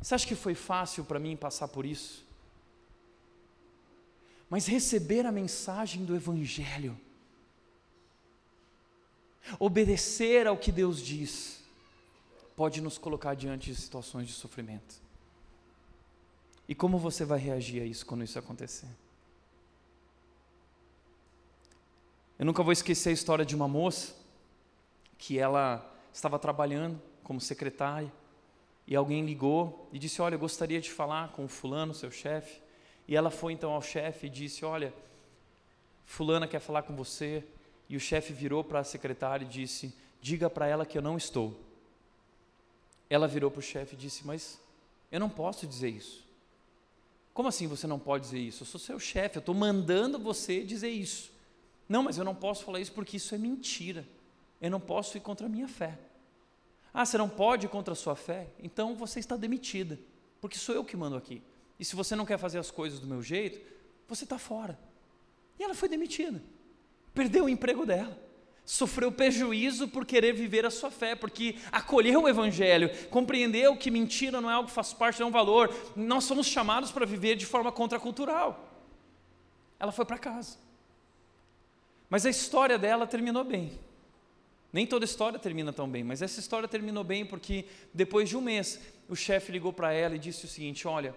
Você 0.00 0.14
acha 0.14 0.26
que 0.26 0.36
foi 0.36 0.54
fácil 0.54 1.04
para 1.04 1.18
mim 1.18 1.36
passar 1.36 1.66
por 1.66 1.84
isso? 1.84 2.24
Mas 4.48 4.66
receber 4.66 5.26
a 5.26 5.32
mensagem 5.32 6.04
do 6.04 6.14
Evangelho 6.14 6.96
Obedecer 9.58 10.46
ao 10.46 10.56
que 10.56 10.72
Deus 10.72 11.00
diz 11.00 11.62
pode 12.56 12.80
nos 12.80 12.98
colocar 12.98 13.34
diante 13.34 13.70
de 13.70 13.76
situações 13.76 14.26
de 14.26 14.32
sofrimento. 14.32 15.02
E 16.68 16.74
como 16.74 16.98
você 16.98 17.24
vai 17.24 17.38
reagir 17.38 17.82
a 17.82 17.84
isso 17.84 18.06
quando 18.06 18.24
isso 18.24 18.38
acontecer? 18.38 18.88
Eu 22.38 22.46
nunca 22.46 22.62
vou 22.62 22.72
esquecer 22.72 23.10
a 23.10 23.12
história 23.12 23.44
de 23.44 23.54
uma 23.54 23.68
moça 23.68 24.14
que 25.18 25.38
ela 25.38 25.94
estava 26.12 26.38
trabalhando 26.38 27.00
como 27.22 27.40
secretária 27.40 28.12
e 28.86 28.94
alguém 28.94 29.24
ligou 29.24 29.88
e 29.92 29.98
disse: 29.98 30.20
Olha, 30.20 30.34
eu 30.34 30.38
gostaria 30.38 30.80
de 30.80 30.90
falar 30.90 31.32
com 31.32 31.44
o 31.44 31.48
fulano, 31.48 31.94
seu 31.94 32.10
chefe. 32.10 32.60
E 33.06 33.14
ela 33.14 33.30
foi 33.30 33.52
então 33.52 33.72
ao 33.72 33.82
chefe 33.82 34.26
e 34.26 34.30
disse: 34.30 34.64
Olha, 34.64 34.92
Fulana 36.04 36.46
quer 36.46 36.60
falar 36.60 36.82
com 36.82 36.94
você. 36.94 37.44
E 37.88 37.96
o 37.96 38.00
chefe 38.00 38.32
virou 38.32 38.64
para 38.64 38.80
a 38.80 38.84
secretária 38.84 39.44
e 39.44 39.48
disse: 39.48 39.94
Diga 40.20 40.48
para 40.48 40.66
ela 40.66 40.86
que 40.86 40.96
eu 40.96 41.02
não 41.02 41.16
estou. 41.16 41.58
Ela 43.10 43.28
virou 43.28 43.50
para 43.50 43.60
o 43.60 43.62
chefe 43.62 43.94
e 43.94 43.98
disse: 43.98 44.26
Mas 44.26 44.60
eu 45.10 45.20
não 45.20 45.28
posso 45.28 45.66
dizer 45.66 45.90
isso. 45.90 46.24
Como 47.32 47.48
assim 47.48 47.66
você 47.66 47.86
não 47.86 47.98
pode 47.98 48.24
dizer 48.24 48.38
isso? 48.38 48.62
Eu 48.62 48.66
sou 48.66 48.80
seu 48.80 48.98
chefe, 48.98 49.36
eu 49.36 49.40
estou 49.40 49.54
mandando 49.54 50.18
você 50.18 50.62
dizer 50.62 50.90
isso. 50.90 51.32
Não, 51.88 52.02
mas 52.02 52.16
eu 52.16 52.24
não 52.24 52.34
posso 52.34 52.64
falar 52.64 52.80
isso 52.80 52.92
porque 52.92 53.16
isso 53.16 53.34
é 53.34 53.38
mentira. 53.38 54.06
Eu 54.60 54.70
não 54.70 54.80
posso 54.80 55.16
ir 55.16 55.20
contra 55.20 55.46
a 55.46 55.48
minha 55.48 55.68
fé. 55.68 55.98
Ah, 56.92 57.04
você 57.04 57.18
não 57.18 57.28
pode 57.28 57.66
ir 57.66 57.68
contra 57.68 57.92
a 57.92 57.96
sua 57.96 58.14
fé? 58.14 58.48
Então 58.58 58.94
você 58.94 59.18
está 59.18 59.36
demitida, 59.36 59.98
porque 60.40 60.56
sou 60.56 60.74
eu 60.74 60.84
que 60.84 60.96
mando 60.96 61.16
aqui. 61.16 61.42
E 61.78 61.84
se 61.84 61.96
você 61.96 62.14
não 62.14 62.24
quer 62.24 62.38
fazer 62.38 62.58
as 62.58 62.70
coisas 62.70 63.00
do 63.00 63.06
meu 63.06 63.20
jeito, 63.20 63.60
você 64.06 64.22
está 64.22 64.38
fora. 64.38 64.78
E 65.58 65.62
ela 65.64 65.74
foi 65.74 65.88
demitida. 65.88 66.40
Perdeu 67.14 67.44
o 67.44 67.48
emprego 67.48 67.86
dela. 67.86 68.18
Sofreu 68.66 69.12
prejuízo 69.12 69.86
por 69.88 70.06
querer 70.06 70.32
viver 70.32 70.64
a 70.64 70.70
sua 70.70 70.90
fé, 70.90 71.14
porque 71.14 71.56
acolheu 71.70 72.22
o 72.22 72.28
Evangelho, 72.28 72.90
compreendeu 73.10 73.76
que 73.76 73.90
mentira 73.90 74.40
não 74.40 74.50
é 74.50 74.54
algo 74.54 74.68
que 74.68 74.74
faz 74.74 74.92
parte, 74.92 75.20
não 75.20 75.26
é 75.26 75.28
um 75.28 75.32
valor. 75.32 75.74
Nós 75.94 76.24
somos 76.24 76.46
chamados 76.46 76.90
para 76.90 77.04
viver 77.04 77.36
de 77.36 77.44
forma 77.44 77.70
contracultural. 77.70 78.68
Ela 79.78 79.92
foi 79.92 80.04
para 80.04 80.18
casa. 80.18 80.56
Mas 82.08 82.24
a 82.24 82.30
história 82.30 82.78
dela 82.78 83.06
terminou 83.06 83.44
bem. 83.44 83.78
Nem 84.72 84.86
toda 84.86 85.04
história 85.04 85.38
termina 85.38 85.72
tão 85.72 85.88
bem, 85.88 86.02
mas 86.02 86.20
essa 86.20 86.40
história 86.40 86.66
terminou 86.66 87.04
bem 87.04 87.24
porque 87.24 87.66
depois 87.92 88.28
de 88.28 88.36
um 88.36 88.40
mês 88.40 88.80
o 89.08 89.14
chefe 89.14 89.52
ligou 89.52 89.72
para 89.72 89.92
ela 89.92 90.16
e 90.16 90.18
disse 90.18 90.46
o 90.46 90.48
seguinte: 90.48 90.88
Olha, 90.88 91.14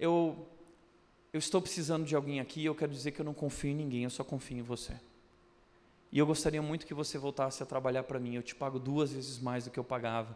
eu 0.00 0.48
eu 1.36 1.38
estou 1.38 1.60
precisando 1.60 2.06
de 2.06 2.16
alguém 2.16 2.40
aqui, 2.40 2.64
eu 2.64 2.74
quero 2.74 2.90
dizer 2.90 3.10
que 3.10 3.20
eu 3.20 3.24
não 3.24 3.34
confio 3.34 3.70
em 3.70 3.74
ninguém, 3.74 4.04
eu 4.04 4.10
só 4.10 4.24
confio 4.24 4.56
em 4.56 4.62
você. 4.62 4.94
E 6.10 6.18
eu 6.18 6.24
gostaria 6.24 6.62
muito 6.62 6.86
que 6.86 6.94
você 6.94 7.18
voltasse 7.18 7.62
a 7.62 7.66
trabalhar 7.66 8.04
para 8.04 8.18
mim, 8.18 8.34
eu 8.36 8.42
te 8.42 8.54
pago 8.54 8.78
duas 8.78 9.12
vezes 9.12 9.38
mais 9.38 9.64
do 9.64 9.70
que 9.70 9.78
eu 9.78 9.84
pagava. 9.84 10.34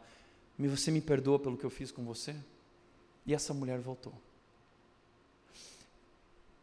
Você 0.59 0.91
me 0.91 1.01
perdoa 1.01 1.39
pelo 1.39 1.57
que 1.57 1.65
eu 1.65 1.71
fiz 1.71 1.91
com 1.91 2.05
você? 2.05 2.37
E 3.25 3.33
essa 3.33 3.55
mulher 3.55 3.79
voltou. 3.79 4.13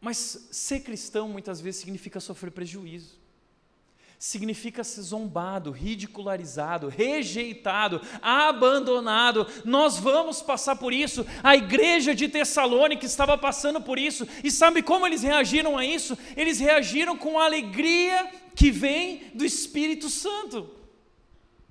Mas 0.00 0.48
ser 0.52 0.80
cristão 0.80 1.28
muitas 1.28 1.60
vezes 1.60 1.80
significa 1.80 2.20
sofrer 2.20 2.52
prejuízo 2.52 3.17
significa 4.18 4.82
ser 4.82 5.02
zombado, 5.02 5.70
ridicularizado, 5.70 6.88
rejeitado, 6.88 8.00
abandonado. 8.20 9.46
Nós 9.64 9.96
vamos 9.96 10.42
passar 10.42 10.76
por 10.76 10.92
isso. 10.92 11.24
A 11.42 11.56
igreja 11.56 12.14
de 12.14 12.28
Tessalônica 12.28 13.06
estava 13.06 13.38
passando 13.38 13.80
por 13.80 13.98
isso. 13.98 14.26
E 14.42 14.50
sabe 14.50 14.82
como 14.82 15.06
eles 15.06 15.22
reagiram 15.22 15.78
a 15.78 15.86
isso? 15.86 16.18
Eles 16.36 16.58
reagiram 16.58 17.16
com 17.16 17.38
a 17.38 17.44
alegria 17.44 18.28
que 18.56 18.72
vem 18.72 19.30
do 19.34 19.44
Espírito 19.44 20.08
Santo. 20.08 20.68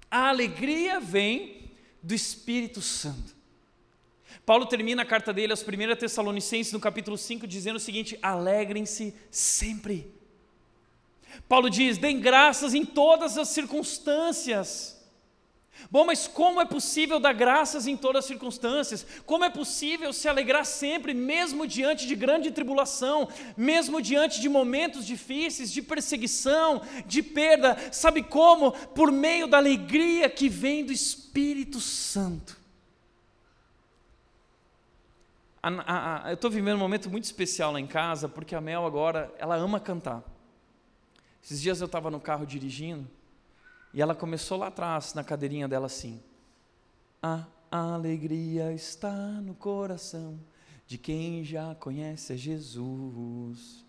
A 0.09 0.29
alegria 0.29 1.01
vem 1.01 1.69
do 2.01 2.13
Espírito 2.13 2.81
Santo. 2.81 3.35
Paulo 4.45 4.65
termina 4.65 5.01
a 5.01 5.05
carta 5.05 5.33
dele 5.33 5.51
aos 5.51 5.61
1 5.61 5.97
Tessalonicenses, 5.97 6.71
no 6.71 6.79
capítulo 6.79 7.17
5, 7.17 7.45
dizendo 7.45 7.75
o 7.75 7.81
seguinte: 7.81 8.17
alegrem-se 8.21 9.13
sempre. 9.29 10.16
Paulo 11.47 11.69
diz: 11.69 11.97
deem 11.97 12.19
graças 12.19 12.73
em 12.73 12.85
todas 12.85 13.37
as 13.37 13.49
circunstâncias. 13.49 14.97
Bom, 15.91 16.05
mas 16.05 16.27
como 16.27 16.59
é 16.59 16.65
possível 16.65 17.19
dar 17.19 17.33
graças 17.33 17.87
em 17.87 17.95
todas 17.95 18.23
as 18.23 18.27
circunstâncias? 18.27 19.05
Como 19.25 19.45
é 19.45 19.49
possível 19.49 20.11
se 20.11 20.27
alegrar 20.27 20.65
sempre, 20.65 21.13
mesmo 21.13 21.67
diante 21.67 22.07
de 22.07 22.15
grande 22.15 22.51
tribulação, 22.51 23.29
mesmo 23.55 24.01
diante 24.01 24.41
de 24.41 24.49
momentos 24.49 25.05
difíceis, 25.05 25.71
de 25.71 25.81
perseguição, 25.81 26.81
de 27.05 27.21
perda? 27.21 27.77
Sabe 27.91 28.23
como? 28.23 28.71
Por 28.71 29.11
meio 29.11 29.47
da 29.47 29.57
alegria 29.57 30.29
que 30.29 30.49
vem 30.49 30.83
do 30.83 30.91
Espírito 30.91 31.79
Santo. 31.79 32.57
A, 35.61 35.69
a, 35.69 36.23
a, 36.25 36.29
eu 36.31 36.35
estou 36.35 36.49
vivendo 36.49 36.75
um 36.75 36.79
momento 36.79 37.09
muito 37.09 37.25
especial 37.25 37.71
lá 37.71 37.79
em 37.79 37.87
casa, 37.87 38.27
porque 38.27 38.55
a 38.55 38.61
Mel 38.61 38.85
agora, 38.85 39.33
ela 39.37 39.55
ama 39.55 39.79
cantar. 39.79 40.23
Esses 41.47 41.61
dias 41.61 41.79
eu 41.79 41.85
estava 41.85 42.11
no 42.11 42.19
carro 42.19 42.45
dirigindo 42.45 43.07
e 43.93 44.01
ela 44.01 44.13
começou 44.13 44.57
lá 44.57 44.67
atrás, 44.67 45.13
na 45.13 45.23
cadeirinha 45.23 45.65
dela, 45.65 45.85
assim: 45.85 46.21
A 47.23 47.45
alegria 47.71 48.73
está 48.73 49.15
no 49.15 49.55
coração 49.55 50.37
de 50.85 50.97
quem 50.97 51.45
já 51.45 51.73
conhece 51.75 52.33
a 52.33 52.35
Jesus. 52.35 53.85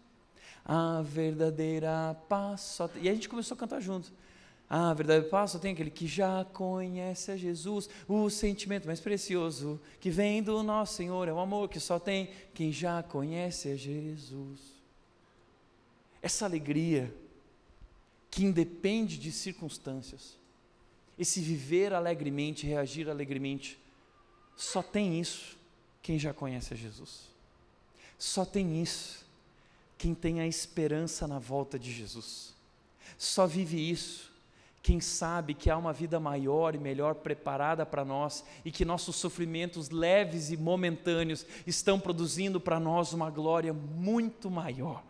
A 0.64 1.02
verdadeira 1.02 2.14
paz 2.28 2.60
só. 2.60 2.88
E 2.94 3.08
a 3.08 3.12
gente 3.12 3.28
começou 3.28 3.56
a 3.56 3.58
cantar 3.58 3.80
junto. 3.80 4.12
A 4.70 4.94
verdadeira 4.94 5.28
paz 5.28 5.50
só 5.50 5.58
tem 5.58 5.72
aquele 5.72 5.90
que 5.90 6.06
já 6.06 6.44
conhece 6.44 7.32
a 7.32 7.36
Jesus. 7.36 7.90
O 8.06 8.30
sentimento 8.30 8.86
mais 8.86 9.00
precioso 9.00 9.80
que 9.98 10.10
vem 10.10 10.44
do 10.44 10.62
nosso 10.62 10.94
Senhor 10.94 11.26
é 11.26 11.32
o 11.32 11.40
amor 11.40 11.68
que 11.68 11.80
só 11.80 11.98
tem 11.98 12.30
quem 12.54 12.70
já 12.70 13.02
conhece 13.02 13.68
a 13.68 13.74
Jesus. 13.74 14.60
Essa 16.22 16.44
alegria 16.44 17.12
que 18.30 18.44
independe 18.44 19.18
de 19.18 19.32
circunstâncias. 19.32 20.36
Esse 21.18 21.40
viver 21.40 21.92
alegremente, 21.92 22.66
reagir 22.66 23.08
alegremente, 23.08 23.78
só 24.56 24.82
tem 24.82 25.20
isso 25.20 25.56
quem 26.02 26.18
já 26.18 26.32
conhece 26.32 26.74
a 26.74 26.76
Jesus. 26.76 27.28
Só 28.18 28.44
tem 28.44 28.80
isso 28.80 29.26
quem 29.96 30.14
tem 30.14 30.40
a 30.40 30.46
esperança 30.46 31.26
na 31.26 31.40
volta 31.40 31.78
de 31.78 31.92
Jesus. 31.92 32.54
Só 33.16 33.46
vive 33.46 33.90
isso 33.90 34.28
quem 34.80 35.00
sabe 35.00 35.54
que 35.54 35.68
há 35.68 35.76
uma 35.76 35.92
vida 35.92 36.20
maior 36.20 36.74
e 36.74 36.78
melhor 36.78 37.16
preparada 37.16 37.84
para 37.84 38.04
nós 38.04 38.44
e 38.64 38.70
que 38.70 38.84
nossos 38.84 39.16
sofrimentos 39.16 39.90
leves 39.90 40.50
e 40.50 40.56
momentâneos 40.56 41.44
estão 41.66 41.98
produzindo 41.98 42.60
para 42.60 42.78
nós 42.78 43.12
uma 43.12 43.28
glória 43.28 43.72
muito 43.72 44.48
maior. 44.50 45.02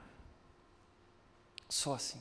Só 1.68 1.94
assim 1.94 2.18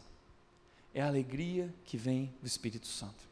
é 1.00 1.04
a 1.04 1.08
alegria 1.08 1.72
que 1.86 1.96
vem 1.96 2.34
do 2.42 2.48
Espírito 2.48 2.88
Santo. 2.88 3.28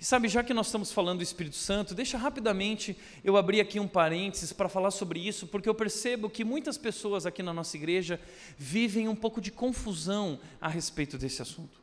E 0.00 0.04
sabe, 0.04 0.28
já 0.28 0.44
que 0.44 0.54
nós 0.54 0.66
estamos 0.66 0.92
falando 0.92 1.18
do 1.18 1.22
Espírito 1.24 1.56
Santo, 1.56 1.94
deixa 1.94 2.16
rapidamente 2.16 2.96
eu 3.24 3.36
abrir 3.36 3.60
aqui 3.60 3.80
um 3.80 3.88
parênteses 3.88 4.52
para 4.52 4.68
falar 4.68 4.92
sobre 4.92 5.18
isso, 5.18 5.48
porque 5.48 5.68
eu 5.68 5.74
percebo 5.74 6.30
que 6.30 6.44
muitas 6.44 6.78
pessoas 6.78 7.26
aqui 7.26 7.42
na 7.42 7.52
nossa 7.52 7.76
igreja 7.76 8.20
vivem 8.56 9.08
um 9.08 9.16
pouco 9.16 9.40
de 9.40 9.50
confusão 9.50 10.38
a 10.60 10.68
respeito 10.68 11.18
desse 11.18 11.42
assunto. 11.42 11.80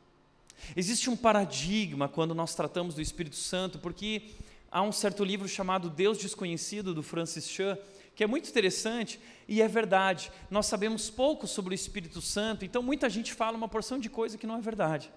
Existe 0.74 1.10
um 1.10 1.16
paradigma 1.16 2.08
quando 2.08 2.34
nós 2.34 2.54
tratamos 2.54 2.94
do 2.94 3.02
Espírito 3.02 3.36
Santo, 3.36 3.78
porque 3.78 4.30
há 4.70 4.80
um 4.80 4.92
certo 4.92 5.22
livro 5.22 5.46
chamado 5.46 5.90
Deus 5.90 6.16
Desconhecido, 6.16 6.94
do 6.94 7.02
Francis 7.02 7.48
Chan, 7.48 7.76
que 8.14 8.22
é 8.22 8.26
muito 8.26 8.48
interessante 8.48 9.20
e 9.48 9.60
é 9.60 9.68
verdade. 9.68 10.30
Nós 10.50 10.66
sabemos 10.66 11.10
pouco 11.10 11.46
sobre 11.46 11.74
o 11.74 11.76
Espírito 11.76 12.20
Santo, 12.20 12.64
então 12.64 12.82
muita 12.82 13.10
gente 13.10 13.32
fala 13.32 13.56
uma 13.56 13.68
porção 13.68 13.98
de 13.98 14.08
coisa 14.08 14.38
que 14.38 14.46
não 14.46 14.56
é 14.56 14.60
verdade. 14.60 15.10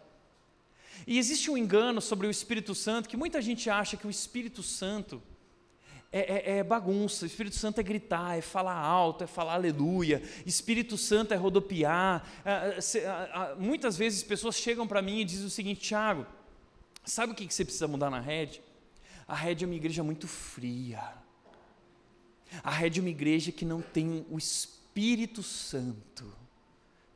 E 1.05 1.17
existe 1.17 1.51
um 1.51 1.57
engano 1.57 2.01
sobre 2.01 2.27
o 2.27 2.31
Espírito 2.31 2.73
Santo, 2.73 3.07
que 3.07 3.15
muita 3.15 3.41
gente 3.41 3.69
acha 3.69 3.95
que 3.95 4.07
o 4.07 4.09
Espírito 4.09 4.63
Santo 4.63 5.21
é, 6.11 6.19
é, 6.19 6.57
é, 6.57 6.63
bagunça, 6.63 7.25
o 7.25 7.27
Espírito 7.27 7.55
Santo 7.55 7.79
é 7.79 7.83
gritar, 7.83 8.37
é 8.37 8.41
falar 8.41 8.77
alto, 8.77 9.23
é 9.23 9.27
falar 9.27 9.53
aleluia, 9.53 10.23
Espírito 10.45 10.97
Santo 10.97 11.33
é 11.33 11.37
rodopiar. 11.37 12.25
muitas 13.57 13.97
vezes 13.97 14.23
pessoas 14.23 14.55
chegam 14.55 14.87
para 14.87 15.01
mim 15.01 15.19
e 15.19 15.25
dizem 15.25 15.45
o 15.45 15.49
seguinte: 15.51 15.81
Tiago, 15.81 16.25
sabe 17.05 17.33
o 17.33 17.35
que 17.35 17.53
você 17.53 17.63
precisa 17.63 17.87
mudar 17.87 18.09
na 18.09 18.19
rede? 18.19 18.61
A 19.27 19.35
rede 19.35 19.65
é 19.65 19.67
uma 19.67 19.75
igreja 19.75 20.03
muito 20.03 20.27
fria. 20.27 21.26
A 22.63 22.71
rede 22.71 22.99
é 22.99 23.01
uma 23.01 23.09
igreja 23.09 23.51
que 23.51 23.65
não 23.65 23.81
tem 23.81 24.25
o 24.29 24.37
Espírito 24.37 25.43
Santo. 25.43 26.33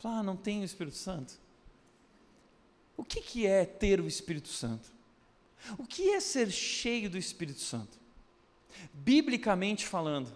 Ah, 0.03 0.23
não 0.23 0.35
tem 0.35 0.61
o 0.61 0.65
Espírito 0.65 0.97
Santo? 0.97 1.33
O 2.97 3.03
que, 3.03 3.21
que 3.21 3.47
é 3.47 3.65
ter 3.65 3.99
o 3.99 4.07
Espírito 4.07 4.49
Santo? 4.49 4.89
O 5.77 5.85
que 5.85 6.09
é 6.09 6.19
ser 6.19 6.51
cheio 6.51 7.09
do 7.09 7.17
Espírito 7.17 7.59
Santo? 7.59 7.99
Biblicamente 8.93 9.85
falando, 9.85 10.31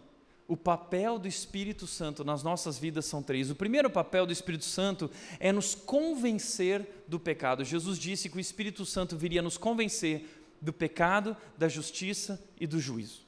o 0.47 0.55
papel 0.55 1.17
do 1.17 1.27
Espírito 1.27 1.87
Santo 1.87 2.23
nas 2.23 2.43
nossas 2.43 2.77
vidas 2.77 3.05
são 3.05 3.23
três. 3.23 3.49
O 3.49 3.55
primeiro 3.55 3.89
papel 3.89 4.25
do 4.25 4.33
Espírito 4.33 4.65
Santo 4.65 5.09
é 5.39 5.51
nos 5.51 5.73
convencer 5.73 7.03
do 7.07 7.19
pecado. 7.19 7.63
Jesus 7.63 7.97
disse 7.97 8.29
que 8.29 8.37
o 8.37 8.39
Espírito 8.39 8.85
Santo 8.85 9.17
viria 9.17 9.41
nos 9.41 9.57
convencer 9.57 10.27
do 10.61 10.71
pecado, 10.71 11.35
da 11.57 11.67
justiça 11.67 12.41
e 12.59 12.67
do 12.67 12.79
juízo. 12.79 13.24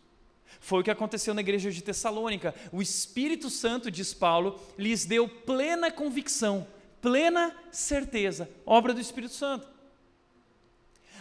Foi 0.59 0.81
o 0.81 0.83
que 0.83 0.91
aconteceu 0.91 1.33
na 1.33 1.41
igreja 1.41 1.71
de 1.71 1.81
Tessalônica. 1.81 2.53
O 2.71 2.81
Espírito 2.81 3.49
Santo, 3.49 3.91
diz 3.91 4.13
Paulo, 4.13 4.59
lhes 4.77 5.05
deu 5.05 5.27
plena 5.27 5.91
convicção, 5.91 6.67
plena 7.01 7.55
certeza, 7.71 8.49
obra 8.65 8.93
do 8.93 9.01
Espírito 9.01 9.33
Santo. 9.33 9.67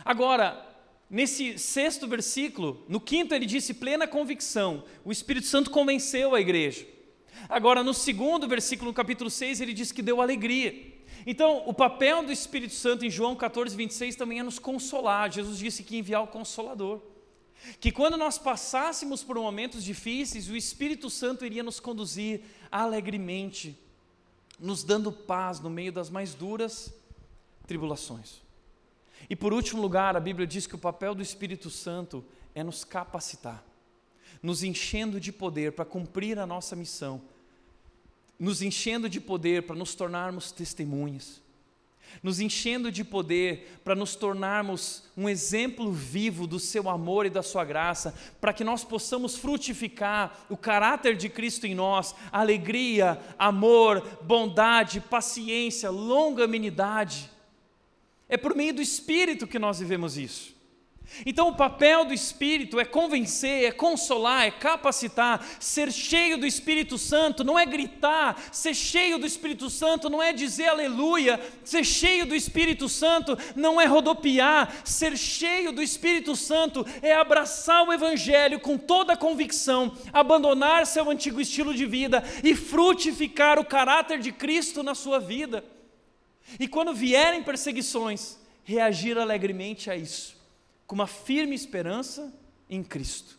Agora, 0.05 0.65
nesse 1.11 1.59
sexto 1.59 2.07
versículo, 2.07 2.85
no 2.89 3.01
quinto 3.01 3.35
ele 3.35 3.47
disse 3.47 3.75
plena 3.75 4.07
convicção, 4.07 4.85
o 5.05 5.13
Espírito 5.13 5.47
Santo 5.47 5.71
convenceu 5.71 6.35
a 6.35 6.41
igreja. 6.41 6.87
Agora, 7.49 7.83
no 7.83 7.93
segundo 7.93 8.49
versículo, 8.49 8.91
no 8.91 8.95
capítulo 8.95 9.31
6, 9.31 9.61
ele 9.61 9.73
diz 9.73 9.93
que 9.93 10.03
deu 10.03 10.21
alegria. 10.21 10.95
Então, 11.27 11.63
o 11.67 11.75
papel 11.75 12.25
do 12.25 12.33
Espírito 12.33 12.73
Santo 12.73 13.05
em 13.05 13.11
João 13.11 13.35
14, 13.35 13.77
26 13.77 14.17
também 14.17 14.39
é 14.39 14.43
nos 14.43 14.59
consolar. 14.59 15.31
Jesus 15.31 15.59
disse 15.59 15.83
que 15.83 15.97
enviar 15.97 16.23
o 16.23 16.29
Consolador. 16.29 17.01
Que 17.81 17.91
quando 17.93 18.17
nós 18.17 18.39
passássemos 18.39 19.23
por 19.23 19.37
momentos 19.37 19.83
difíceis, 19.83 20.49
o 20.49 20.57
Espírito 20.57 21.11
Santo 21.11 21.45
iria 21.45 21.63
nos 21.63 21.81
conduzir 21.81 22.43
alegremente, 22.71 23.79
nos 24.59 24.83
dando 24.83 25.13
paz 25.13 25.61
no 25.61 25.71
meio 25.71 25.93
das 25.93 26.11
mais 26.11 26.35
duras 26.35 26.93
tribulações. 27.67 28.43
E 29.29 29.35
por 29.35 29.53
último 29.53 29.81
lugar, 29.81 30.17
a 30.17 30.21
Bíblia 30.21 30.47
diz 30.47 30.67
que 30.67 30.75
o 30.75 30.79
papel 30.79 31.15
do 31.15 31.23
Espírito 31.23 31.71
Santo 31.71 32.25
é 32.55 32.63
nos 32.63 32.85
capacitar, 32.85 33.65
nos 34.43 34.63
enchendo 34.63 35.21
de 35.21 35.33
poder 35.33 35.73
para 35.73 35.85
cumprir 35.85 36.39
a 36.39 36.47
nossa 36.47 36.77
missão, 36.77 37.23
nos 38.39 38.63
enchendo 38.63 39.09
de 39.09 39.21
poder 39.21 39.63
para 39.63 39.77
nos 39.77 39.95
tornarmos 39.95 40.53
testemunhas 40.53 41.46
nos 42.23 42.41
enchendo 42.41 42.91
de 42.91 43.05
poder 43.05 43.81
para 43.85 43.95
nos 43.95 44.17
tornarmos 44.17 45.05
um 45.17 45.29
exemplo 45.29 45.93
vivo 45.93 46.47
do 46.47 46.59
seu 46.59 46.89
amor 46.89 47.27
e 47.27 47.31
da 47.31 47.43
sua 47.43 47.65
graça, 47.65 48.15
para 48.41 48.53
que 48.53 48.65
nós 48.65 48.83
possamos 48.83 49.37
frutificar 49.37 50.47
o 50.49 50.57
caráter 50.57 51.17
de 51.17 51.29
Cristo 51.29 51.67
em 51.67 51.75
nós, 51.75 52.15
alegria, 52.33 53.21
amor, 53.39 54.01
bondade, 54.23 55.01
paciência, 55.01 55.91
longanimidade. 55.91 57.31
É 58.29 58.37
por 58.37 58.57
meio 58.57 58.75
do 58.75 58.83
Espírito 58.83 59.47
que 59.47 59.59
nós 59.59 59.79
vivemos 59.79 60.19
isso. 60.19 60.56
Então, 61.25 61.49
o 61.49 61.55
papel 61.55 62.05
do 62.05 62.13
Espírito 62.13 62.79
é 62.79 62.85
convencer, 62.85 63.65
é 63.65 63.73
consolar, 63.73 64.45
é 64.45 64.51
capacitar. 64.51 65.47
Ser 65.59 65.91
cheio 65.91 66.37
do 66.37 66.47
Espírito 66.47 66.99
Santo 66.99 67.45
não 67.45 67.59
é 67.59 67.65
gritar, 67.65 68.43
ser 68.53 68.75
cheio 68.75 69.19
do 69.19 69.27
Espírito 69.27 69.71
Santo 69.71 70.11
não 70.11 70.23
é 70.23 70.33
dizer 70.33 70.69
aleluia, 70.69 71.41
ser 71.65 71.85
cheio 71.85 72.27
do 72.27 72.35
Espírito 72.35 72.89
Santo 72.89 73.39
não 73.55 73.81
é 73.81 73.87
rodopiar, 73.87 74.75
ser 74.85 75.17
cheio 75.17 75.73
do 75.73 75.83
Espírito 75.83 76.37
Santo 76.37 76.85
é 77.01 77.15
abraçar 77.15 77.85
o 77.85 77.93
Evangelho 77.93 78.61
com 78.61 78.77
toda 78.77 79.15
a 79.15 79.17
convicção, 79.17 79.97
abandonar 80.13 80.87
seu 80.87 81.09
antigo 81.09 81.41
estilo 81.41 81.73
de 81.73 81.87
vida 81.87 82.23
e 82.45 82.55
frutificar 82.55 83.59
o 83.59 83.65
caráter 83.65 84.19
de 84.19 84.33
Cristo 84.33 84.83
na 84.83 84.95
sua 84.95 85.19
vida. 85.19 85.65
E 86.61 86.69
quando 86.69 86.93
vierem 86.93 87.43
perseguições, 87.43 88.39
reagir 88.65 89.19
alegremente 89.19 89.91
a 89.91 89.97
isso 89.97 90.36
com 90.87 90.95
uma 90.95 91.07
firme 91.07 91.55
esperança 91.55 92.33
em 92.69 92.83
Cristo. 92.83 93.39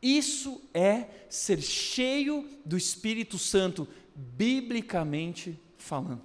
Isso 0.00 0.62
é 0.72 1.08
ser 1.28 1.60
cheio 1.60 2.48
do 2.64 2.76
Espírito 2.76 3.38
Santo, 3.38 3.88
biblicamente 4.14 5.58
falando. 5.76 6.22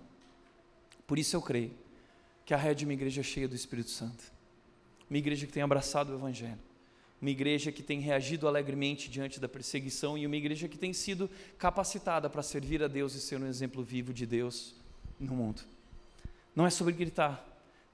Por 1.07 1.17
isso 1.17 1.35
eu 1.35 1.41
creio 1.41 1.71
que 2.45 2.53
a 2.53 2.57
rede 2.57 2.83
é 2.83 2.87
uma 2.87 2.93
igreja 2.93 3.23
cheia 3.23 3.47
do 3.47 3.55
Espírito 3.55 3.89
Santo, 3.89 4.31
uma 5.09 5.17
igreja 5.17 5.45
que 5.45 5.51
tem 5.51 5.63
abraçado 5.63 6.11
o 6.11 6.15
Evangelho, 6.15 6.59
uma 7.21 7.29
igreja 7.29 7.71
que 7.71 7.81
tem 7.81 7.99
reagido 7.99 8.47
alegremente 8.47 9.09
diante 9.09 9.39
da 9.39 9.47
perseguição 9.47 10.17
e 10.17 10.25
uma 10.25 10.35
igreja 10.35 10.67
que 10.67 10.77
tem 10.77 10.93
sido 10.93 11.29
capacitada 11.57 12.29
para 12.29 12.43
servir 12.43 12.83
a 12.83 12.87
Deus 12.87 13.15
e 13.15 13.21
ser 13.21 13.39
um 13.39 13.47
exemplo 13.47 13.81
vivo 13.83 14.13
de 14.13 14.25
Deus 14.25 14.75
no 15.19 15.33
mundo. 15.33 15.61
Não 16.55 16.65
é 16.65 16.69
sobre 16.69 16.93
gritar, 16.93 17.43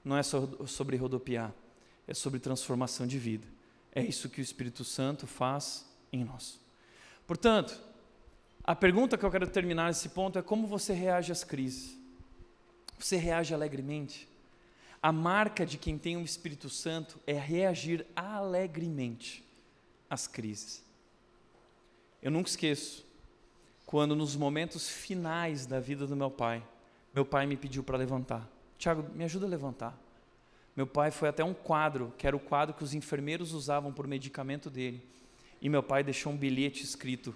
não 0.04 0.16
é 0.16 0.22
sobre 0.22 0.96
rodopiar, 0.96 1.54
é 2.10 2.14
sobre 2.14 2.40
transformação 2.40 3.06
de 3.06 3.20
vida. 3.20 3.46
É 3.94 4.02
isso 4.02 4.28
que 4.28 4.40
o 4.40 4.42
Espírito 4.42 4.82
Santo 4.82 5.28
faz 5.28 5.86
em 6.12 6.24
nós. 6.24 6.58
Portanto, 7.24 7.80
a 8.64 8.74
pergunta 8.74 9.16
que 9.16 9.24
eu 9.24 9.30
quero 9.30 9.46
terminar 9.46 9.86
nesse 9.86 10.08
ponto 10.08 10.36
é 10.36 10.42
como 10.42 10.66
você 10.66 10.92
reage 10.92 11.30
às 11.30 11.44
crises. 11.44 11.96
Você 12.98 13.16
reage 13.16 13.54
alegremente? 13.54 14.28
A 15.00 15.12
marca 15.12 15.64
de 15.64 15.78
quem 15.78 15.96
tem 15.96 16.16
o 16.16 16.24
Espírito 16.24 16.68
Santo 16.68 17.18
é 17.28 17.32
reagir 17.32 18.04
alegremente 18.16 19.44
às 20.10 20.26
crises. 20.26 20.84
Eu 22.20 22.32
nunca 22.32 22.50
esqueço 22.50 23.06
quando 23.86 24.16
nos 24.16 24.34
momentos 24.34 24.88
finais 24.88 25.64
da 25.64 25.78
vida 25.78 26.08
do 26.08 26.16
meu 26.16 26.30
pai, 26.30 26.60
meu 27.14 27.24
pai 27.24 27.46
me 27.46 27.56
pediu 27.56 27.84
para 27.84 27.96
levantar. 27.96 28.48
Tiago, 28.76 29.08
me 29.14 29.22
ajuda 29.22 29.46
a 29.46 29.48
levantar. 29.48 30.09
Meu 30.76 30.86
pai 30.86 31.10
foi 31.10 31.28
até 31.28 31.44
um 31.44 31.52
quadro, 31.52 32.14
que 32.16 32.26
era 32.26 32.36
o 32.36 32.40
quadro 32.40 32.74
que 32.74 32.84
os 32.84 32.94
enfermeiros 32.94 33.52
usavam 33.52 33.92
por 33.92 34.06
medicamento 34.06 34.70
dele. 34.70 35.02
E 35.60 35.68
meu 35.68 35.82
pai 35.82 36.02
deixou 36.02 36.32
um 36.32 36.36
bilhete 36.36 36.84
escrito: 36.84 37.34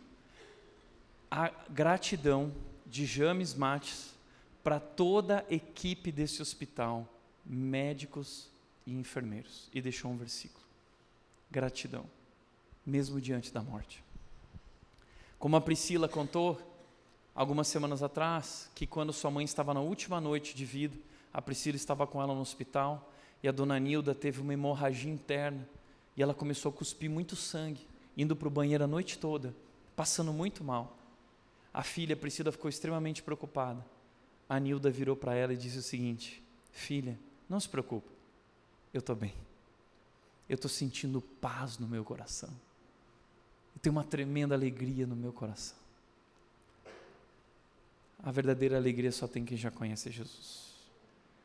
A 1.30 1.50
gratidão 1.68 2.52
de 2.86 3.04
James 3.04 3.54
Mates 3.54 4.14
para 4.62 4.80
toda 4.80 5.44
a 5.48 5.54
equipe 5.54 6.10
desse 6.10 6.40
hospital, 6.40 7.06
médicos 7.44 8.48
e 8.86 8.94
enfermeiros. 8.94 9.68
E 9.74 9.82
deixou 9.82 10.10
um 10.10 10.16
versículo: 10.16 10.64
Gratidão, 11.50 12.06
mesmo 12.86 13.20
diante 13.20 13.52
da 13.52 13.62
morte. 13.62 14.02
Como 15.38 15.56
a 15.56 15.60
Priscila 15.60 16.08
contou 16.08 16.58
algumas 17.34 17.66
semanas 17.66 18.02
atrás, 18.02 18.70
que 18.74 18.86
quando 18.86 19.12
sua 19.12 19.30
mãe 19.30 19.44
estava 19.44 19.74
na 19.74 19.80
última 19.80 20.20
noite 20.20 20.54
de 20.54 20.64
vida, 20.64 20.96
a 21.32 21.42
Priscila 21.42 21.76
estava 21.76 22.06
com 22.06 22.22
ela 22.22 22.32
no 22.32 22.40
hospital 22.40 23.10
e 23.44 23.48
a 23.48 23.52
dona 23.52 23.78
Nilda 23.78 24.14
teve 24.14 24.40
uma 24.40 24.54
hemorragia 24.54 25.12
interna 25.12 25.68
e 26.16 26.22
ela 26.22 26.32
começou 26.32 26.70
a 26.70 26.72
cuspir 26.72 27.10
muito 27.10 27.36
sangue, 27.36 27.86
indo 28.16 28.34
para 28.34 28.48
o 28.48 28.50
banheiro 28.50 28.82
a 28.82 28.86
noite 28.86 29.18
toda, 29.18 29.54
passando 29.94 30.32
muito 30.32 30.64
mal. 30.64 30.96
A 31.70 31.82
filha 31.82 32.16
Priscila 32.16 32.50
ficou 32.50 32.70
extremamente 32.70 33.22
preocupada. 33.22 33.84
A 34.48 34.58
Nilda 34.58 34.90
virou 34.90 35.14
para 35.14 35.34
ela 35.34 35.52
e 35.52 35.58
disse 35.58 35.76
o 35.76 35.82
seguinte: 35.82 36.42
Filha, 36.72 37.18
não 37.46 37.60
se 37.60 37.68
preocupe, 37.68 38.08
eu 38.94 39.00
estou 39.00 39.14
bem. 39.14 39.34
Eu 40.48 40.54
estou 40.54 40.70
sentindo 40.70 41.20
paz 41.20 41.76
no 41.76 41.86
meu 41.86 42.02
coração. 42.02 42.48
Eu 43.76 43.80
tenho 43.82 43.94
uma 43.94 44.04
tremenda 44.04 44.54
alegria 44.54 45.06
no 45.06 45.14
meu 45.14 45.34
coração. 45.34 45.76
A 48.22 48.30
verdadeira 48.30 48.78
alegria 48.78 49.12
só 49.12 49.28
tem 49.28 49.44
quem 49.44 49.58
já 49.58 49.70
conhece 49.70 50.10
Jesus. 50.10 50.72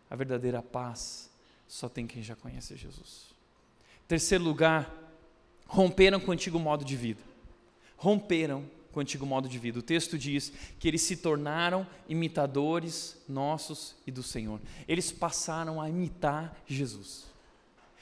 A 0.10 0.16
verdadeira 0.16 0.62
paz 0.62 1.28
só 1.70 1.88
tem 1.88 2.07
quem 2.07 2.24
já 2.24 2.36
conhece 2.36 2.76
Jesus. 2.76 3.28
Terceiro 4.07 4.43
lugar, 4.43 4.91
romperam 5.67 6.20
com 6.20 6.32
o 6.32 6.34
antigo 6.34 6.57
modo 6.57 6.84
de 6.84 6.97
vida. 6.97 7.22
Romperam 7.95 8.65
com 8.91 8.99
o 8.99 9.01
antigo 9.01 9.24
modo 9.24 9.47
de 9.47 9.59
vida. 9.59 9.78
O 9.78 9.84
texto 9.84 10.17
diz 10.17 10.51
que 10.80 10.88
eles 10.88 11.03
se 11.03 11.17
tornaram 11.17 11.86
imitadores 12.09 13.22
nossos 13.30 13.95
e 14.07 14.11
do 14.11 14.24
Senhor. 14.24 14.59
Eles 14.88 15.11
passaram 15.11 15.80
a 15.80 15.88
imitar 15.88 16.57
Jesus. 16.65 17.28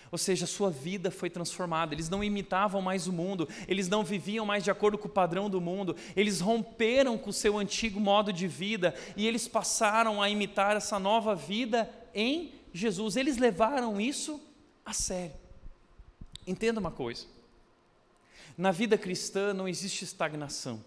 Ou 0.10 0.18
seja, 0.18 0.46
sua 0.46 0.70
vida 0.70 1.12
foi 1.12 1.30
transformada. 1.30 1.94
Eles 1.94 2.08
não 2.08 2.24
imitavam 2.24 2.82
mais 2.82 3.06
o 3.06 3.12
mundo, 3.12 3.50
eles 3.68 3.90
não 3.90 4.02
viviam 4.02 4.46
mais 4.46 4.64
de 4.64 4.72
acordo 4.72 4.98
com 4.98 5.10
o 5.10 5.12
padrão 5.12 5.50
do 5.50 5.60
mundo. 5.60 5.94
Eles 6.16 6.40
romperam 6.40 7.18
com 7.18 7.32
o 7.32 7.34
seu 7.34 7.58
antigo 7.58 8.00
modo 8.00 8.32
de 8.32 8.48
vida 8.48 8.96
e 9.18 9.28
eles 9.28 9.46
passaram 9.46 10.22
a 10.22 10.30
imitar 10.30 10.78
essa 10.78 10.98
nova 10.98 11.36
vida 11.36 11.90
em 12.16 12.57
Jesus. 12.78 13.16
Eles 13.16 13.38
levaram 13.38 14.00
isso 14.00 14.42
a 14.86 14.94
sério. 14.94 15.36
Entenda 16.46 16.80
uma 16.80 16.92
coisa: 16.92 17.26
na 18.58 18.72
vida 18.72 18.98
cristã 18.98 19.54
não 19.54 19.68
existe 19.68 20.04
estagnação. 20.04 20.84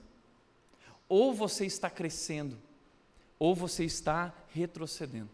Ou 1.08 1.34
você 1.34 1.66
está 1.66 1.90
crescendo, 1.90 2.56
ou 3.38 3.54
você 3.54 3.84
está 3.84 4.32
retrocedendo. 4.54 5.28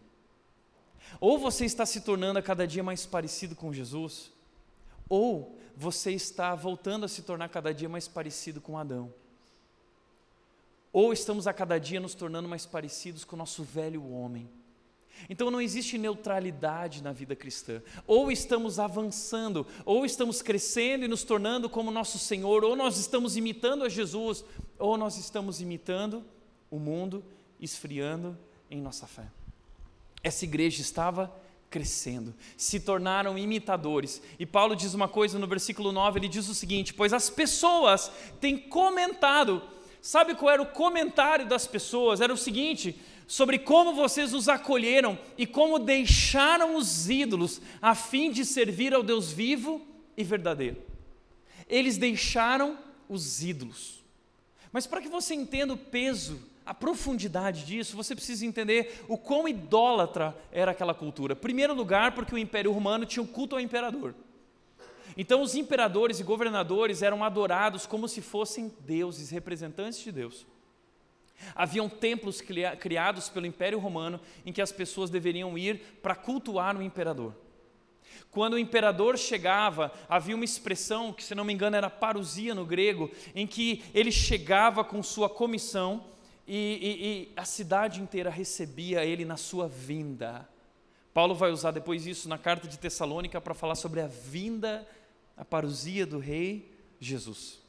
Ou 1.19 1.37
você 1.37 1.65
está 1.65 1.85
se 1.85 2.01
tornando 2.01 2.39
a 2.39 2.41
cada 2.41 2.67
dia 2.67 2.83
mais 2.83 3.05
parecido 3.05 3.55
com 3.55 3.71
Jesus, 3.71 4.31
ou 5.07 5.57
você 5.75 6.11
está 6.11 6.53
voltando 6.55 7.05
a 7.05 7.07
se 7.07 7.21
tornar 7.21 7.49
cada 7.49 7.73
dia 7.73 7.87
mais 7.87 8.07
parecido 8.07 8.59
com 8.59 8.77
Adão. 8.77 9.13
Ou 10.91 11.13
estamos 11.13 11.47
a 11.47 11.53
cada 11.53 11.79
dia 11.79 11.99
nos 11.99 12.15
tornando 12.15 12.49
mais 12.49 12.65
parecidos 12.65 13.23
com 13.23 13.35
o 13.35 13.39
nosso 13.39 13.63
velho 13.63 14.11
homem. 14.11 14.49
Então 15.29 15.51
não 15.51 15.61
existe 15.61 15.97
neutralidade 15.97 17.03
na 17.03 17.11
vida 17.11 17.35
cristã. 17.35 17.81
Ou 18.05 18.31
estamos 18.31 18.79
avançando, 18.79 19.65
ou 19.85 20.05
estamos 20.05 20.41
crescendo 20.41 21.05
e 21.05 21.07
nos 21.07 21.23
tornando 21.23 21.69
como 21.69 21.91
nosso 21.91 22.17
Senhor, 22.17 22.63
ou 22.63 22.75
nós 22.75 22.97
estamos 22.97 23.37
imitando 23.37 23.83
a 23.83 23.89
Jesus, 23.89 24.43
ou 24.77 24.97
nós 24.97 25.17
estamos 25.17 25.61
imitando 25.61 26.23
o 26.69 26.79
mundo, 26.79 27.23
esfriando 27.59 28.37
em 28.69 28.81
nossa 28.81 29.07
fé. 29.07 29.27
Essa 30.23 30.45
igreja 30.45 30.81
estava 30.81 31.33
crescendo, 31.69 32.33
se 32.55 32.79
tornaram 32.79 33.37
imitadores. 33.37 34.21
E 34.39 34.45
Paulo 34.45 34.75
diz 34.75 34.93
uma 34.93 35.07
coisa 35.07 35.37
no 35.37 35.47
versículo 35.47 35.91
9, 35.91 36.19
ele 36.19 36.27
diz 36.27 36.47
o 36.47 36.55
seguinte: 36.55 36.93
Pois 36.93 37.13
as 37.13 37.29
pessoas 37.29 38.11
têm 38.39 38.57
comentado, 38.57 39.61
sabe 40.01 40.35
qual 40.35 40.51
era 40.51 40.61
o 40.61 40.67
comentário 40.67 41.47
das 41.47 41.67
pessoas? 41.67 42.21
Era 42.21 42.33
o 42.33 42.37
seguinte: 42.37 42.99
sobre 43.27 43.59
como 43.59 43.93
vocês 43.93 44.33
os 44.33 44.47
acolheram 44.47 45.19
e 45.37 45.45
como 45.45 45.77
deixaram 45.77 46.77
os 46.77 47.09
ídolos 47.09 47.61
a 47.81 47.93
fim 47.93 48.31
de 48.31 48.45
servir 48.45 48.93
ao 48.93 49.03
Deus 49.03 49.31
vivo 49.31 49.85
e 50.15 50.23
verdadeiro. 50.23 50.77
Eles 51.67 51.97
deixaram 51.97 52.79
os 53.09 53.43
ídolos. 53.43 54.03
Mas 54.71 54.87
para 54.87 55.01
que 55.01 55.09
você 55.09 55.35
entenda 55.35 55.73
o 55.73 55.77
peso 55.77 56.39
a 56.65 56.73
profundidade 56.73 57.65
disso, 57.65 57.95
você 57.95 58.13
precisa 58.13 58.45
entender 58.45 59.05
o 59.07 59.17
quão 59.17 59.47
idólatra 59.47 60.35
era 60.51 60.71
aquela 60.71 60.93
cultura. 60.93 61.33
Primeiro 61.33 61.73
lugar, 61.73 62.13
porque 62.13 62.35
o 62.35 62.37
Império 62.37 62.73
Romano 62.73 63.05
tinha 63.05 63.23
o 63.23 63.27
culto 63.27 63.55
ao 63.55 63.61
imperador. 63.61 64.13
Então, 65.15 65.41
os 65.41 65.55
imperadores 65.55 66.19
e 66.19 66.23
governadores 66.23 67.01
eram 67.01 67.23
adorados 67.23 67.85
como 67.85 68.07
se 68.07 68.21
fossem 68.21 68.71
deuses, 68.81 69.29
representantes 69.29 69.99
de 69.99 70.11
Deus. 70.11 70.45
Haviam 71.55 71.87
templos 71.87 72.41
criados 72.41 73.29
pelo 73.29 73.45
Império 73.45 73.79
Romano 73.79 74.19
em 74.45 74.51
que 74.51 74.61
as 74.61 74.71
pessoas 74.71 75.09
deveriam 75.09 75.57
ir 75.57 75.99
para 76.01 76.15
cultuar 76.15 76.75
o 76.77 76.81
imperador. 76.81 77.35
Quando 78.31 78.53
o 78.53 78.59
imperador 78.59 79.17
chegava, 79.17 79.91
havia 80.07 80.35
uma 80.35 80.45
expressão 80.45 81.13
que, 81.13 81.23
se 81.23 81.35
não 81.35 81.43
me 81.43 81.53
engano, 81.53 81.75
era 81.75 81.89
parousia 81.89 82.53
no 82.53 82.65
grego, 82.65 83.09
em 83.33 83.47
que 83.47 83.83
ele 83.93 84.11
chegava 84.11 84.83
com 84.83 85.01
sua 85.01 85.29
comissão 85.29 86.05
e, 86.47 86.55
e, 86.55 87.05
e 87.05 87.31
a 87.35 87.43
cidade 87.43 88.01
inteira 88.01 88.29
recebia 88.29 89.03
ele 89.05 89.25
na 89.25 89.37
sua 89.37 89.67
vinda. 89.67 90.47
Paulo 91.13 91.33
vai 91.33 91.51
usar 91.51 91.71
depois 91.71 92.05
isso 92.05 92.29
na 92.29 92.37
carta 92.37 92.67
de 92.67 92.77
Tessalônica 92.77 93.41
para 93.41 93.53
falar 93.53 93.75
sobre 93.75 94.01
a 94.01 94.07
vinda, 94.07 94.87
a 95.35 95.43
parousia 95.43 96.05
do 96.05 96.19
rei 96.19 96.71
Jesus. 96.99 97.59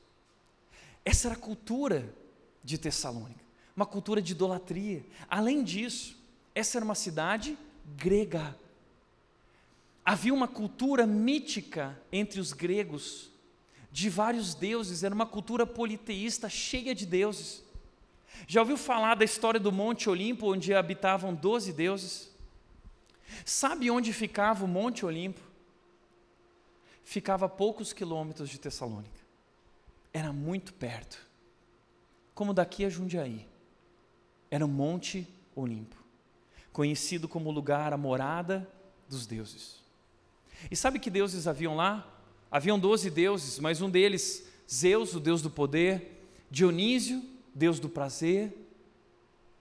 Essa 1.05 1.29
era 1.29 1.35
a 1.35 1.41
cultura 1.41 2.15
de 2.63 2.77
Tessalônica, 2.77 3.45
uma 3.79 3.87
cultura 3.87 4.21
de 4.21 4.33
idolatria. 4.33 5.07
Além 5.31 5.63
disso, 5.63 6.19
essa 6.53 6.79
era 6.79 6.85
uma 6.85 6.97
cidade 6.97 7.57
grega. 7.97 8.59
Havia 10.05 10.35
uma 10.35 10.49
cultura 10.49 11.07
mítica 11.07 11.97
entre 12.11 12.41
os 12.41 12.53
gregos, 12.53 13.31
de 13.93 14.11
vários 14.11 14.53
deuses, 14.53 15.05
era 15.05 15.15
uma 15.15 15.27
cultura 15.27 15.65
politeísta 15.65 16.49
cheia 16.49 16.93
de 16.93 17.07
deuses. 17.07 17.63
Já 18.49 18.63
ouviu 18.63 18.77
falar 18.77 19.15
da 19.15 19.25
história 19.25 19.61
do 19.61 19.71
Monte 19.71 20.11
Olimpo, 20.11 20.53
onde 20.53 20.75
habitavam 20.75 21.33
doze 21.33 21.73
deuses? 21.73 22.33
Sabe 23.45 23.93
onde 23.93 24.13
ficava 24.13 24.65
o 24.65 24.69
Monte 24.69 25.07
Olimpo? 25.07 25.41
Ficava 27.05 27.47
a 27.47 27.49
poucos 27.49 27.93
quilômetros 27.93 28.51
de 28.51 28.59
Tessalônica. 28.59 29.21
Era 30.13 30.33
muito 30.33 30.75
perto. 30.75 31.25
Como 32.35 32.53
daqui 32.53 32.85
a 32.85 32.91
Jundiaí. 32.91 33.47
Era 34.51 34.65
o 34.65 34.69
Monte 34.69 35.27
Olimpo, 35.55 35.97
conhecido 36.73 37.29
como 37.29 37.51
lugar, 37.51 37.93
a 37.93 37.97
morada 37.97 38.69
dos 39.09 39.27
deuses. 39.27 39.83
E 40.71 40.77
sabe 40.77 40.99
que 40.99 41.11
deuses 41.11 41.47
haviam 41.47 41.77
lá? 41.77 42.07
Haviam 42.51 42.79
doze 42.79 43.11
deuses, 43.11 43.59
mas 43.59 43.81
um 43.83 43.91
deles, 43.91 44.49
Zeus, 44.71 45.15
o 45.15 45.21
deus 45.21 45.43
do 45.43 45.51
poder, 45.51 46.25
Dionísio, 46.51 47.23
Deus 47.55 47.79
do 47.79 47.89
prazer, 47.89 48.57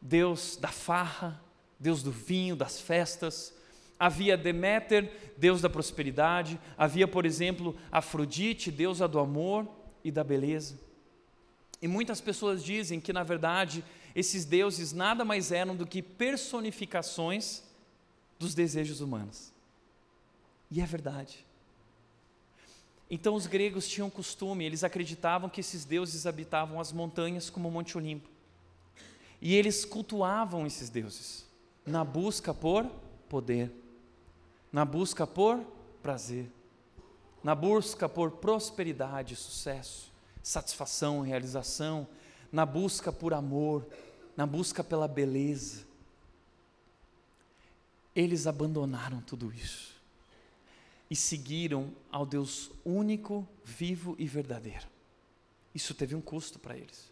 Deus 0.01 0.55
da 0.55 0.69
farra, 0.69 1.41
Deus 1.79 2.01
do 2.01 2.11
vinho, 2.11 2.55
das 2.55 2.79
festas. 2.79 3.53
Havia 3.99 4.38
Deméter, 4.38 5.33
Deus 5.38 5.61
da 5.61 5.69
prosperidade. 5.69 6.59
Havia, 6.77 7.07
por 7.07 7.25
exemplo, 7.25 7.75
Afrodite, 7.91 8.71
deusa 8.71 9.07
do 9.07 9.19
amor 9.19 9.67
e 10.03 10.11
da 10.11 10.23
beleza. 10.23 10.79
E 11.81 11.88
muitas 11.88 12.21
pessoas 12.21 12.63
dizem 12.63 12.99
que, 12.99 13.11
na 13.11 13.23
verdade, 13.23 13.83
esses 14.18 14.45
deuses 14.45 14.93
nada 14.93 15.24
mais 15.24 15.51
eram 15.51 15.76
do 15.76 15.86
que 15.86 16.01
personificações 16.01 17.61
dos 18.39 18.55
desejos 18.55 18.99
humanos. 18.99 19.53
E 20.72 20.82
é 20.82 20.86
verdade. 20.88 21.45
Então 23.11 23.36
os 23.36 23.45
gregos 23.45 23.88
tinham 23.88 24.09
costume, 24.09 24.65
eles 24.65 24.84
acreditavam 24.84 25.47
que 25.47 25.61
esses 25.61 25.86
deuses 25.86 26.26
habitavam 26.26 26.80
as 26.80 26.91
montanhas 26.91 27.51
como 27.51 27.70
o 27.70 27.72
Monte 27.72 27.95
Olimpo. 27.95 28.28
E 29.39 29.53
eles 29.53 29.86
cultuavam 29.86 30.65
esses 30.65 30.89
deuses 30.89 31.45
na 31.86 32.03
busca 32.03 32.55
por 32.55 32.88
poder, 33.30 33.72
na 34.72 34.84
busca 34.84 35.28
por 35.28 35.63
prazer, 36.01 36.49
na 37.43 37.53
busca 37.53 38.09
por 38.09 38.32
prosperidade, 38.32 39.36
sucesso, 39.36 40.11
satisfação, 40.41 41.22
realização, 41.22 42.07
na 42.51 42.65
busca 42.65 43.11
por 43.11 43.34
amor, 43.34 43.86
na 44.38 44.45
busca 44.45 44.83
pela 44.83 45.07
beleza. 45.07 45.85
Eles 48.15 48.45
abandonaram 48.45 49.19
tudo 49.19 49.51
isso 49.51 49.97
e 51.09 51.15
seguiram 51.15 51.91
ao 52.11 52.25
Deus 52.25 52.71
único, 52.85 53.47
vivo 53.63 54.15
e 54.19 54.27
verdadeiro. 54.27 54.88
Isso 55.73 55.93
teve 55.93 56.15
um 56.15 56.21
custo 56.21 56.59
para 56.59 56.77
eles. 56.77 57.11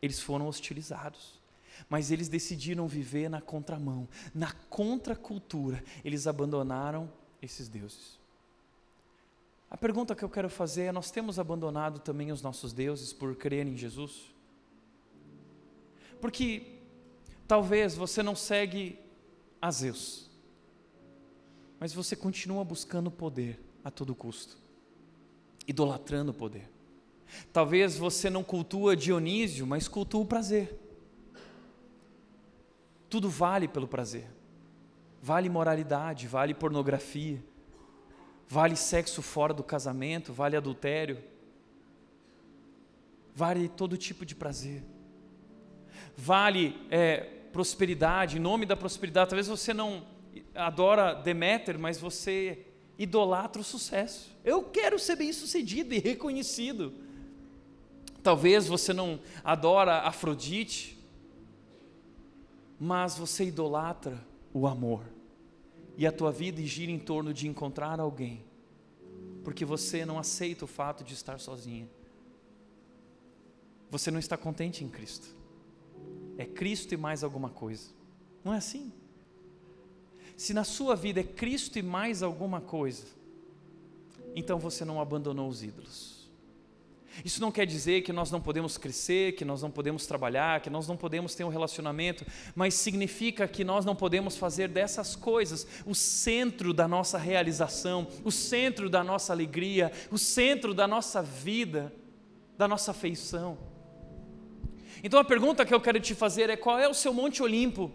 Eles 0.00 0.20
foram 0.20 0.48
hostilizados. 0.48 1.40
Mas 1.88 2.10
eles 2.10 2.28
decidiram 2.28 2.86
viver 2.86 3.28
na 3.28 3.40
contramão, 3.40 4.08
na 4.34 4.52
contracultura. 4.52 5.82
Eles 6.04 6.26
abandonaram 6.26 7.10
esses 7.40 7.68
deuses. 7.68 8.20
A 9.70 9.76
pergunta 9.76 10.14
que 10.14 10.22
eu 10.22 10.28
quero 10.28 10.50
fazer 10.50 10.82
é: 10.82 10.92
nós 10.92 11.10
temos 11.10 11.38
abandonado 11.38 11.98
também 11.98 12.30
os 12.30 12.42
nossos 12.42 12.72
deuses 12.72 13.12
por 13.12 13.34
crer 13.34 13.66
em 13.66 13.76
Jesus? 13.76 14.31
Porque 16.22 16.78
talvez 17.48 17.96
você 17.96 18.22
não 18.22 18.36
segue 18.36 18.96
a 19.60 19.72
Zeus, 19.72 20.30
mas 21.80 21.92
você 21.92 22.14
continua 22.14 22.62
buscando 22.64 23.10
poder 23.10 23.60
a 23.82 23.90
todo 23.90 24.14
custo, 24.14 24.56
idolatrando 25.66 26.30
o 26.30 26.34
poder. 26.34 26.70
Talvez 27.52 27.98
você 27.98 28.30
não 28.30 28.44
cultua 28.44 28.94
Dionísio, 28.94 29.66
mas 29.66 29.88
cultua 29.88 30.20
o 30.20 30.24
prazer. 30.24 30.78
Tudo 33.10 33.28
vale 33.28 33.66
pelo 33.66 33.88
prazer. 33.88 34.30
Vale 35.20 35.48
moralidade, 35.48 36.28
vale 36.28 36.54
pornografia, 36.54 37.42
vale 38.48 38.76
sexo 38.76 39.22
fora 39.22 39.52
do 39.52 39.64
casamento, 39.64 40.32
vale 40.32 40.56
adultério, 40.56 41.18
vale 43.34 43.68
todo 43.68 43.96
tipo 43.96 44.24
de 44.24 44.36
prazer. 44.36 44.91
Vale 46.16 46.76
é, 46.90 47.18
prosperidade, 47.52 48.38
em 48.38 48.40
nome 48.40 48.66
da 48.66 48.76
prosperidade. 48.76 49.30
Talvez 49.30 49.46
você 49.46 49.74
não 49.74 50.04
adora 50.54 51.14
Deméter, 51.14 51.78
mas 51.78 51.98
você 51.98 52.66
idolatra 52.98 53.60
o 53.60 53.64
sucesso. 53.64 54.30
Eu 54.44 54.64
quero 54.64 54.98
ser 54.98 55.16
bem 55.16 55.32
sucedido 55.32 55.94
e 55.94 55.98
reconhecido. 55.98 56.92
Talvez 58.22 58.66
você 58.66 58.92
não 58.92 59.20
adora 59.42 60.00
Afrodite, 60.00 60.98
mas 62.78 63.16
você 63.16 63.44
idolatra 63.44 64.24
o 64.52 64.66
amor. 64.66 65.04
E 65.96 66.06
a 66.06 66.12
tua 66.12 66.30
vida 66.30 66.62
gira 66.62 66.90
em 66.90 66.98
torno 66.98 67.34
de 67.34 67.46
encontrar 67.46 68.00
alguém, 68.00 68.44
porque 69.44 69.64
você 69.64 70.06
não 70.06 70.18
aceita 70.18 70.64
o 70.64 70.68
fato 70.68 71.04
de 71.04 71.14
estar 71.14 71.38
sozinha. 71.38 71.88
Você 73.90 74.10
não 74.10 74.18
está 74.18 74.36
contente 74.36 74.82
em 74.82 74.88
Cristo. 74.88 75.41
É 76.38 76.44
Cristo 76.44 76.92
e 76.94 76.96
mais 76.96 77.22
alguma 77.22 77.50
coisa. 77.50 77.90
Não 78.44 78.52
é 78.52 78.56
assim? 78.56 78.92
Se 80.36 80.52
na 80.52 80.64
sua 80.64 80.96
vida 80.96 81.20
é 81.20 81.24
Cristo 81.24 81.78
e 81.78 81.82
mais 81.82 82.22
alguma 82.22 82.60
coisa, 82.60 83.06
então 84.34 84.58
você 84.58 84.84
não 84.84 85.00
abandonou 85.00 85.48
os 85.48 85.62
ídolos. 85.62 86.22
Isso 87.24 87.40
não 87.42 87.52
quer 87.52 87.66
dizer 87.66 88.02
que 88.02 88.12
nós 88.12 88.30
não 88.30 88.40
podemos 88.40 88.78
crescer, 88.78 89.32
que 89.32 89.44
nós 89.44 89.60
não 89.60 89.70
podemos 89.70 90.06
trabalhar, 90.06 90.60
que 90.60 90.70
nós 90.70 90.88
não 90.88 90.96
podemos 90.96 91.34
ter 91.34 91.44
um 91.44 91.50
relacionamento, 91.50 92.24
mas 92.54 92.72
significa 92.72 93.46
que 93.46 93.64
nós 93.64 93.84
não 93.84 93.94
podemos 93.94 94.36
fazer 94.36 94.68
dessas 94.68 95.14
coisas 95.14 95.66
o 95.84 95.94
centro 95.94 96.72
da 96.72 96.88
nossa 96.88 97.18
realização, 97.18 98.08
o 98.24 98.32
centro 98.32 98.88
da 98.88 99.04
nossa 99.04 99.32
alegria, 99.32 99.92
o 100.10 100.16
centro 100.16 100.72
da 100.72 100.88
nossa 100.88 101.22
vida, 101.22 101.92
da 102.56 102.66
nossa 102.66 102.92
afeição. 102.92 103.58
Então 105.02 105.18
a 105.18 105.24
pergunta 105.24 105.64
que 105.64 105.74
eu 105.74 105.80
quero 105.80 105.98
te 105.98 106.14
fazer 106.14 106.48
é: 106.48 106.56
qual 106.56 106.78
é 106.78 106.88
o 106.88 106.94
seu 106.94 107.12
Monte 107.12 107.42
Olimpo? 107.42 107.90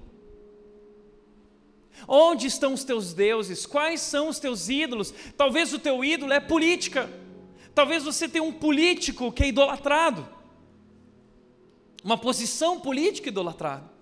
Onde 2.08 2.48
estão 2.48 2.74
os 2.74 2.84
teus 2.84 3.14
deuses? 3.14 3.66
Quais 3.66 4.02
são 4.02 4.28
os 4.30 4.40
teus 4.40 4.70
ídolos? 4.70 5.14
Talvez 5.36 5.74
o 5.74 5.80
teu 5.80 6.04
ídolo 6.04 6.34
é 6.34 6.40
política. 6.40 7.10
Talvez 7.74 8.04
você 8.04 8.28
tenha 8.28 8.44
um 8.44 8.52
político 8.52 9.32
que 9.32 9.44
é 9.44 9.48
idolatrado. 9.48 10.28
Uma 12.04 12.18
posição 12.18 12.80
política 12.80 13.30
idolatrada. 13.30 13.97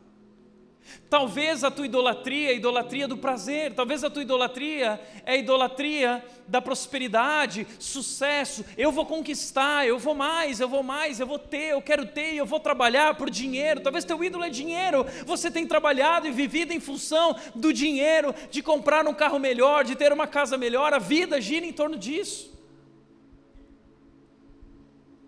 Talvez 1.10 1.64
a 1.64 1.72
tua 1.72 1.86
idolatria 1.86 2.50
é 2.50 2.52
a 2.52 2.56
idolatria 2.56 3.08
do 3.08 3.18
prazer, 3.18 3.74
talvez 3.74 4.04
a 4.04 4.10
tua 4.10 4.22
idolatria 4.22 5.00
é 5.26 5.34
a 5.34 5.38
idolatria 5.38 6.24
da 6.48 6.62
prosperidade, 6.62 7.68
sucesso. 7.80 8.66
Eu 8.78 8.92
vou 8.92 9.06
conquistar, 9.06 9.88
eu 9.88 9.98
vou 9.98 10.14
mais, 10.14 10.60
eu 10.60 10.68
vou 10.68 10.84
mais, 10.84 11.20
eu 11.20 11.28
vou 11.28 11.40
ter, 11.40 11.72
eu 11.72 11.82
quero 11.82 12.06
ter, 12.06 12.36
eu 12.36 12.46
vou 12.46 12.60
trabalhar 12.60 13.16
por 13.16 13.30
dinheiro. 13.30 13.82
Talvez 13.82 14.06
teu 14.06 14.24
ídolo 14.24 14.44
é 14.44 14.50
dinheiro. 14.50 15.06
Você 15.26 15.50
tem 15.50 15.66
trabalhado 15.66 16.28
e 16.28 16.32
vivido 16.32 16.72
em 16.72 16.80
função 16.80 17.36
do 17.54 17.72
dinheiro, 17.72 18.34
de 18.52 18.62
comprar 18.62 19.08
um 19.08 19.14
carro 19.14 19.40
melhor, 19.40 19.84
de 19.84 19.96
ter 19.96 20.12
uma 20.12 20.28
casa 20.28 20.58
melhor. 20.58 20.94
A 20.94 21.00
vida 21.00 21.40
gira 21.40 21.66
em 21.66 21.74
torno 21.74 21.98
disso. 21.98 22.54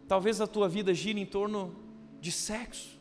Talvez 0.08 0.39
a 0.39 0.47
tua 0.47 0.70
vida 0.70 0.93
gire 0.93 1.20
em 1.20 1.26
torno 1.26 1.76
de 2.22 2.32
sexo. 2.32 2.96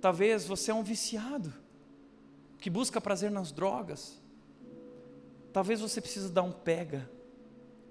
Talvez 0.00 0.46
você 0.46 0.70
é 0.70 0.74
um 0.74 0.82
viciado 0.82 1.52
que 2.58 2.70
busca 2.70 3.00
prazer 3.00 3.30
nas 3.30 3.52
drogas. 3.52 4.20
Talvez 5.52 5.80
você 5.80 6.00
precise 6.00 6.30
dar 6.30 6.42
um 6.42 6.52
pega 6.52 7.10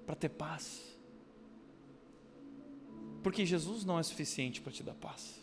para 0.06 0.16
ter 0.16 0.30
paz. 0.30 0.98
Porque 3.22 3.46
Jesus 3.46 3.84
não 3.84 4.00
é 4.00 4.04
suficiente 4.04 4.62
para 4.62 4.72
te 4.72 4.82
dar 4.82 4.96
paz. 4.96 5.40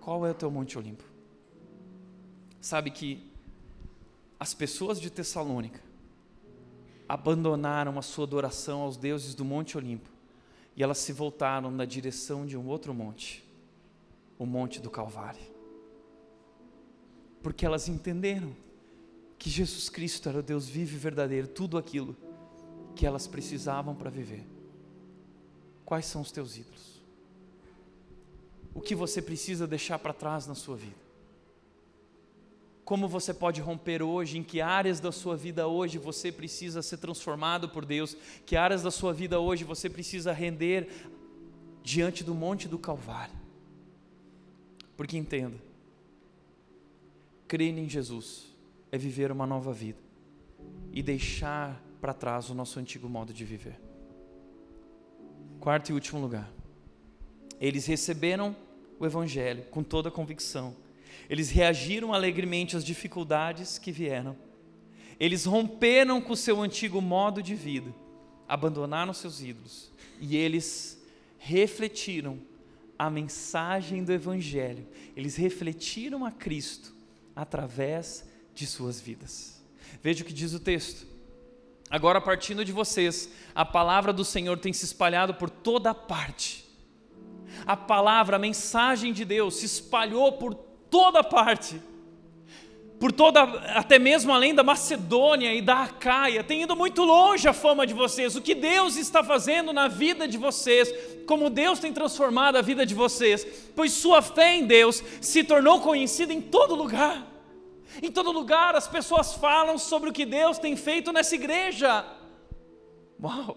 Qual 0.00 0.26
é 0.26 0.30
o 0.30 0.34
teu 0.34 0.50
Monte 0.50 0.78
Olimpo? 0.78 1.04
Sabe 2.60 2.90
que 2.90 3.30
as 4.38 4.54
pessoas 4.54 5.00
de 5.00 5.10
Tessalônica 5.10 5.82
abandonaram 7.08 7.98
a 7.98 8.02
sua 8.02 8.24
adoração 8.24 8.82
aos 8.82 8.96
deuses 8.96 9.34
do 9.34 9.44
Monte 9.44 9.76
Olimpo 9.76 10.10
e 10.76 10.82
elas 10.82 10.98
se 10.98 11.12
voltaram 11.12 11.70
na 11.70 11.84
direção 11.84 12.46
de 12.46 12.56
um 12.56 12.66
outro 12.66 12.94
monte, 12.94 13.44
o 14.38 14.46
Monte 14.46 14.80
do 14.80 14.90
Calvário. 14.90 15.40
Porque 17.42 17.66
elas 17.66 17.88
entenderam 17.88 18.54
que 19.38 19.50
Jesus 19.50 19.88
Cristo 19.88 20.28
era 20.28 20.38
o 20.38 20.42
Deus 20.42 20.68
vivo 20.68 20.94
e 20.94 20.98
verdadeiro, 20.98 21.46
tudo 21.46 21.78
aquilo 21.78 22.16
que 22.94 23.06
elas 23.06 23.26
precisavam 23.26 23.94
para 23.94 24.10
viver. 24.10 24.46
Quais 25.84 26.06
são 26.06 26.20
os 26.20 26.32
teus 26.32 26.56
ídolos? 26.56 27.02
O 28.74 28.80
que 28.80 28.94
você 28.94 29.22
precisa 29.22 29.66
deixar 29.66 29.98
para 29.98 30.12
trás 30.12 30.46
na 30.46 30.54
sua 30.54 30.76
vida? 30.76 31.08
como 32.88 33.06
você 33.06 33.34
pode 33.34 33.60
romper 33.60 34.02
hoje, 34.02 34.38
em 34.38 34.42
que 34.42 34.62
áreas 34.62 34.98
da 34.98 35.12
sua 35.12 35.36
vida 35.36 35.66
hoje 35.66 35.98
você 35.98 36.32
precisa 36.32 36.80
ser 36.80 36.96
transformado 36.96 37.68
por 37.68 37.84
Deus, 37.84 38.16
que 38.46 38.56
áreas 38.56 38.82
da 38.82 38.90
sua 38.90 39.12
vida 39.12 39.38
hoje 39.38 39.62
você 39.62 39.90
precisa 39.90 40.32
render 40.32 40.88
diante 41.82 42.24
do 42.24 42.34
monte 42.34 42.66
do 42.66 42.78
Calvário. 42.78 43.37
Porque 44.98 45.16
entenda, 45.16 45.56
crer 47.46 47.78
em 47.78 47.88
Jesus 47.88 48.54
é 48.92 48.98
viver 48.98 49.32
uma 49.32 49.46
nova 49.46 49.72
vida 49.72 49.98
e 50.92 51.02
deixar 51.02 51.82
para 52.02 52.12
trás 52.12 52.50
o 52.50 52.54
nosso 52.54 52.78
antigo 52.78 53.08
modo 53.08 53.32
de 53.32 53.46
viver. 53.46 53.80
Quarto 55.58 55.88
e 55.88 55.92
último 55.94 56.20
lugar, 56.20 56.52
eles 57.58 57.86
receberam 57.86 58.54
o 59.00 59.06
Evangelho 59.06 59.64
com 59.70 59.82
toda 59.82 60.10
a 60.10 60.12
convicção 60.12 60.76
eles 61.28 61.50
reagiram 61.50 62.14
alegremente 62.14 62.76
às 62.76 62.84
dificuldades 62.84 63.78
que 63.78 63.92
vieram. 63.92 64.36
Eles 65.20 65.44
romperam 65.44 66.20
com 66.20 66.32
o 66.32 66.36
seu 66.36 66.62
antigo 66.62 67.02
modo 67.02 67.42
de 67.42 67.54
vida, 67.54 67.94
abandonaram 68.48 69.12
seus 69.12 69.42
ídolos 69.42 69.90
e 70.20 70.36
eles 70.36 71.02
refletiram 71.38 72.38
a 72.98 73.08
mensagem 73.08 74.02
do 74.02 74.12
Evangelho. 74.12 74.86
Eles 75.16 75.36
refletiram 75.36 76.24
a 76.24 76.32
Cristo 76.32 76.92
através 77.34 78.28
de 78.54 78.66
suas 78.66 79.00
vidas. 79.00 79.62
Veja 80.02 80.22
o 80.22 80.26
que 80.26 80.32
diz 80.32 80.52
o 80.52 80.60
texto. 80.60 81.06
Agora, 81.90 82.20
partindo 82.20 82.64
de 82.64 82.72
vocês, 82.72 83.30
a 83.54 83.64
palavra 83.64 84.12
do 84.12 84.24
Senhor 84.24 84.58
tem 84.58 84.72
se 84.72 84.84
espalhado 84.84 85.34
por 85.34 85.48
toda 85.48 85.94
parte. 85.94 86.66
A 87.64 87.76
palavra, 87.76 88.36
a 88.36 88.38
mensagem 88.38 89.12
de 89.12 89.24
Deus 89.24 89.56
se 89.56 89.66
espalhou 89.66 90.32
por 90.32 90.54
toda 90.54 91.24
parte, 91.24 91.80
por 92.98 93.12
toda, 93.12 93.42
até 93.76 93.98
mesmo 93.98 94.32
além 94.32 94.52
da 94.52 94.64
Macedônia 94.64 95.54
e 95.54 95.62
da 95.62 95.84
Acaia, 95.84 96.42
tem 96.42 96.62
ido 96.62 96.74
muito 96.74 97.04
longe 97.04 97.46
a 97.46 97.52
fama 97.52 97.86
de 97.86 97.94
vocês, 97.94 98.34
o 98.34 98.42
que 98.42 98.56
Deus 98.56 98.96
está 98.96 99.22
fazendo 99.22 99.72
na 99.72 99.86
vida 99.86 100.26
de 100.26 100.36
vocês, 100.36 100.92
como 101.24 101.48
Deus 101.48 101.78
tem 101.78 101.92
transformado 101.92 102.56
a 102.56 102.62
vida 102.62 102.84
de 102.84 102.94
vocês, 102.94 103.46
pois 103.76 103.92
sua 103.92 104.20
fé 104.20 104.56
em 104.56 104.66
Deus 104.66 105.02
se 105.20 105.44
tornou 105.44 105.80
conhecida 105.80 106.32
em 106.32 106.40
todo 106.40 106.74
lugar. 106.74 107.24
Em 108.02 108.10
todo 108.10 108.32
lugar 108.32 108.74
as 108.74 108.88
pessoas 108.88 109.34
falam 109.34 109.78
sobre 109.78 110.10
o 110.10 110.12
que 110.12 110.26
Deus 110.26 110.58
tem 110.58 110.74
feito 110.74 111.12
nessa 111.12 111.36
igreja. 111.36 112.04
Uau! 113.22 113.56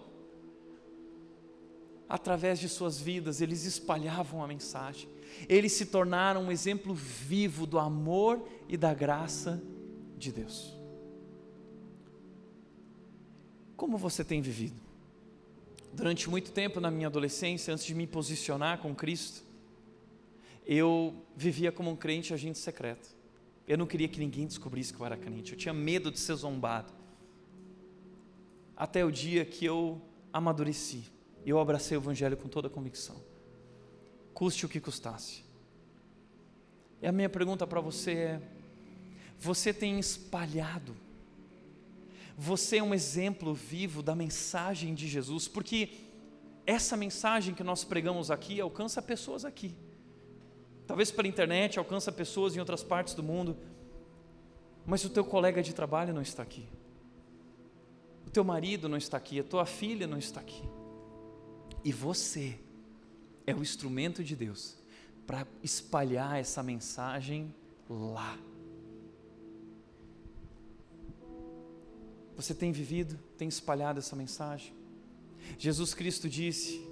Através 2.08 2.60
de 2.60 2.68
suas 2.68 3.00
vidas, 3.00 3.40
eles 3.40 3.64
espalhavam 3.64 4.42
a 4.42 4.46
mensagem 4.46 5.08
eles 5.48 5.72
se 5.72 5.86
tornaram 5.86 6.44
um 6.44 6.52
exemplo 6.52 6.94
vivo 6.94 7.66
do 7.66 7.78
amor 7.78 8.46
e 8.68 8.76
da 8.76 8.94
graça 8.94 9.62
de 10.16 10.32
Deus. 10.32 10.76
Como 13.76 13.98
você 13.98 14.24
tem 14.24 14.40
vivido? 14.40 14.80
Durante 15.92 16.30
muito 16.30 16.52
tempo 16.52 16.80
na 16.80 16.90
minha 16.90 17.08
adolescência, 17.08 17.72
antes 17.72 17.84
de 17.84 17.94
me 17.94 18.06
posicionar 18.06 18.78
com 18.78 18.94
Cristo, 18.94 19.42
eu 20.64 21.14
vivia 21.36 21.72
como 21.72 21.90
um 21.90 21.96
crente 21.96 22.32
agente 22.32 22.58
secreto. 22.58 23.08
Eu 23.66 23.76
não 23.76 23.86
queria 23.86 24.08
que 24.08 24.18
ninguém 24.18 24.46
descobrisse 24.46 24.92
que 24.92 25.00
eu 25.00 25.06
era 25.06 25.16
crente, 25.16 25.52
eu 25.52 25.58
tinha 25.58 25.74
medo 25.74 26.10
de 26.10 26.18
ser 26.18 26.34
zombado. 26.34 26.92
Até 28.76 29.04
o 29.04 29.10
dia 29.10 29.44
que 29.44 29.64
eu 29.64 30.00
amadureci, 30.32 31.04
eu 31.44 31.58
abracei 31.58 31.96
o 31.96 32.00
Evangelho 32.00 32.36
com 32.36 32.48
toda 32.48 32.68
a 32.68 32.70
convicção 32.70 33.31
custe 34.34 34.66
o 34.66 34.68
que 34.68 34.80
custasse. 34.80 35.44
E 37.00 37.06
a 37.06 37.12
minha 37.12 37.28
pergunta 37.28 37.66
para 37.66 37.80
você 37.80 38.12
é: 38.12 38.42
você 39.38 39.72
tem 39.72 39.98
espalhado, 39.98 40.96
você 42.36 42.78
é 42.78 42.82
um 42.82 42.94
exemplo 42.94 43.54
vivo 43.54 44.02
da 44.02 44.14
mensagem 44.14 44.94
de 44.94 45.08
Jesus, 45.08 45.48
porque 45.48 45.90
essa 46.66 46.96
mensagem 46.96 47.54
que 47.54 47.64
nós 47.64 47.84
pregamos 47.84 48.30
aqui 48.30 48.60
alcança 48.60 49.02
pessoas 49.02 49.44
aqui. 49.44 49.74
Talvez 50.86 51.10
pela 51.10 51.28
internet 51.28 51.78
alcança 51.78 52.12
pessoas 52.12 52.56
em 52.56 52.60
outras 52.60 52.82
partes 52.82 53.14
do 53.14 53.22
mundo, 53.22 53.56
mas 54.86 55.04
o 55.04 55.10
teu 55.10 55.24
colega 55.24 55.62
de 55.62 55.72
trabalho 55.72 56.14
não 56.14 56.22
está 56.22 56.42
aqui. 56.42 56.68
O 58.26 58.30
teu 58.30 58.44
marido 58.44 58.88
não 58.88 58.96
está 58.96 59.16
aqui, 59.16 59.40
a 59.40 59.44
tua 59.44 59.66
filha 59.66 60.06
não 60.06 60.18
está 60.18 60.40
aqui. 60.40 60.62
E 61.84 61.92
você 61.92 62.58
é 63.46 63.54
o 63.54 63.62
instrumento 63.62 64.22
de 64.22 64.36
Deus 64.36 64.76
para 65.26 65.46
espalhar 65.62 66.38
essa 66.38 66.62
mensagem 66.62 67.54
lá. 67.88 68.38
Você 72.36 72.54
tem 72.54 72.72
vivido, 72.72 73.18
tem 73.36 73.48
espalhado 73.48 73.98
essa 73.98 74.16
mensagem? 74.16 74.72
Jesus 75.58 75.94
Cristo 75.94 76.28
disse 76.28 76.86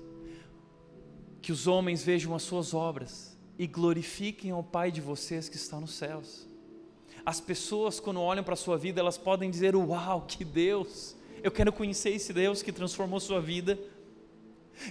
que 1.40 1.52
os 1.52 1.66
homens 1.66 2.04
vejam 2.04 2.34
as 2.34 2.42
suas 2.42 2.74
obras 2.74 3.36
e 3.58 3.66
glorifiquem 3.66 4.50
ao 4.50 4.62
Pai 4.62 4.90
de 4.90 5.00
vocês 5.00 5.48
que 5.48 5.56
está 5.56 5.80
nos 5.80 5.94
céus. 5.94 6.46
As 7.24 7.40
pessoas, 7.40 8.00
quando 8.00 8.20
olham 8.20 8.44
para 8.44 8.54
a 8.54 8.56
sua 8.56 8.76
vida, 8.78 9.00
elas 9.00 9.18
podem 9.18 9.50
dizer: 9.50 9.76
Uau, 9.76 10.22
que 10.26 10.44
Deus! 10.44 11.16
Eu 11.42 11.50
quero 11.50 11.72
conhecer 11.72 12.10
esse 12.10 12.32
Deus 12.32 12.62
que 12.62 12.72
transformou 12.72 13.20
sua 13.20 13.40
vida. 13.40 13.78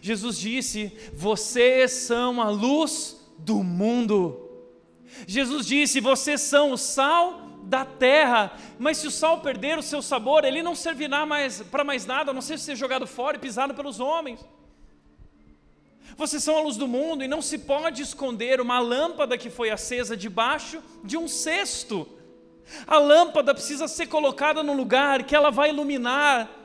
Jesus 0.02 0.38
disse: 0.38 0.92
Vocês 1.14 1.92
são 1.92 2.42
a 2.42 2.50
luz 2.50 3.20
do 3.38 3.64
mundo. 3.64 4.50
Jesus 5.28 5.66
disse: 5.66 6.00
Vocês 6.00 6.42
são 6.42 6.72
o 6.72 6.78
sal 6.78 7.50
da 7.64 7.84
terra. 7.84 8.54
Mas 8.78 8.98
se 8.98 9.08
o 9.08 9.12
sal 9.12 9.42
perder 9.42 9.78
o 9.78 9.84
seu 9.84 10.02
sabor, 10.02 10.46
ele 10.46 10.64
não 10.64 10.76
servirá 10.76 11.26
mais 11.26 11.62
para 11.62 11.84
mais 11.84 12.06
nada, 12.06 12.32
a 12.32 12.34
não 12.34 12.42
ser 12.42 12.60
ser 12.60 12.76
jogado 12.76 13.08
fora 13.08 13.38
e 13.38 13.40
pisado 13.40 13.74
pelos 13.74 14.00
homens. 14.00 14.40
Vocês 16.18 16.44
são 16.44 16.58
a 16.58 16.62
luz 16.62 16.76
do 16.76 16.88
mundo 16.88 17.24
e 17.24 17.28
não 17.28 17.42
se 17.42 17.58
pode 17.58 18.02
esconder 18.02 18.60
uma 18.60 18.80
lâmpada 18.80 19.38
que 19.38 19.50
foi 19.50 19.70
acesa 19.70 20.18
debaixo 20.18 20.82
de 21.04 21.18
um 21.18 21.28
cesto. 21.28 22.08
A 22.86 22.98
lâmpada 22.98 23.54
precisa 23.54 23.88
ser 23.88 24.08
colocada 24.08 24.62
no 24.62 24.74
lugar 24.74 25.24
que 25.24 25.36
ela 25.36 25.50
vai 25.50 25.70
iluminar 25.70 26.59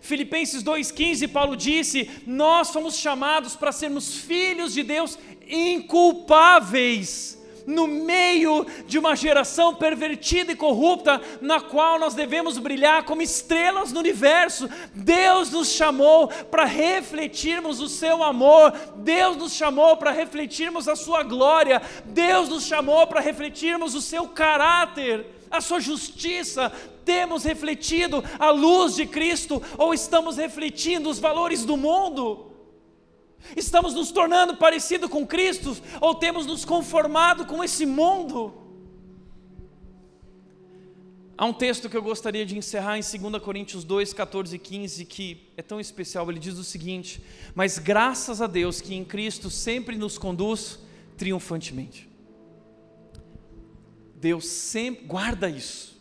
Filipenses 0.00 0.62
2,15, 0.62 1.28
Paulo 1.30 1.56
disse: 1.56 2.10
Nós 2.26 2.68
somos 2.68 2.96
chamados 2.96 3.56
para 3.56 3.72
sermos 3.72 4.16
filhos 4.16 4.74
de 4.74 4.82
Deus 4.82 5.18
inculpáveis 5.48 7.34
no 7.66 7.86
meio 7.86 8.66
de 8.86 8.98
uma 8.98 9.16
geração 9.16 9.74
pervertida 9.74 10.52
e 10.52 10.56
corrupta, 10.56 11.20
na 11.40 11.60
qual 11.60 11.98
nós 11.98 12.14
devemos 12.14 12.58
brilhar 12.58 13.04
como 13.04 13.22
estrelas 13.22 13.92
no 13.92 14.00
universo. 14.00 14.68
Deus 14.94 15.50
nos 15.50 15.68
chamou 15.68 16.28
para 16.28 16.64
refletirmos 16.64 17.80
o 17.80 17.88
seu 17.88 18.22
amor, 18.22 18.72
Deus 18.96 19.36
nos 19.36 19.52
chamou 19.52 19.96
para 19.96 20.10
refletirmos 20.10 20.88
a 20.88 20.96
sua 20.96 21.22
glória, 21.22 21.80
Deus 22.06 22.48
nos 22.48 22.64
chamou 22.64 23.06
para 23.06 23.20
refletirmos 23.20 23.94
o 23.94 24.00
seu 24.00 24.28
caráter, 24.28 25.26
a 25.50 25.60
sua 25.60 25.80
justiça. 25.80 26.72
Temos 27.04 27.44
refletido 27.44 28.22
a 28.38 28.50
luz 28.50 28.94
de 28.94 29.06
Cristo 29.06 29.62
ou 29.76 29.92
estamos 29.92 30.36
refletindo 30.36 31.10
os 31.10 31.18
valores 31.18 31.64
do 31.64 31.76
mundo? 31.76 32.52
Estamos 33.56 33.92
nos 33.92 34.10
tornando 34.10 34.56
parecido 34.56 35.08
com 35.08 35.26
Cristo 35.26 35.76
ou 36.00 36.14
temos 36.14 36.46
nos 36.46 36.64
conformado 36.64 37.44
com 37.44 37.62
esse 37.62 37.84
mundo? 37.84 38.64
Há 41.36 41.44
um 41.46 41.52
texto 41.52 41.90
que 41.90 41.96
eu 41.96 42.02
gostaria 42.02 42.46
de 42.46 42.56
encerrar 42.56 42.96
em 42.96 43.00
2 43.02 43.42
Coríntios 43.42 43.82
2, 43.82 44.12
14 44.12 44.54
e 44.54 44.58
15, 44.58 45.04
que 45.04 45.52
é 45.56 45.62
tão 45.62 45.80
especial. 45.80 46.30
Ele 46.30 46.38
diz 46.38 46.56
o 46.56 46.64
seguinte: 46.64 47.20
Mas 47.54 47.76
graças 47.76 48.40
a 48.40 48.46
Deus 48.46 48.80
que 48.80 48.94
em 48.94 49.04
Cristo 49.04 49.50
sempre 49.50 49.96
nos 49.96 50.16
conduz 50.16 50.78
triunfantemente. 51.16 52.08
Deus 54.14 54.46
sempre, 54.46 55.04
guarda 55.06 55.50
isso. 55.50 55.93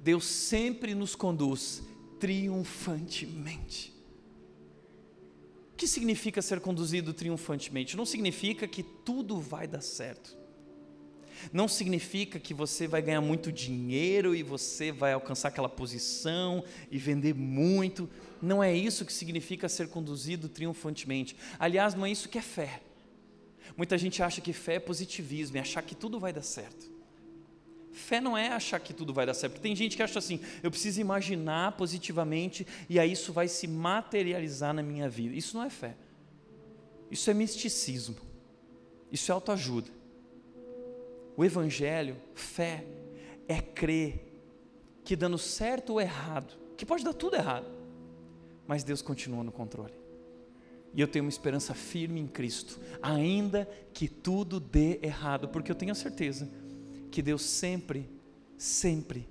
Deus 0.00 0.24
sempre 0.24 0.94
nos 0.94 1.14
conduz 1.14 1.82
triunfantemente 2.18 4.00
que 5.80 5.88
significa 5.88 6.42
ser 6.42 6.60
conduzido 6.60 7.14
triunfantemente? 7.14 7.96
Não 7.96 8.04
significa 8.04 8.68
que 8.68 8.82
tudo 8.82 9.40
vai 9.40 9.66
dar 9.66 9.80
certo. 9.80 10.36
Não 11.50 11.66
significa 11.66 12.38
que 12.38 12.52
você 12.52 12.86
vai 12.86 13.00
ganhar 13.00 13.22
muito 13.22 13.50
dinheiro 13.50 14.34
e 14.34 14.42
você 14.42 14.92
vai 14.92 15.14
alcançar 15.14 15.48
aquela 15.48 15.70
posição 15.70 16.62
e 16.90 16.98
vender 16.98 17.34
muito. 17.34 18.10
Não 18.42 18.62
é 18.62 18.76
isso 18.76 19.06
que 19.06 19.12
significa 19.12 19.70
ser 19.70 19.88
conduzido 19.88 20.50
triunfantemente. 20.50 21.34
Aliás, 21.58 21.94
não 21.94 22.04
é 22.04 22.10
isso 22.10 22.28
que 22.28 22.36
é 22.36 22.42
fé. 22.42 22.82
Muita 23.74 23.96
gente 23.96 24.22
acha 24.22 24.42
que 24.42 24.52
fé 24.52 24.74
é 24.74 24.80
positivismo, 24.80 25.56
é 25.56 25.60
achar 25.60 25.80
que 25.80 25.94
tudo 25.94 26.20
vai 26.20 26.30
dar 26.30 26.42
certo. 26.42 26.89
Fé 27.92 28.20
não 28.20 28.36
é 28.36 28.48
achar 28.48 28.78
que 28.78 28.94
tudo 28.94 29.12
vai 29.12 29.26
dar 29.26 29.34
certo. 29.34 29.60
Tem 29.60 29.74
gente 29.74 29.96
que 29.96 30.02
acha 30.02 30.18
assim, 30.18 30.40
eu 30.62 30.70
preciso 30.70 31.00
imaginar 31.00 31.72
positivamente 31.72 32.66
e 32.88 32.98
aí 32.98 33.12
isso 33.12 33.32
vai 33.32 33.48
se 33.48 33.66
materializar 33.66 34.72
na 34.72 34.82
minha 34.82 35.08
vida. 35.08 35.34
Isso 35.34 35.56
não 35.56 35.64
é 35.64 35.70
fé. 35.70 35.96
Isso 37.10 37.28
é 37.30 37.34
misticismo. 37.34 38.16
Isso 39.10 39.30
é 39.30 39.34
autoajuda. 39.34 39.90
O 41.36 41.44
evangelho, 41.44 42.16
fé, 42.34 42.84
é 43.48 43.60
crer 43.60 44.30
que 45.02 45.16
dando 45.16 45.38
certo 45.38 45.94
ou 45.94 46.00
errado, 46.00 46.54
que 46.76 46.86
pode 46.86 47.02
dar 47.02 47.12
tudo 47.12 47.34
errado, 47.34 47.66
mas 48.66 48.84
Deus 48.84 49.02
continua 49.02 49.42
no 49.42 49.50
controle. 49.50 49.94
E 50.94 51.00
eu 51.00 51.08
tenho 51.08 51.24
uma 51.24 51.30
esperança 51.30 51.74
firme 51.74 52.20
em 52.20 52.26
Cristo, 52.26 52.78
ainda 53.00 53.68
que 53.92 54.06
tudo 54.08 54.60
dê 54.60 55.00
errado, 55.02 55.48
porque 55.48 55.70
eu 55.70 55.74
tenho 55.74 55.92
a 55.92 55.96
certeza 55.96 56.48
que 57.10 57.20
Deus 57.20 57.42
sempre, 57.42 58.08
sempre 58.56 59.28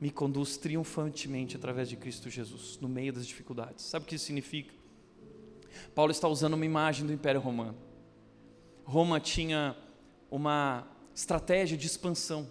me 0.00 0.10
conduz 0.10 0.56
triunfantemente 0.56 1.56
através 1.56 1.88
de 1.88 1.96
Cristo 1.96 2.28
Jesus, 2.28 2.78
no 2.80 2.88
meio 2.88 3.12
das 3.12 3.26
dificuldades. 3.26 3.84
Sabe 3.84 4.04
o 4.04 4.08
que 4.08 4.16
isso 4.16 4.26
significa? 4.26 4.74
Paulo 5.94 6.10
está 6.10 6.28
usando 6.28 6.54
uma 6.54 6.66
imagem 6.66 7.06
do 7.06 7.12
Império 7.12 7.40
Romano. 7.40 7.76
Roma 8.84 9.18
tinha 9.18 9.76
uma 10.30 10.86
estratégia 11.14 11.76
de 11.76 11.86
expansão, 11.86 12.46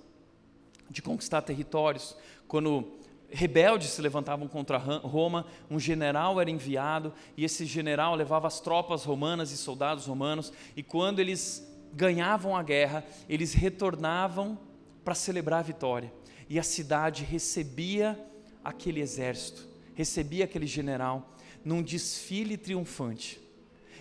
de 0.89 1.01
conquistar 1.01 1.41
territórios. 1.41 2.15
Quando 2.47 2.99
rebeldes 3.29 3.89
se 3.89 4.01
levantavam 4.01 4.47
contra 4.47 4.77
Roma, 4.77 5.45
um 5.69 5.79
general 5.79 6.39
era 6.41 6.49
enviado 6.49 7.13
e 7.37 7.43
esse 7.43 7.65
general 7.65 8.15
levava 8.15 8.47
as 8.47 8.59
tropas 8.59 9.03
romanas 9.03 9.51
e 9.51 9.57
soldados 9.57 10.05
romanos, 10.05 10.51
e 10.75 10.83
quando 10.83 11.19
eles 11.19 11.74
ganhavam 11.95 12.55
a 12.55 12.61
guerra, 12.61 13.05
eles 13.29 13.53
retornavam 13.53 14.59
para 15.03 15.15
celebrar 15.15 15.59
a 15.59 15.63
vitória. 15.63 16.13
E 16.49 16.59
a 16.59 16.63
cidade 16.63 17.23
recebia 17.23 18.19
aquele 18.63 18.99
exército, 18.99 19.67
recebia 19.93 20.45
aquele 20.45 20.67
general 20.67 21.35
num 21.63 21.81
desfile 21.81 22.57
triunfante. 22.57 23.39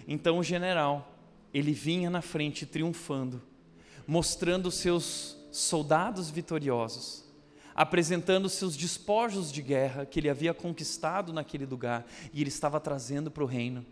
Então 0.06 0.38
o 0.38 0.42
general, 0.42 1.16
ele 1.52 1.72
vinha 1.72 2.10
na 2.10 2.20
frente 2.20 2.66
triunfando, 2.66 3.40
mostrando 4.06 4.70
seus 4.70 5.38
soldados 5.52 6.28
vitoriosos, 6.28 7.24
apresentando 7.74 8.48
seus 8.48 8.76
despojos 8.76 9.52
de 9.52 9.62
guerra 9.62 10.04
que 10.04 10.20
ele 10.20 10.28
havia 10.28 10.52
conquistado 10.52 11.32
naquele 11.32 11.64
lugar 11.64 12.04
e 12.32 12.40
ele 12.40 12.48
estava 12.48 12.80
trazendo 12.80 13.30
para 13.30 13.44
o 13.44 13.46
reino. 13.46 13.86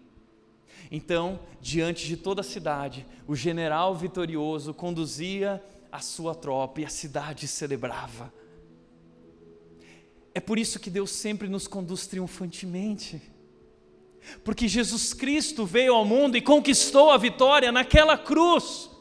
Então, 0.90 1.40
diante 1.60 2.06
de 2.06 2.16
toda 2.16 2.40
a 2.40 2.44
cidade, 2.44 3.06
o 3.26 3.34
general 3.34 3.94
vitorioso 3.94 4.74
conduzia 4.74 5.62
a 5.90 6.00
sua 6.00 6.34
tropa 6.34 6.80
e 6.80 6.84
a 6.84 6.88
cidade 6.88 7.46
celebrava. 7.46 8.32
É 10.34 10.40
por 10.40 10.58
isso 10.58 10.80
que 10.80 10.90
Deus 10.90 11.10
sempre 11.10 11.48
nos 11.48 11.66
conduz 11.66 12.06
triunfantemente. 12.06 13.20
Porque 14.44 14.68
Jesus 14.68 15.12
Cristo 15.12 15.66
veio 15.66 15.94
ao 15.94 16.04
mundo 16.04 16.36
e 16.36 16.40
conquistou 16.40 17.10
a 17.10 17.18
vitória 17.18 17.70
naquela 17.70 18.16
cruz. 18.16 18.91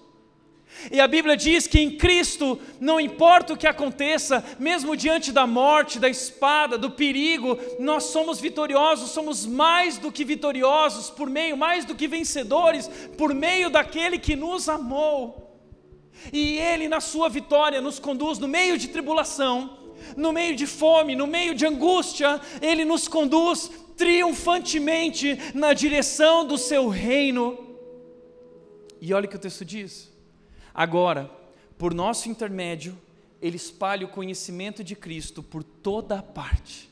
E 0.89 0.99
a 0.99 1.07
Bíblia 1.07 1.37
diz 1.37 1.67
que 1.67 1.79
em 1.79 1.91
Cristo, 1.91 2.59
não 2.79 2.99
importa 2.99 3.53
o 3.53 3.57
que 3.57 3.67
aconteça, 3.67 4.43
mesmo 4.57 4.95
diante 4.95 5.31
da 5.31 5.45
morte, 5.45 5.99
da 5.99 6.09
espada, 6.09 6.77
do 6.77 6.89
perigo, 6.89 7.57
nós 7.79 8.05
somos 8.05 8.39
vitoriosos, 8.39 9.11
somos 9.11 9.45
mais 9.45 9.97
do 9.97 10.11
que 10.11 10.23
vitoriosos, 10.23 11.09
por 11.09 11.29
meio, 11.29 11.55
mais 11.55 11.85
do 11.85 11.93
que 11.93 12.07
vencedores, 12.07 12.89
por 13.17 13.33
meio 13.33 13.69
daquele 13.69 14.17
que 14.17 14.35
nos 14.35 14.67
amou. 14.67 15.59
E 16.33 16.57
Ele, 16.57 16.87
na 16.87 16.99
sua 16.99 17.29
vitória, 17.29 17.81
nos 17.81 17.99
conduz 17.99 18.39
no 18.39 18.47
meio 18.47 18.77
de 18.77 18.87
tribulação, 18.87 19.77
no 20.17 20.31
meio 20.31 20.55
de 20.55 20.65
fome, 20.65 21.15
no 21.15 21.27
meio 21.27 21.53
de 21.53 21.65
angústia, 21.65 22.41
Ele 22.61 22.83
nos 22.85 23.07
conduz 23.07 23.69
triunfantemente 23.95 25.37
na 25.53 25.73
direção 25.73 26.45
do 26.45 26.57
seu 26.57 26.87
reino. 26.87 27.67
E 28.99 29.13
olha 29.13 29.25
o 29.25 29.29
que 29.29 29.35
o 29.35 29.39
texto 29.39 29.63
diz 29.63 30.10
Agora, 30.73 31.29
por 31.77 31.93
nosso 31.93 32.29
intermédio, 32.29 32.97
ele 33.41 33.57
espalha 33.57 34.05
o 34.05 34.09
conhecimento 34.09 34.83
de 34.83 34.95
Cristo 34.95 35.41
por 35.41 35.63
toda 35.63 36.19
a 36.19 36.23
parte, 36.23 36.89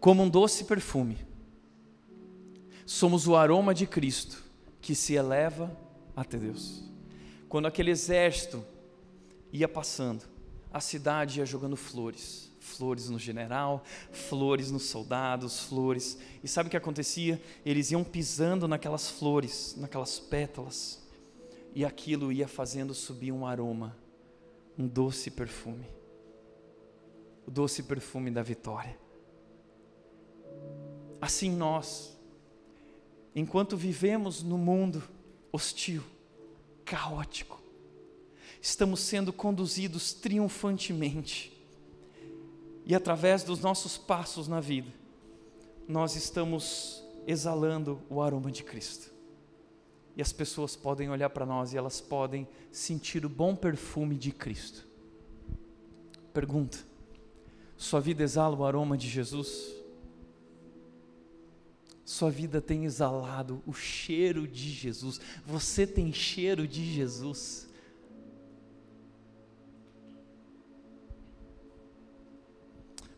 como 0.00 0.22
um 0.22 0.28
doce 0.28 0.64
perfume. 0.64 1.18
Somos 2.86 3.28
o 3.28 3.36
aroma 3.36 3.74
de 3.74 3.86
Cristo 3.86 4.42
que 4.80 4.94
se 4.94 5.14
eleva 5.14 5.76
até 6.16 6.38
Deus. 6.38 6.82
Quando 7.48 7.66
aquele 7.66 7.90
exército 7.90 8.64
ia 9.52 9.68
passando, 9.68 10.24
a 10.72 10.80
cidade 10.80 11.40
ia 11.40 11.46
jogando 11.46 11.76
flores, 11.76 12.50
flores 12.58 13.10
no 13.10 13.18
general, 13.18 13.84
flores 14.10 14.70
nos 14.70 14.84
soldados, 14.84 15.60
flores. 15.60 16.18
E 16.42 16.48
sabe 16.48 16.68
o 16.68 16.70
que 16.70 16.76
acontecia? 16.76 17.40
Eles 17.64 17.90
iam 17.90 18.02
pisando 18.02 18.66
naquelas 18.66 19.10
flores, 19.10 19.74
naquelas 19.76 20.18
pétalas 20.18 21.00
e 21.74 21.84
aquilo 21.84 22.32
ia 22.32 22.48
fazendo 22.48 22.94
subir 22.94 23.32
um 23.32 23.46
aroma, 23.46 23.96
um 24.78 24.86
doce 24.86 25.30
perfume. 25.30 25.86
O 27.46 27.50
doce 27.50 27.82
perfume 27.82 28.30
da 28.30 28.42
vitória. 28.42 28.98
Assim 31.20 31.50
nós, 31.50 32.18
enquanto 33.34 33.76
vivemos 33.76 34.42
no 34.42 34.58
mundo 34.58 35.02
hostil, 35.52 36.02
caótico, 36.84 37.60
estamos 38.60 39.00
sendo 39.00 39.32
conduzidos 39.32 40.12
triunfantemente, 40.12 41.56
e 42.84 42.94
através 42.94 43.44
dos 43.44 43.60
nossos 43.60 43.96
passos 43.96 44.48
na 44.48 44.60
vida, 44.60 44.90
nós 45.86 46.16
estamos 46.16 47.04
exalando 47.26 48.00
o 48.08 48.20
aroma 48.20 48.50
de 48.50 48.64
Cristo 48.64 49.19
e 50.20 50.22
as 50.22 50.34
pessoas 50.34 50.76
podem 50.76 51.08
olhar 51.08 51.30
para 51.30 51.46
nós 51.46 51.72
e 51.72 51.78
elas 51.78 51.98
podem 51.98 52.46
sentir 52.70 53.24
o 53.24 53.28
bom 53.28 53.56
perfume 53.56 54.18
de 54.18 54.30
Cristo. 54.30 54.86
Pergunta: 56.30 56.76
sua 57.74 58.02
vida 58.02 58.22
exala 58.22 58.54
o 58.54 58.62
aroma 58.62 58.98
de 58.98 59.08
Jesus? 59.08 59.74
Sua 62.04 62.30
vida 62.30 62.60
tem 62.60 62.84
exalado 62.84 63.62
o 63.66 63.72
cheiro 63.72 64.46
de 64.46 64.68
Jesus? 64.68 65.18
Você 65.46 65.86
tem 65.86 66.12
cheiro 66.12 66.68
de 66.68 66.84
Jesus? 66.84 67.66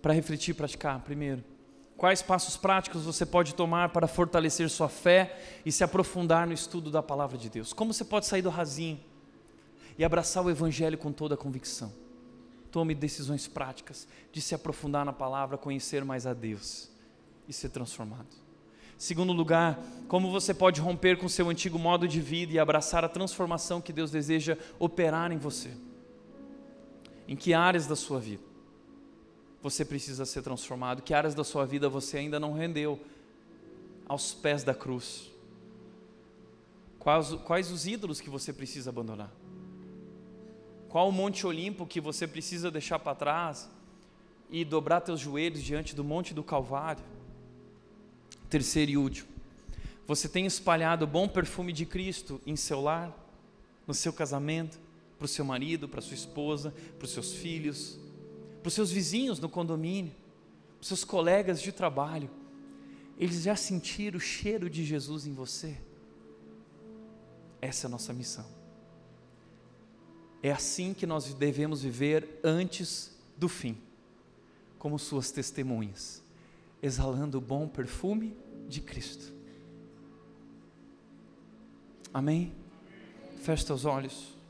Para 0.00 0.12
refletir 0.12 0.54
praticar, 0.54 1.02
primeiro, 1.02 1.42
Quais 2.02 2.20
passos 2.20 2.56
práticos 2.56 3.04
você 3.04 3.24
pode 3.24 3.54
tomar 3.54 3.90
para 3.90 4.08
fortalecer 4.08 4.68
sua 4.68 4.88
fé 4.88 5.38
e 5.64 5.70
se 5.70 5.84
aprofundar 5.84 6.48
no 6.48 6.52
estudo 6.52 6.90
da 6.90 7.00
palavra 7.00 7.38
de 7.38 7.48
Deus? 7.48 7.72
Como 7.72 7.94
você 7.94 8.04
pode 8.04 8.26
sair 8.26 8.42
do 8.42 8.50
rasinho 8.50 8.98
e 9.96 10.04
abraçar 10.04 10.44
o 10.44 10.50
Evangelho 10.50 10.98
com 10.98 11.12
toda 11.12 11.36
a 11.36 11.38
convicção? 11.38 11.92
Tome 12.72 12.92
decisões 12.92 13.46
práticas 13.46 14.08
de 14.32 14.40
se 14.40 14.52
aprofundar 14.52 15.04
na 15.04 15.12
palavra, 15.12 15.56
conhecer 15.56 16.04
mais 16.04 16.26
a 16.26 16.34
Deus 16.34 16.90
e 17.46 17.52
ser 17.52 17.68
transformado. 17.68 18.34
Segundo 18.98 19.32
lugar, 19.32 19.78
como 20.08 20.28
você 20.28 20.52
pode 20.52 20.80
romper 20.80 21.16
com 21.18 21.28
seu 21.28 21.48
antigo 21.48 21.78
modo 21.78 22.08
de 22.08 22.20
vida 22.20 22.52
e 22.52 22.58
abraçar 22.58 23.04
a 23.04 23.08
transformação 23.08 23.80
que 23.80 23.92
Deus 23.92 24.10
deseja 24.10 24.58
operar 24.80 25.30
em 25.30 25.38
você? 25.38 25.70
Em 27.28 27.36
que 27.36 27.54
áreas 27.54 27.86
da 27.86 27.94
sua 27.94 28.18
vida? 28.18 28.51
Você 29.62 29.84
precisa 29.84 30.26
ser 30.26 30.42
transformado, 30.42 31.02
que 31.02 31.14
áreas 31.14 31.34
da 31.34 31.44
sua 31.44 31.64
vida 31.64 31.88
você 31.88 32.18
ainda 32.18 32.40
não 32.40 32.52
rendeu 32.52 33.00
aos 34.06 34.34
pés 34.34 34.64
da 34.64 34.74
cruz. 34.74 35.30
Quais, 36.98 37.32
quais 37.44 37.70
os 37.70 37.86
ídolos 37.86 38.20
que 38.20 38.28
você 38.28 38.52
precisa 38.52 38.90
abandonar? 38.90 39.32
Qual 40.88 41.08
o 41.08 41.12
Monte 41.12 41.46
Olimpo 41.46 41.86
que 41.86 42.00
você 42.00 42.26
precisa 42.26 42.70
deixar 42.70 42.98
para 42.98 43.14
trás 43.14 43.70
e 44.50 44.64
dobrar 44.64 45.00
teus 45.00 45.20
joelhos 45.20 45.62
diante 45.62 45.94
do 45.94 46.04
Monte 46.04 46.34
do 46.34 46.42
Calvário? 46.42 47.02
Terceiro 48.50 48.90
e 48.90 48.96
último, 48.98 49.28
você 50.06 50.28
tem 50.28 50.44
espalhado 50.44 51.04
o 51.04 51.08
bom 51.08 51.26
perfume 51.26 51.72
de 51.72 51.86
Cristo 51.86 52.40
em 52.46 52.56
seu 52.56 52.80
lar, 52.80 53.16
no 53.86 53.94
seu 53.94 54.12
casamento, 54.12 54.78
para 55.18 55.24
o 55.24 55.28
seu 55.28 55.44
marido, 55.44 55.88
para 55.88 56.00
sua 56.02 56.14
esposa, 56.14 56.74
para 56.98 57.04
os 57.04 57.12
seus 57.12 57.32
filhos, 57.32 57.98
para 58.62 58.68
os 58.68 58.74
seus 58.74 58.92
vizinhos 58.92 59.40
no 59.40 59.48
condomínio, 59.48 60.12
para 60.76 60.82
os 60.82 60.88
seus 60.88 61.04
colegas 61.04 61.60
de 61.60 61.72
trabalho, 61.72 62.30
eles 63.18 63.42
já 63.42 63.56
sentiram 63.56 64.18
o 64.18 64.20
cheiro 64.20 64.70
de 64.70 64.84
Jesus 64.84 65.26
em 65.26 65.32
você? 65.32 65.76
Essa 67.60 67.86
é 67.86 67.88
a 67.88 67.90
nossa 67.90 68.12
missão. 68.12 68.46
É 70.42 70.50
assim 70.50 70.94
que 70.94 71.06
nós 71.06 71.34
devemos 71.34 71.82
viver 71.82 72.40
antes 72.42 73.16
do 73.36 73.48
fim, 73.48 73.76
como 74.78 74.98
suas 74.98 75.30
testemunhas, 75.30 76.22
exalando 76.80 77.38
o 77.38 77.40
bom 77.40 77.68
perfume 77.68 78.36
de 78.68 78.80
Cristo. 78.80 79.32
Amém? 82.14 82.52
Feche 83.42 83.66
teus 83.66 83.84
olhos. 83.84 84.41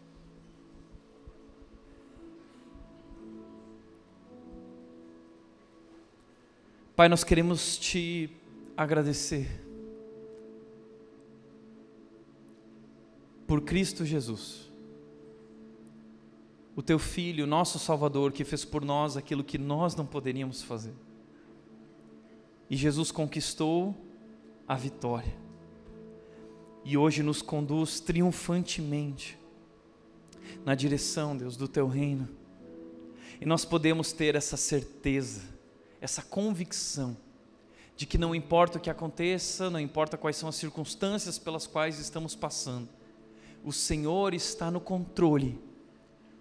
Pai, 7.03 7.09
nós 7.09 7.25
queremos 7.25 7.77
te 7.77 8.31
agradecer 8.77 9.49
por 13.45 13.63
Cristo 13.63 14.05
Jesus, 14.05 14.71
o 16.77 16.81
teu 16.81 17.01
Filho, 17.01 17.45
nosso 17.45 17.81
Salvador, 17.81 18.31
que 18.31 18.45
fez 18.45 18.65
por 18.65 18.85
nós 18.85 19.17
aquilo 19.17 19.43
que 19.43 19.59
nós 19.59 19.97
não 19.97 20.07
poderíamos 20.07 20.63
fazer. 20.63 20.95
E 22.71 22.77
Jesus 22.77 23.11
conquistou 23.11 23.97
a 24.69 24.77
vitória. 24.77 25.37
E 26.85 26.97
hoje 26.97 27.21
nos 27.21 27.43
conduz 27.43 27.99
triunfantemente 27.99 29.37
na 30.65 30.77
direção, 30.77 31.37
Deus, 31.37 31.57
do 31.57 31.67
teu 31.67 31.89
reino. 31.89 32.29
E 33.41 33.45
nós 33.45 33.65
podemos 33.65 34.13
ter 34.13 34.37
essa 34.37 34.57
certeza 34.57 35.52
essa 36.03 36.21
convicção 36.21 37.17
de 37.97 38.05
que 38.07 38.19
não 38.19 38.35
importa 38.35 38.77
o 38.77 38.81
que 38.81 38.91
aconteça, 38.91 39.71
não 39.71 39.79
importa 39.79 40.19
quais 40.19 40.37
são 40.37 40.49
as 40.49 40.57
circunstâncias 40.57 41.39
pelas 41.39 41.65
quais 41.65 42.01
estamos 42.01 42.35
passando, 42.35 42.89
o 43.63 43.73
Senhor 43.73 44.35
está 44.35 44.69
no 44.69 44.81
controle, 44.81 45.63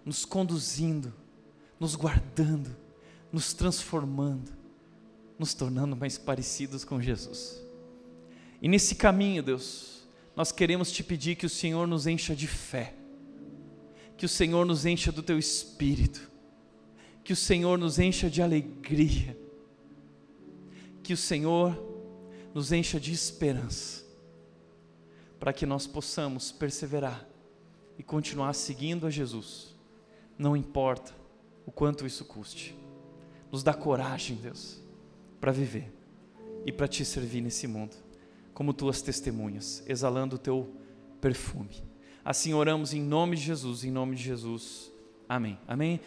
nos 0.03 0.25
conduzindo, 0.25 1.13
nos 1.79 1.95
guardando, 1.95 2.75
nos 3.31 3.53
transformando, 3.53 4.51
nos 5.37 5.53
tornando 5.53 5.95
mais 5.95 6.17
parecidos 6.17 6.83
com 6.83 6.99
Jesus. 6.99 7.61
E 8.59 8.67
nesse 8.67 8.95
caminho, 8.95 9.43
Deus, 9.43 10.07
nós 10.35 10.51
queremos 10.51 10.91
te 10.91 11.03
pedir 11.03 11.35
que 11.35 11.45
o 11.45 11.49
Senhor 11.49 11.87
nos 11.87 12.07
encha 12.07 12.35
de 12.35 12.47
fé, 12.47 12.95
que 14.17 14.25
o 14.25 14.29
Senhor 14.29 14.65
nos 14.65 14.87
encha 14.87 15.11
do 15.11 15.21
teu 15.21 15.37
espírito, 15.37 16.31
que 17.23 17.33
o 17.33 17.35
Senhor 17.35 17.77
nos 17.77 17.99
encha 17.99 18.27
de 18.27 18.41
alegria, 18.41 19.39
que 21.03 21.13
o 21.13 21.17
Senhor 21.17 21.77
nos 22.53 22.71
encha 22.71 22.99
de 22.99 23.11
esperança, 23.11 24.05
para 25.39 25.53
que 25.53 25.65
nós 25.65 25.87
possamos 25.87 26.51
perseverar 26.51 27.27
e 27.97 28.03
continuar 28.03 28.53
seguindo 28.53 29.07
a 29.07 29.09
Jesus, 29.09 29.75
não 30.37 30.55
importa 30.55 31.13
o 31.65 31.71
quanto 31.71 32.05
isso 32.05 32.25
custe. 32.25 32.75
Nos 33.51 33.63
dá 33.63 33.73
coragem, 33.73 34.37
Deus, 34.37 34.79
para 35.39 35.51
viver 35.51 35.91
e 36.65 36.71
para 36.71 36.87
te 36.87 37.03
servir 37.03 37.41
nesse 37.41 37.67
mundo, 37.67 37.95
como 38.53 38.73
tuas 38.73 39.01
testemunhas, 39.01 39.83
exalando 39.87 40.35
o 40.35 40.39
teu 40.39 40.75
perfume. 41.19 41.83
Assim 42.23 42.53
oramos 42.53 42.93
em 42.93 43.01
nome 43.01 43.35
de 43.35 43.43
Jesus, 43.43 43.83
em 43.83 43.91
nome 43.91 44.15
de 44.15 44.23
Jesus. 44.23 44.91
Amém. 45.27 45.57
Amém. 45.67 45.99